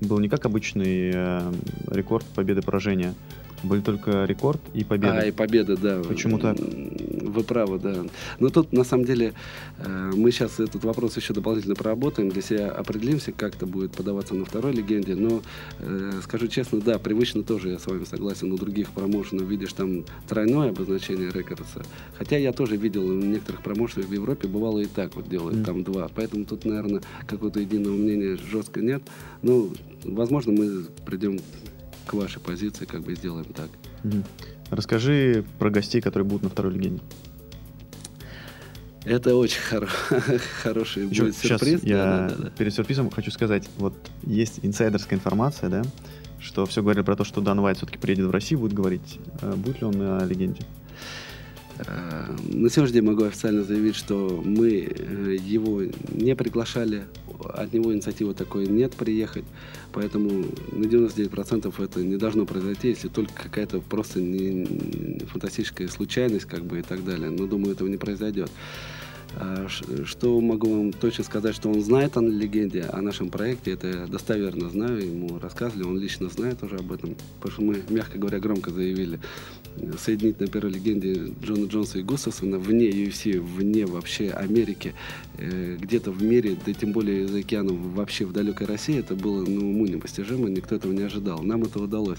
был 0.00 0.18
не 0.18 0.28
как 0.28 0.46
обычный 0.46 1.10
э, 1.14 1.52
рекорд 1.88 2.24
победы-поражения, 2.34 3.14
были 3.62 3.80
только 3.80 4.24
рекорд 4.24 4.60
и 4.74 4.84
победа. 4.84 5.18
А, 5.18 5.26
и 5.26 5.32
победа, 5.32 5.76
да. 5.76 6.02
Почему 6.06 6.38
так? 6.38 6.56
Вы 6.58 7.42
правы, 7.42 7.78
да. 7.78 8.04
Но 8.38 8.48
тут, 8.50 8.72
на 8.72 8.84
самом 8.84 9.04
деле, 9.04 9.34
э, 9.78 10.12
мы 10.14 10.30
сейчас 10.30 10.60
этот 10.60 10.84
вопрос 10.84 11.16
еще 11.16 11.34
дополнительно 11.34 11.74
проработаем, 11.74 12.28
для 12.28 12.42
себя 12.42 12.70
определимся, 12.70 13.32
как 13.32 13.56
это 13.56 13.66
будет 13.66 13.92
подаваться 13.92 14.34
на 14.34 14.44
второй 14.44 14.72
легенде. 14.72 15.14
Но, 15.14 15.42
э, 15.80 16.20
скажу 16.22 16.48
честно, 16.48 16.80
да, 16.80 16.98
привычно 16.98 17.42
тоже, 17.42 17.70
я 17.70 17.78
с 17.78 17.86
вами 17.86 18.04
согласен, 18.04 18.52
у 18.52 18.56
других 18.56 18.90
промоушенов 18.90 19.46
видишь 19.48 19.72
там 19.72 20.04
тройное 20.28 20.70
обозначение 20.70 21.30
рекордса. 21.30 21.82
Хотя 22.16 22.36
я 22.38 22.52
тоже 22.52 22.76
видел 22.76 23.06
у 23.06 23.12
некоторых 23.12 23.62
промоушенов 23.62 24.08
в 24.08 24.12
Европе, 24.12 24.48
бывало 24.48 24.80
и 24.80 24.86
так 24.86 25.16
вот 25.16 25.28
делают, 25.28 25.58
mm. 25.58 25.64
там 25.64 25.84
два. 25.84 26.08
Поэтому 26.14 26.44
тут, 26.44 26.64
наверное, 26.64 27.02
какого-то 27.26 27.60
единого 27.60 27.94
мнения 27.94 28.36
жестко 28.36 28.80
нет. 28.80 29.02
Ну, 29.42 29.72
возможно, 30.04 30.52
мы 30.52 30.86
придем 31.04 31.38
к 32.06 32.14
вашей 32.14 32.40
позиции, 32.40 32.84
как 32.84 33.02
бы 33.02 33.14
сделаем 33.14 33.46
так. 33.46 33.68
Угу. 34.04 34.22
Расскажи 34.70 35.44
про 35.58 35.70
гостей, 35.70 36.00
которые 36.00 36.26
будут 36.26 36.44
на 36.44 36.48
второй 36.50 36.74
легенде. 36.74 37.02
Это 39.04 39.36
очень 39.36 39.60
хоро- 39.70 39.88
хороший 40.62 41.06
Еще, 41.06 41.22
будет 41.22 41.36
сюрприз. 41.36 41.80
Сейчас 41.80 41.84
я 41.84 41.96
да, 41.96 42.28
да, 42.28 42.34
да. 42.36 42.50
перед 42.50 42.74
сюрпризом 42.74 43.10
хочу 43.10 43.30
сказать, 43.30 43.68
вот 43.76 43.94
есть 44.24 44.58
инсайдерская 44.62 45.16
информация, 45.16 45.68
да, 45.70 45.82
что 46.40 46.66
все 46.66 46.82
говорили 46.82 47.04
про 47.04 47.14
то, 47.14 47.22
что 47.22 47.40
Дан 47.40 47.60
Вайт 47.60 47.76
все-таки 47.76 47.98
приедет 47.98 48.26
в 48.26 48.30
Россию, 48.32 48.60
будет 48.60 48.72
говорить, 48.72 49.20
э, 49.42 49.54
будет 49.54 49.80
ли 49.80 49.86
он 49.86 49.96
на 49.96 50.24
легенде? 50.24 50.62
Э, 51.78 52.34
на 52.48 52.70
сегодняшний 52.70 53.00
день 53.00 53.08
могу 53.08 53.24
официально 53.24 53.62
заявить, 53.62 53.96
что 53.96 54.42
мы 54.44 54.88
э, 54.88 55.36
его 55.40 55.82
не 56.12 56.34
приглашали, 56.34 57.04
от 57.44 57.72
него 57.72 57.92
инициативы 57.92 58.34
такой 58.34 58.66
нет 58.66 58.94
приехать, 58.94 59.44
поэтому 59.92 60.46
на 60.72 60.84
99% 60.84 61.84
это 61.84 62.02
не 62.02 62.16
должно 62.16 62.46
произойти, 62.46 62.88
если 62.88 63.08
только 63.08 63.32
какая-то 63.34 63.80
просто 63.80 64.20
не, 64.20 64.64
фантастическая 65.26 65.88
случайность 65.88 66.46
как 66.46 66.64
бы 66.64 66.78
и 66.78 66.82
так 66.82 67.04
далее. 67.04 67.30
Но 67.30 67.46
думаю, 67.46 67.72
этого 67.72 67.88
не 67.88 67.98
произойдет. 67.98 68.50
А, 69.34 69.66
что 69.68 70.40
могу 70.40 70.70
вам 70.70 70.92
точно 70.92 71.24
сказать, 71.24 71.54
что 71.54 71.68
он 71.68 71.82
знает 71.82 72.16
о 72.16 72.22
легенде, 72.22 72.82
о 72.82 73.02
нашем 73.02 73.28
проекте, 73.28 73.72
это 73.72 73.88
я 73.88 74.06
достоверно 74.06 74.70
знаю, 74.70 75.04
ему 75.04 75.38
рассказывали, 75.38 75.84
он 75.84 75.98
лично 75.98 76.28
знает 76.28 76.62
уже 76.62 76.76
об 76.76 76.92
этом, 76.92 77.16
потому 77.40 77.52
что 77.52 77.62
мы, 77.62 77.82
мягко 77.90 78.18
говоря, 78.18 78.38
громко 78.38 78.70
заявили, 78.70 79.18
соединить 79.98 80.40
на 80.40 80.46
первой 80.46 80.72
легенде 80.72 81.34
Джона 81.42 81.66
Джонса 81.66 81.98
и 81.98 82.02
Густавсона 82.02 82.58
вне 82.58 82.88
UFC, 82.88 83.38
вне 83.38 83.84
вообще 83.84 84.30
Америки, 84.30 84.94
э, 85.38 85.76
где-то 85.78 86.12
в 86.12 86.22
мире, 86.22 86.56
да 86.64 86.72
тем 86.72 86.92
более 86.92 87.28
за 87.28 87.38
океаном, 87.38 87.92
вообще 87.92 88.24
в 88.24 88.32
далекой 88.32 88.66
России, 88.66 88.98
это 88.98 89.14
было 89.14 89.44
ну, 89.44 89.68
уму 89.68 89.86
непостижимо, 89.86 90.48
никто 90.48 90.76
этого 90.76 90.92
не 90.92 91.02
ожидал. 91.02 91.42
Нам 91.42 91.64
это 91.64 91.80
удалось. 91.80 92.18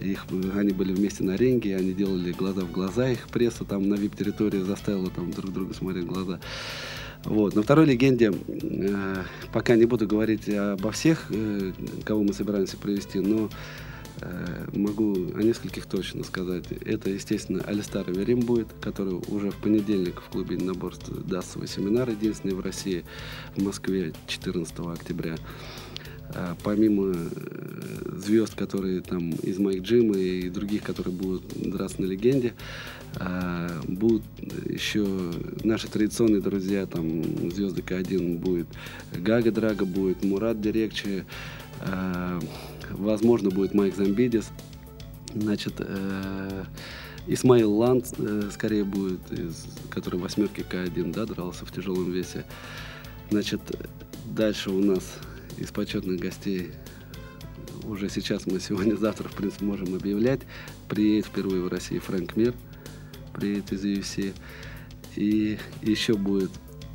Их, 0.00 0.24
они 0.54 0.72
были 0.72 0.92
вместе 0.92 1.24
на 1.24 1.36
ринге, 1.36 1.76
они 1.76 1.92
делали 1.92 2.32
глаза 2.32 2.62
в 2.62 2.72
глаза, 2.72 3.08
их 3.08 3.28
пресса 3.28 3.64
там 3.64 3.88
на 3.88 3.94
вип-территории 3.94 4.60
заставила 4.60 5.10
там 5.10 5.30
друг 5.30 5.52
друга 5.52 5.74
смотреть 5.74 6.04
в 6.04 6.08
глаза. 6.08 6.40
Вот. 7.24 7.54
На 7.54 7.62
второй 7.62 7.86
легенде, 7.86 8.32
э, 8.32 9.24
пока 9.52 9.76
не 9.76 9.84
буду 9.84 10.06
говорить 10.06 10.48
обо 10.48 10.90
всех, 10.90 11.26
э, 11.30 11.72
кого 12.04 12.22
мы 12.22 12.32
собираемся 12.32 12.78
провести, 12.78 13.20
но 13.20 13.50
э, 14.22 14.66
могу 14.72 15.12
о 15.34 15.42
нескольких 15.42 15.84
точно 15.84 16.24
сказать. 16.24 16.64
Это, 16.84 17.10
естественно, 17.10 17.62
Алистар 17.66 18.10
Верим 18.10 18.40
будет, 18.40 18.68
который 18.80 19.14
уже 19.28 19.50
в 19.50 19.56
понедельник 19.56 20.22
в 20.22 20.30
клубе 20.30 20.56
единоборств 20.56 21.10
даст 21.10 21.52
свой 21.52 21.68
семинар, 21.68 22.08
единственный 22.08 22.54
в 22.54 22.60
России, 22.60 23.04
в 23.54 23.62
Москве 23.62 24.14
14 24.26 24.78
октября. 24.78 25.36
Помимо 26.62 27.12
э, 27.14 27.28
звезд, 28.18 28.54
которые 28.54 29.00
там 29.00 29.30
из 29.30 29.58
Майк 29.58 29.82
Джима 29.82 30.16
и 30.16 30.48
других, 30.48 30.82
которые 30.82 31.14
будут 31.14 31.42
драться 31.56 32.00
на 32.00 32.06
легенде, 32.06 32.54
а, 33.16 33.68
будут 33.88 34.22
еще 34.66 35.04
наши 35.64 35.88
традиционные 35.88 36.40
друзья, 36.40 36.86
там 36.86 37.50
звезды 37.50 37.82
К1 37.82 38.38
будет, 38.38 38.68
Гага 39.12 39.50
Драга 39.50 39.84
будет, 39.84 40.22
Мурат 40.22 40.60
Дирекчи, 40.60 41.24
а, 41.80 42.38
возможно, 42.90 43.50
будет 43.50 43.74
Майк 43.74 43.96
Замбидис, 43.96 44.50
значит, 45.34 45.74
э, 45.78 46.64
Исмаил 47.26 47.72
Ланд 47.72 48.12
э, 48.18 48.50
скорее 48.52 48.84
будет, 48.84 49.20
который 49.90 50.18
в 50.18 50.22
восьмерке 50.22 50.62
К1, 50.62 51.12
да, 51.12 51.26
дрался 51.26 51.64
в 51.64 51.72
тяжелом 51.72 52.10
весе. 52.10 52.44
Значит, 53.30 53.60
дальше 54.24 54.70
у 54.70 54.80
нас 54.80 55.04
из 55.58 55.70
почетных 55.70 56.20
гостей 56.20 56.70
уже 57.84 58.08
сейчас 58.08 58.46
мы 58.46 58.60
сегодня-завтра, 58.60 59.28
в 59.28 59.32
принципе, 59.32 59.64
можем 59.64 59.94
объявлять. 59.94 60.40
Приедет 60.88 61.26
впервые 61.26 61.62
в 61.62 61.68
России 61.68 61.98
Фрэнк 61.98 62.36
Мир, 62.36 62.54
приедет 63.34 63.72
из 63.72 63.84
UFC. 63.84 64.32
И 65.16 65.58
еще 65.82 66.14
будет 66.14 66.50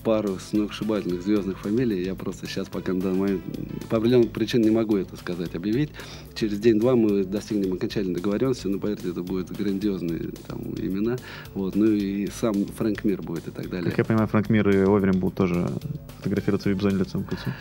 пару 0.06 0.38
сногсшибательных 0.38 1.24
звездных 1.24 1.60
фамилий. 1.60 2.04
Я 2.04 2.14
просто 2.14 2.46
сейчас 2.46 2.70
пока 2.70 2.94
на 2.94 3.02
данный 3.02 3.20
момент 3.20 3.44
по 3.90 3.98
определенным 3.98 4.30
причинам 4.30 4.70
не 4.70 4.72
могу 4.72 4.98
это 4.98 5.18
сказать, 5.18 5.56
объявить. 5.56 5.90
Через 6.36 6.60
день-два 6.60 6.96
мы 6.96 7.24
достигнем 7.24 7.74
окончательной 7.74 8.16
договоренности, 8.16 8.68
но 8.68 8.80
поверьте, 8.80 9.10
это 9.10 9.24
будут 9.24 9.52
грандиозные 9.52 10.30
там, 10.48 10.62
имена. 10.78 11.18
Вот. 11.56 11.76
Ну 11.76 11.88
и 11.88 12.28
сам 12.28 12.54
Фрэнк 12.66 13.04
Мир 13.04 13.24
будет 13.24 13.48
и 13.48 13.52
так 13.52 13.68
далее. 13.70 13.90
Как 13.90 13.98
я 13.98 14.06
понимаю, 14.06 14.28
Фрэнк 14.28 14.50
Мир 14.50 14.70
и 14.70 14.78
Оверин 14.78 15.20
будут 15.20 15.36
тоже 15.36 15.68
фотографироваться 16.18 16.70
в 16.70 16.72
вип-зоне 16.72 16.98
лицом 16.98 17.24
к 17.24 17.32
лицу. 17.32 17.52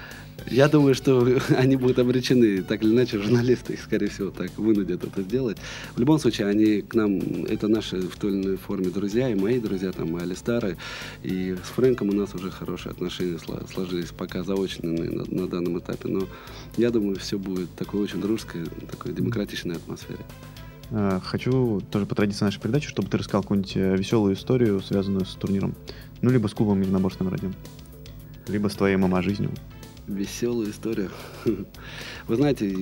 Я 0.47 0.69
думаю, 0.69 0.95
что 0.95 1.27
они 1.57 1.77
будут 1.77 1.99
обречены, 1.99 2.63
так 2.63 2.83
или 2.83 2.93
иначе, 2.93 3.19
журналисты 3.19 3.75
их, 3.75 3.81
скорее 3.81 4.09
всего, 4.09 4.31
так 4.31 4.57
вынудят 4.59 5.05
это 5.05 5.23
сделать. 5.23 5.57
В 5.95 6.01
любом 6.01 6.19
случае, 6.19 6.49
они 6.49 6.83
к 6.83 6.95
нам, 6.95 7.19
это 7.47 7.69
наши 7.69 8.01
в 8.01 8.17
той 8.17 8.33
или 8.33 8.43
иной 8.43 8.57
форме 8.57 8.91
друзья, 8.91 9.29
и 9.31 9.35
мои 9.35 9.59
друзья, 9.59 9.93
там, 9.93 10.17
и 10.19 10.23
Алистары, 10.23 10.77
и 11.23 11.57
с 11.65 11.69
Фрэнком 11.71 12.11
у 12.11 12.13
нас 12.13 12.35
уже 12.35 12.51
хорошие 12.51 12.93
отношения 12.93 13.39
сложились, 13.73 14.11
пока 14.17 14.43
заочные 14.43 15.11
на, 15.11 15.25
на 15.25 15.49
данном 15.49 15.79
этапе, 15.79 16.09
но 16.09 16.29
я 16.77 16.91
думаю, 16.91 17.17
все 17.17 17.39
будет 17.39 17.71
такой 17.75 18.01
очень 18.01 18.21
дружеской, 18.21 18.65
такой 18.91 19.13
демократичной 19.13 19.77
атмосфере. 19.77 20.21
А, 20.91 21.21
хочу 21.21 21.81
тоже 21.91 22.05
по 22.07 22.15
традиции 22.15 22.45
нашей 22.45 22.61
передачи, 22.61 22.89
чтобы 22.89 23.09
ты 23.09 23.17
рассказал 23.17 23.43
какую-нибудь 23.43 23.77
э, 23.77 23.97
веселую 23.97 24.35
историю, 24.35 24.81
связанную 24.83 25.25
с 25.25 25.35
турниром. 25.35 25.75
Ну, 26.21 26.31
либо 26.31 26.47
с 26.49 26.53
клубом 26.55 26.81
единоборственным 26.81 27.33
родим, 27.33 27.55
либо 28.47 28.69
с 28.69 28.75
твоей 28.75 28.97
мама-жизнью 28.97 29.51
веселую 30.07 30.71
историю. 30.71 31.11
Вы 32.29 32.37
знаете, 32.37 32.75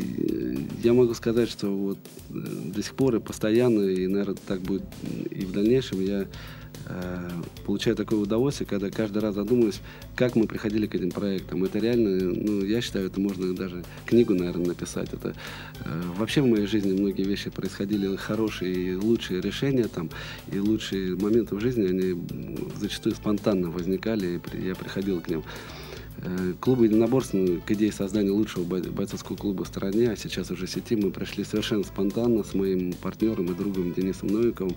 я 0.83 0.93
могу 0.93 1.14
сказать, 1.14 1.49
что 1.49 1.68
вот 1.68 1.99
э, 2.31 2.35
до 2.35 2.83
сих 2.83 2.95
пор 2.95 3.16
и 3.16 3.20
постоянно, 3.20 3.81
и, 3.83 4.07
наверное, 4.07 4.37
так 4.47 4.61
будет 4.61 4.83
и 5.31 5.45
в 5.45 5.53
дальнейшем, 5.53 6.01
я 6.01 6.27
э, 6.87 7.31
получаю 7.64 7.95
такое 7.97 8.18
удовольствие, 8.18 8.66
когда 8.66 8.91
каждый 8.91 9.18
раз 9.18 9.37
задумываюсь, 9.37 9.81
как 10.16 10.35
мы 10.35 10.47
приходили 10.47 10.87
к 10.87 10.95
этим 10.95 11.11
проектам. 11.11 11.62
Это 11.64 11.79
реально, 11.79 12.35
ну, 12.35 12.64
я 12.64 12.81
считаю, 12.81 13.07
это 13.07 13.20
можно 13.20 13.55
даже 13.55 13.85
книгу, 14.05 14.35
наверное, 14.35 14.68
написать. 14.68 15.12
Это 15.12 15.35
э, 15.85 16.03
вообще 16.18 16.43
в 16.43 16.47
моей 16.47 16.66
жизни 16.66 16.93
многие 16.93 17.25
вещи 17.25 17.51
происходили 17.51 18.16
хорошие 18.16 18.75
и 18.75 18.95
лучшие 18.97 19.41
решения 19.41 19.85
там, 19.85 20.11
и 20.51 20.59
лучшие 20.59 21.16
моменты 21.16 21.55
в 21.55 21.61
жизни, 21.61 21.87
они 21.87 22.20
зачастую 22.81 23.14
спонтанно 23.14 23.70
возникали, 23.70 24.41
и 24.55 24.66
я 24.66 24.75
приходил 24.75 25.20
к 25.20 25.29
ним. 25.29 25.45
Э, 26.18 26.54
клубы 26.60 26.86
единоборств 26.86 27.34
ну, 27.34 27.60
к 27.64 27.70
идее 27.72 27.92
создания 27.92 28.30
лучшего 28.30 28.64
бойцовского 28.64 29.36
клуба 29.36 29.64
в 29.64 29.68
стране, 29.68 30.10
а 30.10 30.16
сейчас 30.16 30.50
уже 30.50 30.66
сети, 30.66 30.94
мы 30.94 31.10
прошли 31.10 31.44
совершенно 31.44 31.84
спонтанно 31.84 32.44
с 32.44 32.54
моим 32.54 32.92
партнером 32.92 33.46
и 33.46 33.54
другом 33.54 33.92
Денисом 33.92 34.28
Новиковым. 34.28 34.76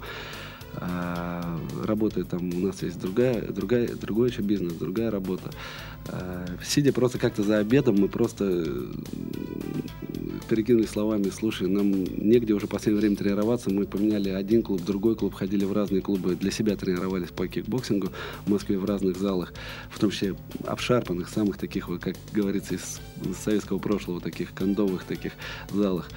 А, 0.77 1.59
работает 1.83 2.29
там, 2.29 2.49
у 2.49 2.67
нас 2.67 2.81
есть 2.81 2.99
другая, 2.99 3.41
другая, 3.41 3.87
другой 3.87 4.29
еще 4.29 4.41
бизнес, 4.41 4.73
другая 4.73 5.11
работа. 5.11 5.51
А, 6.07 6.45
сидя 6.63 6.91
просто 6.91 7.17
как-то 7.17 7.43
за 7.43 7.57
обедом, 7.57 7.95
мы 7.95 8.07
просто 8.07 8.65
перекинули 10.49 10.85
словами, 10.85 11.29
слушай, 11.29 11.67
нам 11.67 11.91
негде 11.91 12.53
уже 12.53 12.67
в 12.67 12.69
последнее 12.69 13.01
время 13.01 13.15
тренироваться, 13.15 13.69
мы 13.69 13.85
поменяли 13.85 14.29
один 14.29 14.61
клуб, 14.63 14.81
другой 14.83 15.15
клуб, 15.15 15.33
ходили 15.33 15.65
в 15.65 15.73
разные 15.73 16.01
клубы, 16.01 16.35
для 16.35 16.51
себя 16.51 16.75
тренировались 16.75 17.29
по 17.29 17.47
кикбоксингу 17.47 18.09
в 18.45 18.49
Москве 18.49 18.77
в 18.77 18.85
разных 18.85 19.17
залах, 19.17 19.53
в 19.89 19.99
том 19.99 20.11
числе 20.11 20.35
обшарпанных, 20.65 21.29
самых 21.29 21.57
таких, 21.57 21.87
как 21.99 22.15
говорится, 22.33 22.75
из 22.75 22.99
советского 23.43 23.79
прошлого, 23.79 24.21
таких 24.21 24.53
кондовых 24.53 25.03
таких 25.03 25.33
залах. 25.71 26.09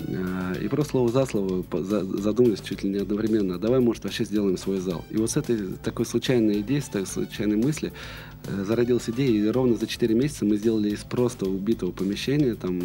А, 0.00 0.52
и 0.54 0.68
просто 0.68 0.92
слово 0.92 1.10
за 1.10 1.24
слово 1.24 1.64
задумались 1.72 2.60
чуть 2.60 2.82
ли 2.82 2.90
не 2.90 2.98
одновременно, 2.98 3.58
давай, 3.58 3.80
может, 3.80 4.04
вообще 4.04 4.24
сделаем 4.24 4.58
свой 4.58 4.78
зал. 4.78 5.04
И 5.10 5.16
вот 5.16 5.30
с 5.30 5.36
этой 5.36 5.58
такой 5.82 6.04
случайной 6.04 6.60
идеей, 6.60 6.80
с 6.80 6.86
такой 6.86 7.06
случайной 7.06 7.56
мысли 7.56 7.92
э, 8.44 8.64
зародилась 8.64 9.08
идея, 9.08 9.30
и 9.30 9.48
ровно 9.48 9.76
за 9.76 9.86
4 9.86 10.14
месяца 10.14 10.44
мы 10.44 10.56
сделали 10.56 10.90
из 10.90 11.00
просто 11.00 11.46
убитого 11.46 11.92
помещения, 11.92 12.54
там, 12.54 12.78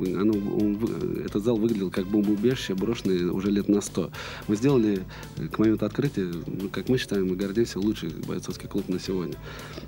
оно, 0.00 0.32
он, 0.32 0.78
этот 1.24 1.44
зал 1.44 1.56
выглядел 1.56 1.90
как 1.90 2.06
бомбоубежище, 2.08 2.74
брошенное 2.74 3.30
уже 3.30 3.50
лет 3.50 3.68
на 3.68 3.80
100. 3.80 4.10
Мы 4.48 4.56
сделали 4.56 5.04
э, 5.36 5.46
к 5.48 5.58
моменту 5.58 5.86
открытия, 5.86 6.32
ну, 6.46 6.68
как 6.68 6.88
мы 6.88 6.98
считаем, 6.98 7.28
мы 7.28 7.36
гордимся, 7.36 7.78
лучший 7.78 8.10
бойцовский 8.26 8.68
клуб 8.68 8.88
на 8.88 8.98
сегодня. 8.98 9.36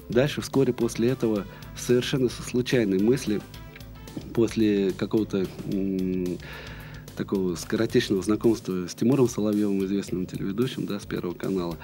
Дальше, 0.08 0.40
вскоре 0.40 0.72
после 0.72 1.08
этого, 1.08 1.44
совершенно 1.76 2.28
со 2.28 2.42
случайной 2.42 3.00
мысли, 3.00 3.40
после 4.34 4.92
какого-то 4.92 5.46
такого 7.16 7.56
скоротечного 7.56 8.22
знакомства 8.22 8.86
с 8.86 8.94
Тимуром 8.94 9.28
Соловьевым, 9.28 9.84
известным 9.84 10.26
телеведущим, 10.26 10.86
да, 10.86 11.00
с 11.00 11.04
Первого 11.04 11.34
канала. 11.34 11.76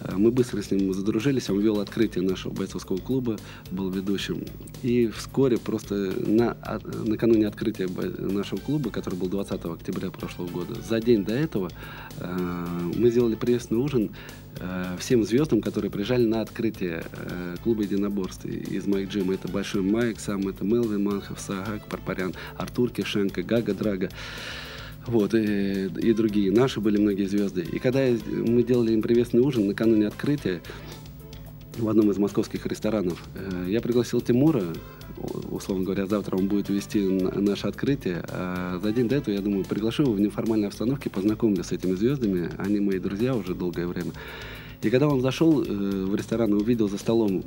Э, 0.00 0.16
мы 0.16 0.30
быстро 0.30 0.62
с 0.62 0.70
ним 0.70 0.92
задружились, 0.92 1.50
он 1.50 1.60
вел 1.60 1.80
открытие 1.80 2.24
нашего 2.24 2.52
бойцовского 2.52 2.98
клуба, 2.98 3.38
был 3.70 3.90
ведущим. 3.90 4.44
И 4.82 5.08
вскоре, 5.08 5.58
просто 5.58 5.94
на, 5.94 6.56
накануне 7.04 7.46
открытия 7.46 7.88
нашего 8.18 8.58
клуба, 8.58 8.90
который 8.90 9.16
был 9.16 9.28
20 9.28 9.64
октября 9.64 10.10
прошлого 10.10 10.48
года, 10.48 10.74
за 10.80 11.00
день 11.00 11.24
до 11.24 11.34
этого 11.34 11.70
э, 12.18 12.90
мы 12.96 13.10
сделали 13.10 13.34
приветственный 13.34 13.80
ужин 13.80 14.10
Э, 14.58 14.96
всем 14.98 15.24
звездам, 15.24 15.60
которые 15.60 15.90
приезжали 15.90 16.24
на 16.24 16.40
открытие 16.40 17.04
клуба 17.62 17.82
единоборств 17.82 18.44
из 18.46 18.86
Майк 18.86 19.10
Джима. 19.10 19.34
Это 19.34 19.48
Большой 19.48 19.82
Майк, 19.82 20.18
сам 20.18 20.48
это 20.48 20.64
Мелвин 20.64 21.04
Манхов, 21.04 21.40
Сагак, 21.40 21.86
Парпарян, 21.86 22.34
Артур 22.56 22.90
Кишенко, 22.90 23.42
Гага 23.42 23.74
Драга. 23.74 24.08
Вот, 25.06 25.34
и, 25.34 25.86
и 25.86 26.12
другие. 26.12 26.50
Наши 26.50 26.80
были 26.80 26.98
многие 26.98 27.26
звезды. 27.26 27.62
И 27.62 27.78
когда 27.78 28.00
мы 28.26 28.62
делали 28.62 28.92
им 28.92 29.02
приветственный 29.02 29.44
ужин 29.44 29.66
накануне 29.66 30.08
открытия, 30.08 30.60
в 31.78 31.88
одном 31.88 32.10
из 32.10 32.18
московских 32.18 32.66
ресторанов. 32.66 33.22
Э, 33.34 33.66
я 33.68 33.80
пригласил 33.80 34.20
Тимура, 34.20 34.62
условно 35.50 35.84
говоря, 35.84 36.06
завтра 36.06 36.36
он 36.36 36.48
будет 36.48 36.68
вести 36.68 37.00
наше 37.00 37.68
открытие. 37.68 38.24
А 38.28 38.78
за 38.82 38.92
день 38.92 39.08
до 39.08 39.16
этого, 39.16 39.34
я 39.34 39.40
думаю, 39.40 39.64
приглашу 39.64 40.04
его 40.04 40.12
в 40.12 40.20
неформальной 40.20 40.68
обстановке, 40.68 41.10
познакомлю 41.10 41.62
с 41.64 41.72
этими 41.72 41.94
звездами. 41.94 42.50
Они 42.58 42.80
мои 42.80 42.98
друзья 42.98 43.34
уже 43.34 43.54
долгое 43.54 43.86
время. 43.86 44.12
И 44.86 44.90
когда 44.90 45.08
он 45.08 45.20
зашел 45.20 45.64
э, 45.64 45.66
в 45.66 46.14
ресторан 46.14 46.52
и 46.52 46.54
увидел 46.54 46.88
за 46.88 46.96
столом 46.96 47.40
э, 47.40 47.42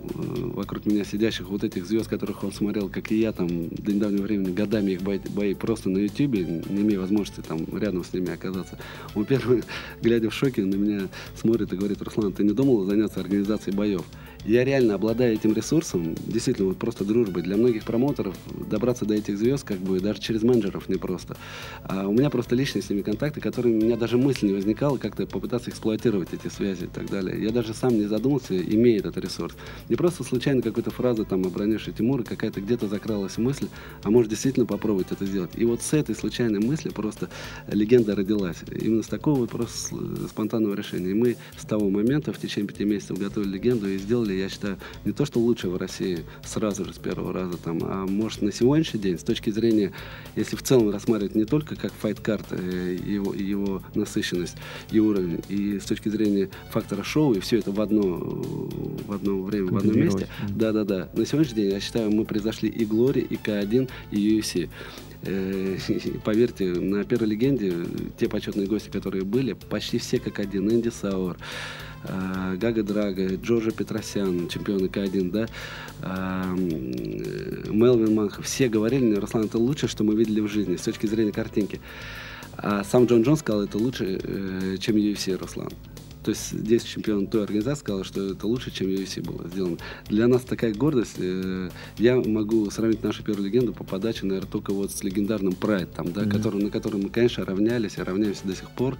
вокруг 0.55 0.85
меня 0.85 1.05
сидящих 1.05 1.47
вот 1.47 1.63
этих 1.63 1.85
звезд, 1.85 2.09
которых 2.09 2.43
он 2.43 2.51
смотрел, 2.51 2.89
как 2.89 3.13
и 3.13 3.17
я, 3.17 3.31
там, 3.31 3.69
до 3.69 3.93
недавнего 3.93 4.23
времени, 4.23 4.51
годами 4.51 4.91
их 4.91 5.01
бои, 5.03 5.19
бои 5.29 5.53
просто 5.53 5.89
на 5.89 5.99
ютюбе, 5.99 6.43
не 6.43 6.81
имея 6.81 6.99
возможности 6.99 7.39
там 7.39 7.65
рядом 7.71 8.03
с 8.03 8.11
ними 8.11 8.33
оказаться, 8.33 8.77
он 9.15 9.23
первый, 9.23 9.63
глядя 10.01 10.29
в 10.29 10.33
шоке, 10.33 10.65
на 10.65 10.75
меня 10.75 11.07
смотрит 11.39 11.71
и 11.71 11.77
говорит, 11.77 12.01
Руслан, 12.01 12.33
ты 12.33 12.43
не 12.43 12.51
думал 12.51 12.83
заняться 12.83 13.21
организацией 13.21 13.73
боев? 13.73 14.03
Я 14.45 14.63
реально 14.63 14.95
обладаю 14.95 15.33
этим 15.33 15.53
ресурсом, 15.53 16.15
действительно, 16.25 16.69
вот 16.69 16.77
просто 16.77 17.03
дружбой. 17.03 17.43
Для 17.43 17.57
многих 17.57 17.83
промоутеров 17.83 18.35
добраться 18.69 19.05
до 19.05 19.13
этих 19.13 19.37
звезд, 19.37 19.65
как 19.65 19.77
бы, 19.77 19.99
даже 19.99 20.19
через 20.19 20.43
менеджеров 20.43 20.89
не 20.89 20.95
просто. 20.95 21.37
А 21.83 22.07
у 22.07 22.13
меня 22.13 22.29
просто 22.29 22.55
личные 22.55 22.81
с 22.81 22.89
ними 22.89 23.01
контакты, 23.01 23.41
которые 23.41 23.75
у 23.75 23.81
меня 23.81 23.97
даже 23.97 24.17
мысли 24.17 24.47
не 24.47 24.53
возникало 24.53 24.97
как-то 24.97 25.25
попытаться 25.25 25.69
эксплуатировать 25.69 26.29
эти 26.33 26.47
связи 26.47 26.85
и 26.85 26.87
так 26.87 27.09
далее. 27.09 27.41
Я 27.41 27.51
даже 27.51 27.73
сам 27.73 27.97
не 27.97 28.05
задумался, 28.05 28.57
имея 28.57 28.99
этот 28.99 29.17
ресурс. 29.17 29.55
Не 29.89 29.95
просто 29.95 30.23
случайно 30.23 30.61
какой-то 30.61 30.91
фразы 30.91 31.25
там 31.25 31.45
обронивший 31.45 31.93
Тимура, 31.93 32.23
какая-то 32.23 32.61
где-то 32.61 32.87
закралась 32.87 33.37
мысль, 33.37 33.67
а 34.03 34.09
может 34.09 34.29
действительно 34.29 34.65
попробовать 34.65 35.11
это 35.11 35.25
сделать. 35.25 35.51
И 35.55 35.65
вот 35.65 35.81
с 35.81 35.93
этой 35.93 36.15
случайной 36.15 36.59
мысли 36.59 36.89
просто 36.89 37.29
легенда 37.67 38.15
родилась. 38.15 38.57
Именно 38.71 39.03
с 39.03 39.07
такого 39.07 39.45
просто 39.45 39.95
спонтанного 40.29 40.75
решения. 40.75 41.11
И 41.11 41.13
мы 41.13 41.35
с 41.57 41.65
того 41.65 41.89
момента 41.89 42.31
в 42.31 42.39
течение 42.39 42.67
пяти 42.67 42.85
месяцев 42.85 43.17
готовили 43.17 43.53
легенду 43.53 43.89
и 43.89 43.97
сделали 43.97 44.28
сделали, 44.29 44.33
я 44.33 44.49
считаю, 44.49 44.77
не 45.05 45.11
то, 45.11 45.25
что 45.25 45.39
лучше 45.39 45.69
в 45.69 45.77
России 45.77 46.19
сразу 46.43 46.85
же 46.85 46.93
с 46.93 46.97
первого 46.97 47.33
раза, 47.33 47.57
там, 47.57 47.79
а 47.83 48.05
может 48.07 48.41
на 48.41 48.51
сегодняшний 48.51 48.99
день, 48.99 49.17
с 49.17 49.23
точки 49.23 49.49
зрения, 49.49 49.91
если 50.35 50.55
в 50.55 50.63
целом 50.63 50.89
рассматривать 50.89 51.35
не 51.35 51.45
только 51.45 51.75
как 51.75 51.91
файт-карт, 51.93 52.45
э, 52.51 52.97
его, 53.05 53.33
его 53.33 53.81
насыщенность 53.95 54.55
и 54.91 54.99
уровень, 54.99 55.41
и 55.49 55.79
с 55.79 55.85
точки 55.85 56.09
зрения 56.09 56.49
фактора 56.71 57.03
шоу, 57.03 57.33
и 57.33 57.39
все 57.39 57.57
это 57.57 57.71
в 57.71 57.81
одно, 57.81 58.01
в 58.01 59.11
одно 59.11 59.41
время, 59.41 59.71
в 59.71 59.77
одном 59.77 59.97
месте. 59.97 60.27
Да-да-да. 60.49 61.09
На 61.13 61.25
сегодняшний 61.25 61.63
день, 61.63 61.71
я 61.71 61.79
считаю, 61.79 62.11
мы 62.11 62.25
произошли 62.25 62.69
и 62.69 62.85
Глори, 62.85 63.21
и 63.21 63.35
К1, 63.35 63.89
и 64.11 64.39
UFC. 64.39 64.69
Э, 65.23 65.77
поверьте, 66.23 66.65
на 66.65 67.03
первой 67.03 67.27
легенде 67.27 67.73
те 68.17 68.29
почетные 68.29 68.67
гости, 68.67 68.89
которые 68.89 69.23
были, 69.23 69.53
почти 69.53 69.97
все 69.97 70.19
как 70.19 70.39
один. 70.39 70.69
Энди 70.69 70.89
Сауэр, 70.89 71.37
Гага 72.03 72.83
Драга, 72.83 73.35
Джорджа 73.35 73.71
Петросян, 73.71 74.47
чемпион 74.47 74.85
К1, 74.85 75.31
да, 75.31 75.47
э, 76.01 76.55
Мелвин 77.69 78.15
Манхов, 78.15 78.45
все 78.45 78.69
говорили 78.69 79.15
Руслан, 79.15 79.45
это 79.45 79.57
лучшее, 79.57 79.89
что 79.89 80.03
мы 80.03 80.15
видели 80.15 80.39
в 80.39 80.47
жизни 80.47 80.77
с 80.77 80.81
точки 80.81 81.07
зрения 81.07 81.31
картинки. 81.31 81.81
А 82.57 82.83
сам 82.83 83.05
Джон 83.05 83.23
Джон 83.23 83.37
сказал, 83.37 83.63
это 83.63 83.77
лучше, 83.77 84.19
э, 84.21 84.77
чем 84.79 84.95
UFC, 84.95 85.35
Руслан. 85.37 85.69
То 86.23 86.31
есть 86.31 86.51
здесь 86.51 86.83
чемпион 86.83 87.27
той 87.27 87.43
организации 87.43 87.81
сказал, 87.81 88.03
что 88.03 88.31
это 88.31 88.45
лучше, 88.45 88.71
чем 88.71 88.87
UFC 88.87 89.21
было 89.23 89.47
сделано. 89.47 89.77
Для 90.07 90.27
нас 90.27 90.41
такая 90.41 90.73
гордость. 90.73 91.15
Э, 91.17 91.69
я 91.97 92.17
могу 92.17 92.69
сравнить 92.71 93.03
нашу 93.03 93.23
первую 93.23 93.45
легенду 93.45 93.73
по 93.73 93.83
подаче, 93.83 94.25
наверное, 94.25 94.51
только 94.51 94.73
вот 94.73 94.91
с 94.91 95.03
легендарным 95.03 95.53
Pride, 95.53 95.89
там, 95.95 96.11
да, 96.11 96.23
mm-hmm. 96.23 96.29
который, 96.29 96.63
на 96.63 96.69
котором 96.69 97.01
мы, 97.01 97.09
конечно, 97.09 97.45
равнялись 97.45 97.97
и 97.97 98.01
равняемся 98.01 98.45
до 98.45 98.55
сих 98.55 98.69
пор. 98.71 98.97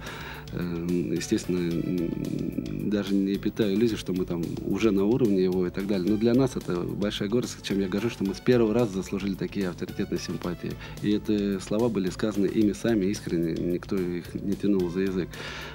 Э, 0.52 0.86
естественно, 0.88 2.10
даже 2.90 3.14
не 3.14 3.36
питаю 3.36 3.74
иллюзий, 3.74 3.96
что 3.96 4.14
мы 4.14 4.24
там 4.24 4.42
уже 4.64 4.90
на 4.90 5.04
уровне 5.04 5.44
его 5.44 5.66
и 5.66 5.70
так 5.70 5.86
далее. 5.86 6.10
Но 6.10 6.16
для 6.16 6.34
нас 6.34 6.56
это 6.56 6.80
большая 6.80 7.28
гордость, 7.28 7.62
чем 7.62 7.80
я 7.80 7.88
горжусь, 7.88 8.12
что 8.12 8.24
мы 8.24 8.34
с 8.34 8.40
первого 8.40 8.72
раза 8.72 8.94
заслужили 8.94 9.34
такие 9.34 9.68
авторитетные 9.68 10.18
симпатии. 10.18 10.72
И 11.02 11.10
это 11.12 11.60
слова 11.60 11.88
были 11.88 12.08
сказаны 12.08 12.46
ими 12.46 12.72
сами 12.72 13.06
искренне, 13.06 13.52
никто 13.52 13.96
их 13.96 14.34
не 14.34 14.54
тянул 14.54 14.88
за 14.90 15.00
язык. 15.00 15.28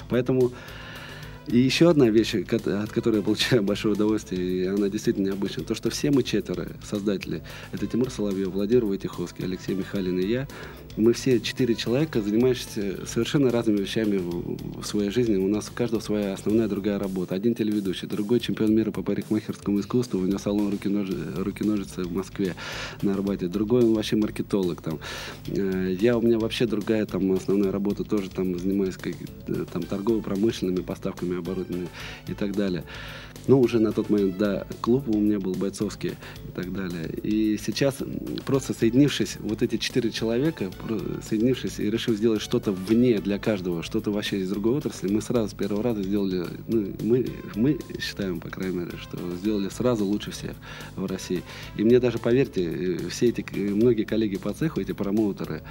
Поэтому 0.10 0.52
и 1.48 1.58
еще 1.58 1.90
одна 1.90 2.10
вещь, 2.10 2.36
от 2.36 2.92
которой 2.92 3.18
я 3.18 3.22
получаю 3.22 3.64
большое 3.64 3.94
удовольствие, 3.94 4.42
и 4.42 4.66
она 4.66 4.90
действительно 4.90 5.28
необычная, 5.28 5.66
то, 5.66 5.76
что 5.76 5.90
все 5.90 6.12
мы 6.12 6.24
четверо 6.24 6.68
создатели, 6.84 7.42
это 7.72 7.88
Тимур 7.88 8.10
Соловьев, 8.10 8.50
Владимир 8.50 8.86
Войтиховский, 8.86 9.46
Алексей 9.46 9.76
Михайлин 9.76 10.20
и 10.20 10.26
я, 10.26 10.48
мы 10.98 11.14
все 11.14 11.40
четыре 11.42 11.76
человека, 11.76 12.22
занимающиеся 12.22 13.06
совершенно 13.06 13.52
разными 13.52 13.80
вещами 13.80 14.18
в, 14.18 14.82
в 14.82 14.86
своей 14.86 15.10
жизни. 15.10 15.36
У 15.36 15.48
нас 15.48 15.70
у 15.70 15.74
каждого 15.74 16.00
своя 16.00 16.34
основная 16.34 16.68
другая 16.68 17.00
работа. 17.00 17.36
Один 17.36 17.54
телеведущий, 17.54 18.08
другой 18.08 18.40
чемпион 18.40 18.74
мира 18.74 18.92
по 18.92 19.04
парикмахерскому 19.04 19.82
искусству, 19.82 20.20
у 20.20 20.26
него 20.26 20.38
салон 20.38 20.72
руки-ножицы 20.72 21.34
руки 21.36 21.64
в 21.64 22.14
Москве 22.14 22.56
на 23.02 23.14
Арбате. 23.14 23.48
Другой 23.48 23.84
он 23.84 23.94
вообще 23.94 24.16
маркетолог. 24.16 24.82
Там. 24.82 25.00
Э, 25.48 25.96
я, 26.00 26.18
у 26.18 26.22
меня 26.22 26.40
вообще 26.40 26.66
другая 26.66 27.06
там 27.06 27.30
основная 27.34 27.72
работа, 27.72 28.04
тоже 28.04 28.30
там 28.30 28.58
занимаюсь 28.58 28.96
как, 28.96 29.14
э, 29.48 29.66
там, 29.72 29.84
торгово-промышленными 29.84 30.82
поставками 30.82 31.35
оборудования 31.40 31.88
и 32.28 32.34
так 32.34 32.56
далее. 32.56 32.84
Ну, 33.48 33.60
уже 33.60 33.80
на 33.80 33.92
тот 33.92 34.10
момент, 34.10 34.38
да, 34.38 34.66
клуб 34.82 35.08
у 35.08 35.20
меня 35.20 35.40
был 35.40 35.54
бойцовский 35.54 36.12
и 36.12 36.52
так 36.56 36.74
далее. 36.74 37.08
И 37.22 37.58
сейчас, 37.64 37.98
просто 38.46 38.74
соединившись, 38.74 39.38
вот 39.40 39.62
эти 39.62 39.78
четыре 39.78 40.10
человека, 40.10 40.72
соединившись 41.28 41.80
и 41.80 41.90
решив 41.90 42.18
сделать 42.18 42.42
что-то 42.42 42.72
вне 42.72 43.20
для 43.20 43.38
каждого, 43.38 43.84
что-то 43.84 44.12
вообще 44.12 44.40
из 44.40 44.50
другой 44.50 44.78
отрасли, 44.78 45.12
мы 45.12 45.22
сразу 45.22 45.50
с 45.50 45.54
первого 45.54 45.84
раза 45.84 46.02
сделали, 46.02 46.46
ну, 46.68 46.92
мы, 47.04 47.28
мы 47.56 47.78
считаем, 48.00 48.40
по 48.40 48.50
крайней 48.50 48.78
мере, 48.78 48.98
что 49.00 49.18
сделали 49.38 49.70
сразу 49.70 50.06
лучше 50.06 50.32
всех 50.32 50.54
в 50.96 51.06
России. 51.06 51.44
И 51.78 51.84
мне 51.84 52.00
даже, 52.00 52.18
поверьте, 52.18 52.98
все 53.10 53.30
эти, 53.30 53.46
многие 53.56 54.06
коллеги 54.06 54.38
по 54.38 54.54
цеху, 54.54 54.82
эти 54.82 54.94
промоутеры, 54.94 55.62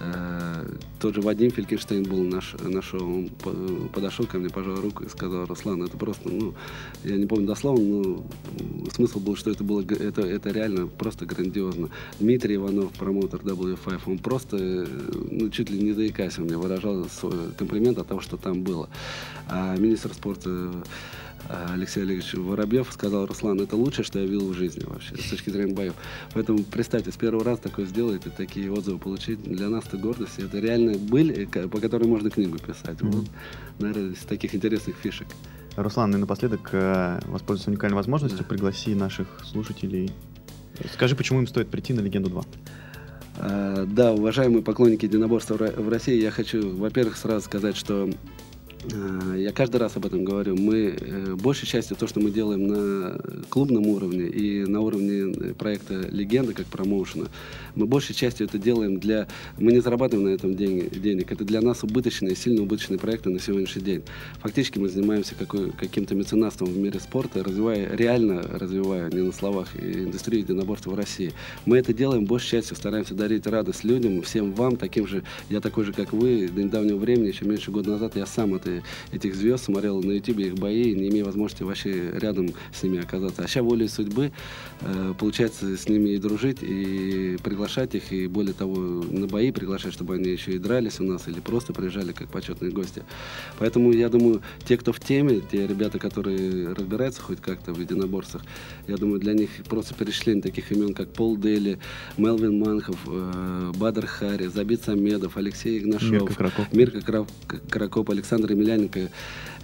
э, 0.00 0.76
тот 1.00 1.14
же 1.14 1.22
Вадим 1.22 1.50
Фелькенштейн 1.50 2.02
был 2.02 2.22
наш, 2.24 2.54
на 2.60 2.82
шоу, 2.82 3.30
он 3.44 3.88
подошел 3.88 4.26
ко 4.26 4.38
мне, 4.38 4.50
пожал 4.50 4.76
руку 4.76 5.04
сказал, 5.12 5.46
Руслан, 5.46 5.82
это 5.82 5.96
просто, 5.96 6.28
ну, 6.28 6.54
я 7.04 7.16
не 7.16 7.26
помню 7.26 7.46
дословно, 7.46 7.84
но 7.84 8.90
смысл 8.90 9.20
был, 9.20 9.36
что 9.36 9.50
это 9.50 9.62
было, 9.64 9.82
это, 9.82 10.22
это 10.22 10.50
реально 10.50 10.86
просто 10.86 11.26
грандиозно. 11.26 11.88
Дмитрий 12.18 12.56
Иванов, 12.56 12.92
промоутер 12.92 13.40
W5, 13.40 14.00
он 14.06 14.18
просто, 14.18 14.56
ну, 15.30 15.50
чуть 15.50 15.70
ли 15.70 15.82
не 15.82 15.92
заикаясь, 15.92 16.38
он 16.38 16.44
мне 16.44 16.56
выражал 16.56 17.08
свой 17.08 17.52
комплимент 17.56 17.98
от 17.98 18.08
того, 18.08 18.20
что 18.20 18.36
там 18.36 18.62
было. 18.62 18.88
А 19.48 19.76
министр 19.76 20.12
спорта 20.12 20.50
э, 20.50 20.82
Алексей 21.48 22.02
Олегович 22.02 22.34
Воробьев 22.34 22.88
сказал, 22.92 23.26
Руслан, 23.26 23.60
это 23.60 23.76
лучшее, 23.76 24.04
что 24.04 24.18
я 24.18 24.26
видел 24.26 24.52
в 24.52 24.54
жизни 24.54 24.84
вообще, 24.84 25.16
с 25.16 25.30
точки 25.30 25.50
зрения 25.50 25.74
боев. 25.74 25.94
Поэтому 26.32 26.62
представьте, 26.64 27.10
с 27.10 27.16
первого 27.16 27.44
раза 27.44 27.62
такое 27.62 27.86
сделать 27.86 28.26
и 28.26 28.30
такие 28.30 28.72
отзывы 28.72 28.98
получить, 28.98 29.42
для 29.42 29.68
нас 29.68 29.84
это 29.86 29.96
гордость. 29.96 30.38
Это 30.38 30.58
реально 30.58 30.98
были, 30.98 31.44
по 31.44 31.80
которой 31.80 32.04
можно 32.04 32.30
книгу 32.30 32.58
писать. 32.58 32.98
Mm-hmm. 32.98 33.10
Вот, 33.10 33.26
наверное, 33.78 34.12
из 34.12 34.18
таких 34.18 34.54
интересных 34.54 34.96
фишек. 34.96 35.26
Руслан, 35.76 36.14
и 36.14 36.18
напоследок 36.18 36.68
э, 36.72 37.20
воспользуйся 37.26 37.70
уникальной 37.70 37.96
возможностью, 37.96 38.38
да. 38.40 38.44
пригласи 38.44 38.94
наших 38.94 39.26
слушателей. 39.44 40.12
Скажи, 40.92 41.16
почему 41.16 41.40
им 41.40 41.46
стоит 41.46 41.68
прийти 41.68 41.92
на 41.92 42.00
«Легенду 42.00 42.30
2». 42.30 42.46
А, 43.38 43.86
да, 43.86 44.12
уважаемые 44.12 44.62
поклонники 44.62 45.06
единоборства 45.06 45.54
в 45.54 45.88
России, 45.88 46.20
я 46.20 46.30
хочу, 46.30 46.76
во-первых, 46.76 47.16
сразу 47.16 47.44
сказать, 47.44 47.76
что 47.76 48.10
Э, 48.10 48.12
я 49.36 49.52
каждый 49.52 49.76
раз 49.76 49.96
об 49.96 50.06
этом 50.06 50.24
говорю. 50.24 50.56
Мы, 50.56 50.96
э, 50.98 51.34
большей 51.34 51.68
частью, 51.68 51.96
то, 51.96 52.06
что 52.06 52.20
мы 52.20 52.30
делаем 52.30 52.66
на 52.66 53.20
клубном 53.48 53.86
уровне 53.86 54.26
и 54.26 54.64
на 54.64 54.80
уровне 54.80 55.32
э, 55.32 55.54
проекта 55.54 56.08
«Легенда» 56.10 56.52
как 56.52 56.66
промоушена, 56.66 57.28
мы 57.74 57.86
большей 57.86 58.14
частью 58.14 58.46
это 58.46 58.58
делаем 58.58 58.98
для... 58.98 59.28
Мы 59.58 59.72
не 59.72 59.80
зарабатываем 59.80 60.28
на 60.28 60.34
этом 60.34 60.56
денег. 60.56 61.30
Это 61.30 61.44
для 61.44 61.60
нас 61.60 61.84
убыточные, 61.84 62.34
сильно 62.34 62.62
убыточные 62.62 62.98
проекты 62.98 63.30
на 63.30 63.38
сегодняшний 63.38 63.82
день. 63.82 64.02
Фактически 64.40 64.78
мы 64.78 64.88
занимаемся 64.88 65.34
какой, 65.34 65.70
каким-то 65.70 66.14
меценатством 66.14 66.68
в 66.68 66.76
мире 66.76 66.98
спорта, 67.00 67.44
развивая, 67.44 67.94
реально 67.94 68.42
развивая, 68.42 69.10
не 69.10 69.22
на 69.22 69.32
словах, 69.32 69.68
индустрию 69.76 70.42
единоборства 70.42 70.90
в 70.90 70.94
России. 70.94 71.32
Мы 71.66 71.78
это 71.78 71.94
делаем 71.94 72.24
большей 72.24 72.50
частью, 72.50 72.76
стараемся 72.76 73.14
дарить 73.14 73.46
радость 73.46 73.84
людям, 73.84 74.22
всем 74.22 74.52
вам, 74.52 74.76
таким 74.76 75.06
же, 75.06 75.22
я 75.48 75.60
такой 75.60 75.84
же, 75.84 75.92
как 75.92 76.12
вы, 76.12 76.48
до 76.48 76.62
недавнего 76.62 76.96
времени, 76.96 77.28
еще 77.28 77.44
меньше 77.44 77.70
года 77.70 77.90
назад, 77.90 78.16
я 78.16 78.26
сам 78.26 78.54
это 78.54 78.71
этих 79.12 79.34
звезд, 79.34 79.64
смотрел 79.64 80.02
на 80.02 80.12
ютубе 80.12 80.46
их 80.48 80.54
бои, 80.54 80.94
не 80.94 81.08
имея 81.08 81.24
возможности 81.24 81.62
вообще 81.62 82.12
рядом 82.18 82.50
с 82.72 82.82
ними 82.82 83.00
оказаться. 83.00 83.42
А 83.42 83.48
сейчас 83.48 83.64
волей 83.64 83.88
судьбы 83.88 84.32
э, 84.80 85.14
получается 85.18 85.76
с 85.76 85.88
ними 85.88 86.10
и 86.10 86.18
дружить, 86.18 86.58
и 86.62 87.36
приглашать 87.42 87.94
их, 87.94 88.12
и 88.12 88.26
более 88.26 88.54
того, 88.54 88.76
на 88.76 89.26
бои 89.26 89.50
приглашать, 89.52 89.92
чтобы 89.92 90.14
они 90.14 90.30
еще 90.30 90.52
и 90.52 90.58
дрались 90.58 91.00
у 91.00 91.04
нас, 91.04 91.28
или 91.28 91.40
просто 91.40 91.72
приезжали 91.72 92.12
как 92.12 92.28
почетные 92.28 92.70
гости. 92.70 93.02
Поэтому 93.58 93.92
я 93.92 94.08
думаю, 94.08 94.42
те, 94.66 94.76
кто 94.76 94.92
в 94.92 95.00
теме, 95.00 95.40
те 95.50 95.66
ребята, 95.66 95.98
которые 95.98 96.72
разбираются 96.72 97.22
хоть 97.22 97.40
как-то 97.40 97.72
в 97.72 97.80
единоборствах, 97.80 98.42
я 98.86 98.96
думаю, 98.96 99.20
для 99.20 99.32
них 99.32 99.50
просто 99.68 99.94
перечисление 99.94 100.42
таких 100.42 100.72
имен, 100.72 100.94
как 100.94 101.12
Пол 101.12 101.36
Дели, 101.36 101.78
Мелвин 102.16 102.58
Манхов, 102.58 102.98
э, 103.06 103.72
Бадр 103.76 104.06
Хари, 104.06 104.46
Забит 104.46 104.82
Самедов, 104.84 105.36
Алексей 105.36 105.78
Игнашов, 105.78 106.10
Мирка 106.10 106.34
Кракоп, 106.34 106.72
Мирка 106.72 107.26
Кракоп 107.68 108.10
Александр 108.10 108.52
Емельяненко. 108.62 109.10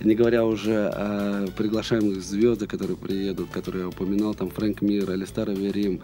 Не 0.00 0.14
говоря 0.14 0.44
уже 0.44 0.86
о 0.88 1.46
приглашаемых 1.56 2.22
звездах, 2.22 2.68
которые 2.68 2.96
приедут, 2.96 3.50
которые 3.50 3.82
я 3.82 3.88
упоминал, 3.88 4.34
там 4.34 4.50
Фрэнк 4.50 4.80
Мир, 4.82 5.10
Алистар 5.10 5.50
Верим. 5.50 6.00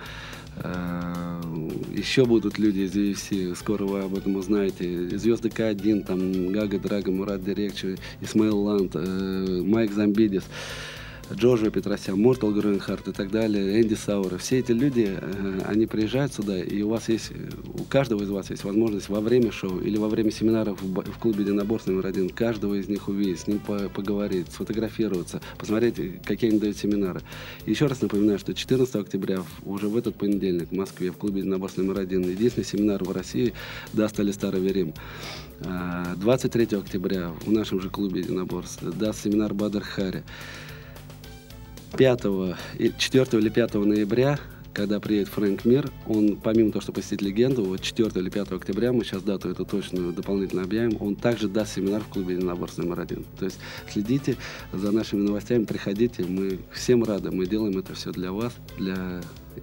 Э, 0.57 1.41
еще 1.93 2.25
будут 2.25 2.59
люди 2.59 2.81
из 2.81 2.95
UFC, 2.95 3.55
скоро 3.55 3.85
вы 3.85 4.01
об 4.01 4.17
этом 4.17 4.37
узнаете. 4.37 5.17
Звезды 5.17 5.49
К1, 5.49 6.05
там 6.07 6.53
Гага 6.53 6.79
Драга, 6.79 7.11
Мурат 7.13 7.45
Дирекчи, 7.45 7.97
Исмаил 8.21 8.59
Ланд, 8.59 8.93
э, 8.95 9.63
Майк 9.65 9.93
Замбидис. 9.93 10.45
Джорджо 11.33 11.71
Петросян, 11.71 12.19
Мортал 12.21 12.53
Грюнхарт 12.53 13.09
и 13.09 13.13
так 13.13 13.31
далее, 13.31 13.81
Энди 13.81 13.95
Саура. 13.95 14.37
Все 14.37 14.59
эти 14.59 14.73
люди, 14.73 15.09
э, 15.11 15.61
они 15.67 15.87
приезжают 15.87 16.35
сюда, 16.35 16.59
и 16.63 16.83
у 16.83 16.91
вас 16.91 17.09
есть, 17.09 17.33
у 17.75 17.85
каждого 17.85 18.23
из 18.23 18.29
вас 18.29 18.51
есть 18.51 18.65
возможность 18.65 19.09
во 19.09 19.21
время 19.21 19.51
шоу 19.51 19.81
или 19.81 19.97
во 19.97 20.09
время 20.09 20.31
семинаров 20.31 20.81
в, 20.83 21.19
клубе 21.19 21.45
единоборств 21.45 21.89
номер 21.89 22.07
один 22.07 22.29
каждого 22.29 22.75
из 22.75 22.89
них 22.89 23.09
увидеть, 23.09 23.41
с 23.41 23.47
ним 23.47 23.59
по 23.59 23.89
поговорить, 23.89 24.49
сфотографироваться, 24.53 25.41
посмотреть, 25.59 26.23
какие 26.25 26.51
они 26.51 26.59
дают 26.59 26.77
семинары. 26.77 27.23
еще 27.65 27.87
раз 27.87 28.03
напоминаю, 28.03 28.39
что 28.39 28.55
14 28.55 28.95
октября, 28.97 29.43
уже 29.65 29.89
в 29.89 29.97
этот 29.97 30.17
понедельник 30.17 30.69
в 30.69 30.73
Москве 30.73 31.11
в 31.11 31.17
клубе 31.17 31.41
единоборств 31.41 31.79
номер 31.79 32.01
один, 32.01 32.23
единственный 32.23 32.65
семинар 32.65 33.03
в 33.03 33.11
России 33.11 33.55
даст 33.93 34.21
Алистар 34.21 34.57
Верим. 34.57 34.95
23 35.61 36.69
а, 36.73 36.79
октября 36.79 37.31
в 37.45 37.51
нашем 37.51 37.81
же 37.81 37.89
клубе 37.89 38.21
единоборств 38.21 38.83
даст 38.83 39.23
семинар 39.23 39.55
Бадр 39.55 39.83
Хари. 39.83 40.25
5, 41.97 42.99
4 42.99 43.39
или 43.39 43.49
5 43.49 43.75
ноября, 43.75 44.39
когда 44.73 44.99
приедет 44.99 45.29
Фрэнк 45.29 45.65
Мир, 45.65 45.91
он, 46.07 46.37
помимо 46.37 46.73
того, 46.73 46.83
что 46.83 46.93
посетит 46.93 47.23
легенду, 47.23 47.65
вот 47.65 47.81
4 47.81 48.11
или 48.21 48.29
5 48.29 48.53
октября, 48.53 48.93
мы 48.93 49.05
сейчас 49.05 49.23
дату 49.23 49.49
эту 49.49 49.65
точную 49.65 50.13
дополнительно 50.13 50.63
объявим, 50.63 50.97
он 51.01 51.15
также 51.15 51.49
даст 51.49 51.75
семинар 51.75 52.03
в 52.03 52.09
клубе 52.09 52.35
«Единоборств 52.35 52.79
номер 52.79 53.01
один». 53.01 53.25
То 53.39 53.45
есть 53.45 53.59
следите 53.89 54.37
за 54.73 54.91
нашими 54.91 55.23
новостями, 55.23 55.65
приходите, 55.65 56.25
мы 56.25 56.59
всем 56.73 57.05
рады, 57.05 57.31
мы 57.31 57.47
делаем 57.47 57.79
это 57.79 57.95
все 57.95 58.11
для 58.11 58.33
вас, 58.33 58.53
для... 58.77 59.21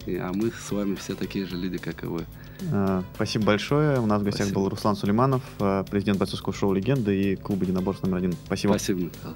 а 0.07 0.31
мы 0.33 0.51
с 0.51 0.71
вами 0.71 0.95
все 0.95 1.13
такие 1.13 1.45
же 1.45 1.57
люди, 1.57 1.77
как 1.77 2.03
и 2.03 2.07
вы. 2.07 2.25
А, 2.71 3.03
спасибо 3.15 3.45
большое. 3.45 3.99
У 3.99 4.05
нас 4.05 4.21
в 4.21 4.23
гостях 4.23 4.45
Спасибо. 4.45 4.61
был 4.61 4.69
Руслан 4.69 4.95
Сулейманов, 4.95 5.41
а, 5.59 5.83
президент 5.83 6.19
бойцовского 6.19 6.53
шоу 6.53 6.73
«Легенда» 6.73 7.11
и 7.11 7.35
клуба 7.35 7.63
единоборств 7.63 8.03
номер 8.03 8.17
один. 8.17 8.33
Спасибо. 8.45 8.71
Спасибо, 8.71 9.01
Михаил. 9.01 9.35